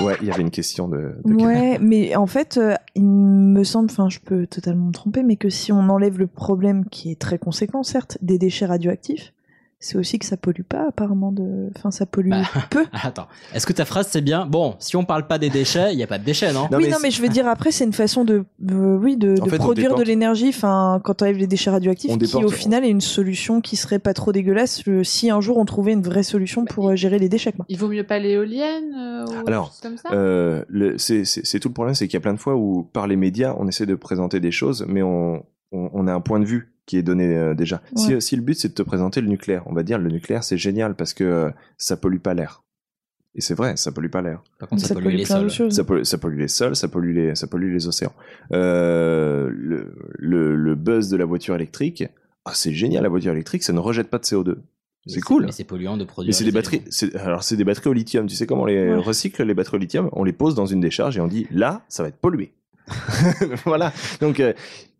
[0.00, 1.14] Ouais, il y avait une question de.
[1.24, 5.22] de Ouais, mais en fait, euh, il me semble, enfin, je peux totalement me tromper,
[5.22, 9.32] mais que si on enlève le problème qui est très conséquent, certes, des déchets radioactifs,
[9.84, 12.84] c'est aussi que ça pollue pas, apparemment, de, enfin, ça pollue Bah, peu.
[12.92, 14.46] Attends, est-ce que ta phrase c'est bien?
[14.46, 16.68] Bon, si on parle pas des déchets, il y a pas de déchets, non?
[16.72, 19.56] Oui, non, mais je veux dire, après, c'est une façon de, euh, oui, de, fait,
[19.58, 22.84] produire de l'énergie, enfin, quand on enlève les déchets radioactifs, On qui déporte- au final
[22.84, 26.02] est une solution qui serait pas trop dégueulasse euh, si un jour on trouvait une
[26.02, 27.66] vraie solution pour euh, gérer les déchets, quoi.
[27.68, 30.16] Il vaut mieux pas l'éolienne euh, ou Alors, quelque chose comme ça?
[30.16, 30.64] euh,
[30.96, 33.54] c'est tout le problème, c'est qu'il y a plein de fois où, par les médias,
[33.58, 36.73] on essaie de présenter des choses, mais on, on, on a un point de vue
[36.86, 37.80] qui est donné euh, déjà.
[37.96, 38.20] Si, Ouais.
[38.20, 40.58] si le but c'est de te présenter le nucléaire, on va dire le nucléaire c'est
[40.58, 42.62] génial parce que euh, ça pollue pas l'air.
[43.36, 44.44] Et c'est vrai, ça pollue pas l'air.
[44.60, 45.50] Par contre, ça, Ça pollue pollue les sols.
[45.72, 48.12] Ça pollue, ça pollue les sols, ça pollue les, ça pollue les océans.
[48.52, 52.04] Euh, le, le, le buzz de la voiture électrique,
[52.44, 54.56] ah, c'est génial la voiture électrique, ça ne rejette pas de CO2.
[55.06, 55.46] C'est cool.
[55.46, 56.28] Mais c'est polluant de produire.
[56.28, 56.82] Mais c'est des batteries.
[56.90, 58.26] c'est- Alors c'est des batteries au lithium.
[58.26, 58.94] Tu sais comment on les Ouais.
[58.96, 60.08] recycle les batteries au lithium?
[60.12, 62.52] On les pose dans une décharge et on dit là, ça va être pollué.
[63.64, 63.92] voilà.
[64.20, 64.52] Donc euh,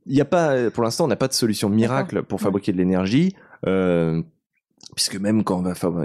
[0.06, 2.78] il y a pas, pour l'instant, on n'a pas de solution miracle pour fabriquer de
[2.78, 3.34] l'énergie.
[3.66, 4.22] Euh,
[4.94, 6.04] puisque même quand on va faire, on,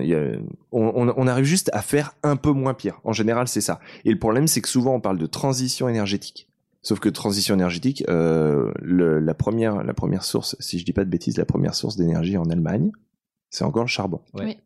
[0.72, 3.00] on- on arrive juste à faire un peu moins pire.
[3.04, 3.80] En général, c'est ça.
[4.06, 6.48] Et le problème, c'est que souvent on parle de transition énergétique.
[6.82, 11.04] Sauf que transition énergétique, euh, le- la première, la première source, si je dis pas
[11.04, 12.92] de bêtises, la première source d'énergie en Allemagne,
[13.50, 14.22] c'est encore le charbon.
[14.34, 14.58] Oui.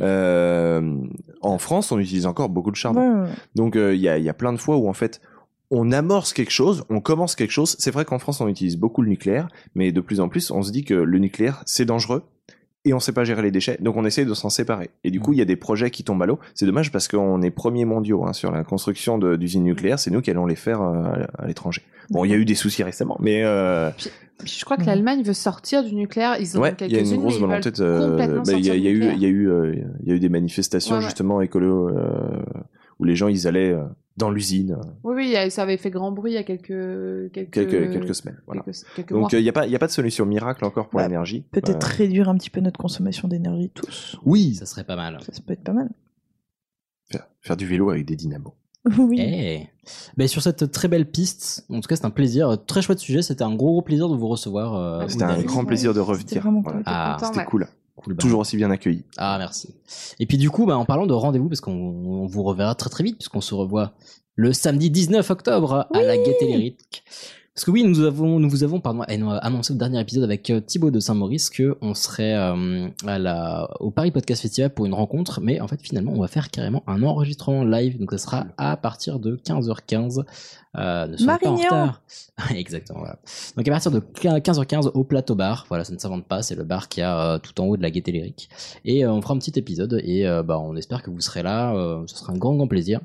[0.00, 0.96] Euh,
[1.40, 3.00] en France, on utilise encore beaucoup de charbon.
[3.22, 3.34] Ouais, ouais.
[3.54, 5.20] Donc euh, il y, a, il y a plein de fois où en fait
[5.74, 7.76] on amorce quelque chose, on commence quelque chose.
[7.78, 10.62] C'est vrai qu'en France on utilise beaucoup le nucléaire, mais de plus en plus on
[10.62, 12.22] se dit que le nucléaire c'est dangereux
[12.84, 14.90] et on sait pas gérer les déchets, donc on essaye de s'en séparer.
[15.04, 16.38] Et du coup il y a des projets qui tombent à l'eau.
[16.54, 19.98] C'est dommage parce qu'on est premiers mondiaux hein, sur la construction de- d'usines nucléaires.
[19.98, 21.82] C'est nous qui allons les faire euh, à, l'étranger.
[22.10, 23.90] Bon, il y a eu des soucis récemment, mais euh,
[24.40, 26.36] Puis je crois que l'Allemagne veut sortir du nucléaire.
[26.40, 28.76] Ils ouais, ont il y a une grosse volonté euh, bah, Il y a, a
[28.76, 31.04] eu, il y a eu, euh, il y a eu des manifestations Ouais, ouais.
[31.04, 32.42] justement écolo euh,
[32.98, 33.84] où les gens ils allaient euh,
[34.16, 34.78] dans l'usine.
[35.04, 38.40] Oui, oui, ça avait fait grand bruit il y a quelques quelques quelques, quelques semaines.
[38.46, 38.62] Voilà.
[38.62, 40.98] quelques- quelques Donc il n'y a, pas- y a pas de solution miracle encore pour
[41.00, 41.44] Bah, l'énergie.
[41.50, 44.18] Peut-être Euh, réduire un petit peu notre consommation d'énergie tous.
[44.24, 45.18] oui, Ça serait pas mal.
[45.24, 45.88] Ça, ça peut être pas mal.
[47.10, 48.54] faire, faire du vélo avec des dynamos.
[48.98, 49.18] Oui.
[49.20, 49.68] Eh.
[50.16, 53.22] Ben, sur cette très belle piste, en tout cas c'est un plaisir, très chouette sujet,
[53.22, 54.74] c'était un gros gros plaisir de vous recevoir.
[54.74, 56.28] euh, C'était un grand plaisir de revenir.
[56.28, 56.78] C'était vraiment Voilà.
[56.78, 56.84] cool.
[56.86, 57.44] Ah, content, C'était ouais.
[57.46, 57.66] cool.
[57.96, 58.20] Cool, bah.
[58.20, 59.04] Toujours aussi bien accueilli.
[59.16, 59.74] Ah merci.
[60.18, 62.90] Et puis du coup, bah, en parlant de rendez-vous, parce qu'on on vous reverra très
[62.90, 63.92] très vite, puisqu'on se revoit
[64.34, 67.04] le samedi 19 octobre à la Gaieté Lyrique.
[67.54, 70.60] Parce que oui, nous avons, nous vous avons pardon, annoncé au dernier épisode avec euh,
[70.60, 74.94] Thibaut de Saint-Maurice que on serait euh, à la, au Paris Podcast Festival pour une
[74.94, 78.46] rencontre, mais en fait finalement on va faire carrément un enregistrement live, donc ça sera
[78.56, 80.24] à partir de 15h15.
[80.78, 81.64] Euh, ne soyez pas en Marignan.
[81.64, 82.02] retard.
[82.56, 83.00] Exactement.
[83.00, 83.18] Voilà.
[83.54, 86.64] Donc à partir de 15h15 au plateau bar, voilà, ça ne s'invente pas, c'est le
[86.64, 88.48] bar qui a euh, tout en haut de la Gaieté Lyrique.
[88.86, 91.74] Et on fera un petit épisode et bah, on espère que vous serez là,
[92.06, 93.00] ce sera un grand grand plaisir.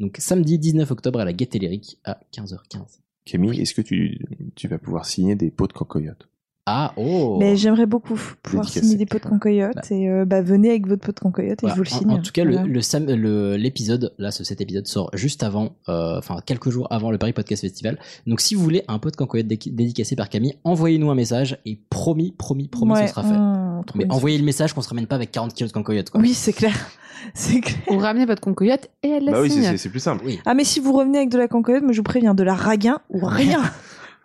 [0.00, 3.03] Donc samedi 19 octobre à la Gaieté Lyrique à 15h15.
[3.24, 4.18] Camille, est-ce que tu,
[4.54, 6.28] tu vas pouvoir signer des pots de cancoyote
[6.66, 8.80] Ah oh Mais j'aimerais beaucoup pouvoir Dédicacé.
[8.86, 11.66] signer des pots de cancoyote et euh, bah, venez avec votre pot de cancoyote et
[11.66, 11.74] Voilà.
[11.74, 12.10] je vous le En- signe.
[12.10, 12.66] En, tout cas, le- Voilà.
[12.66, 17.10] le, le- l'épisode, là, ce- cet épisode sort juste avant, euh, enfin quelques jours avant
[17.10, 17.98] le Paris Podcast Festival.
[18.26, 21.58] Donc, si vous voulez un pot de cancoyote dé- dédicacé par Camille, envoyez-nous un message
[21.66, 23.34] et promis, promis, promis, Ouais, ce sera fait.
[23.36, 26.22] mmh, Mais envoyez le message qu'on se ramène pas avec 40 kilos de cancoyote, quoi.
[26.22, 26.72] Oui, c'est clair.
[27.34, 27.78] C'est clair.
[27.88, 29.64] Vous ramenez votre concoyote et elle la Bah oui, c'est- signe.
[29.70, 30.24] c'est c'est plus simple.
[30.26, 30.40] Oui.
[30.44, 32.54] Ah, mais si vous revenez avec de la cancoyote, moi je vous préviens, de la
[32.54, 33.60] raguin ou rien.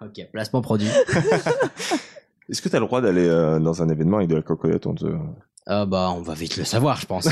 [0.02, 0.88] Ok, placement produit.
[2.50, 4.88] Est-ce que tu as le droit d'aller euh, dans un événement avec de la cancoyote
[4.88, 5.06] on te...
[5.68, 7.28] Ah bah, on va vite le savoir, je pense.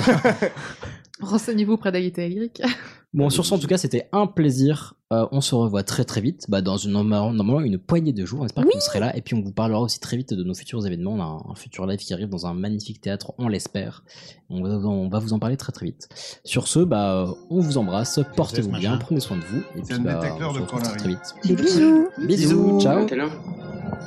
[1.21, 2.61] Renseignez-vous auprès d'Agité Lyrique.
[3.13, 4.93] Bon, sur ce, en tout cas, c'était un plaisir.
[5.13, 8.41] Euh, on se revoit très très vite, bah, dans une, normalement une poignée de jours.
[8.41, 9.15] On espère que vous serez là.
[9.15, 11.13] Et puis, on vous parlera aussi très vite de nos futurs événements.
[11.13, 14.03] On a un, un futur live qui arrive dans un magnifique théâtre, on l'espère.
[14.49, 16.09] On va, on va vous en parler très très vite.
[16.43, 18.19] Sur ce, bah, on vous embrasse.
[18.35, 18.89] Portez-vous machin.
[18.89, 19.63] bien, prenez soin de vous.
[19.75, 21.35] Et puis, un bah, détecteur on se de retrouve très, très vite.
[21.45, 22.09] Des bisous.
[22.19, 23.07] Bisous, ciao.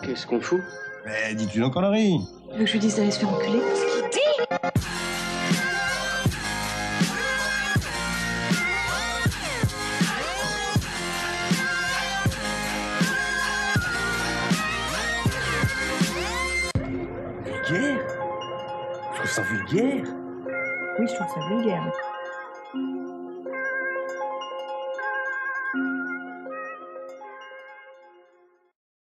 [0.02, 0.60] Qu'est-ce qu'on fout?
[1.10, 2.20] Mais dis-tu nos conneries
[2.52, 3.58] Tu veux que je lui dise d'aller se faire enculer
[17.44, 18.06] Vulgaire?
[19.12, 20.04] Je trouve ça vulgaire.
[20.98, 21.92] Oui, je trouve ça vulgaire.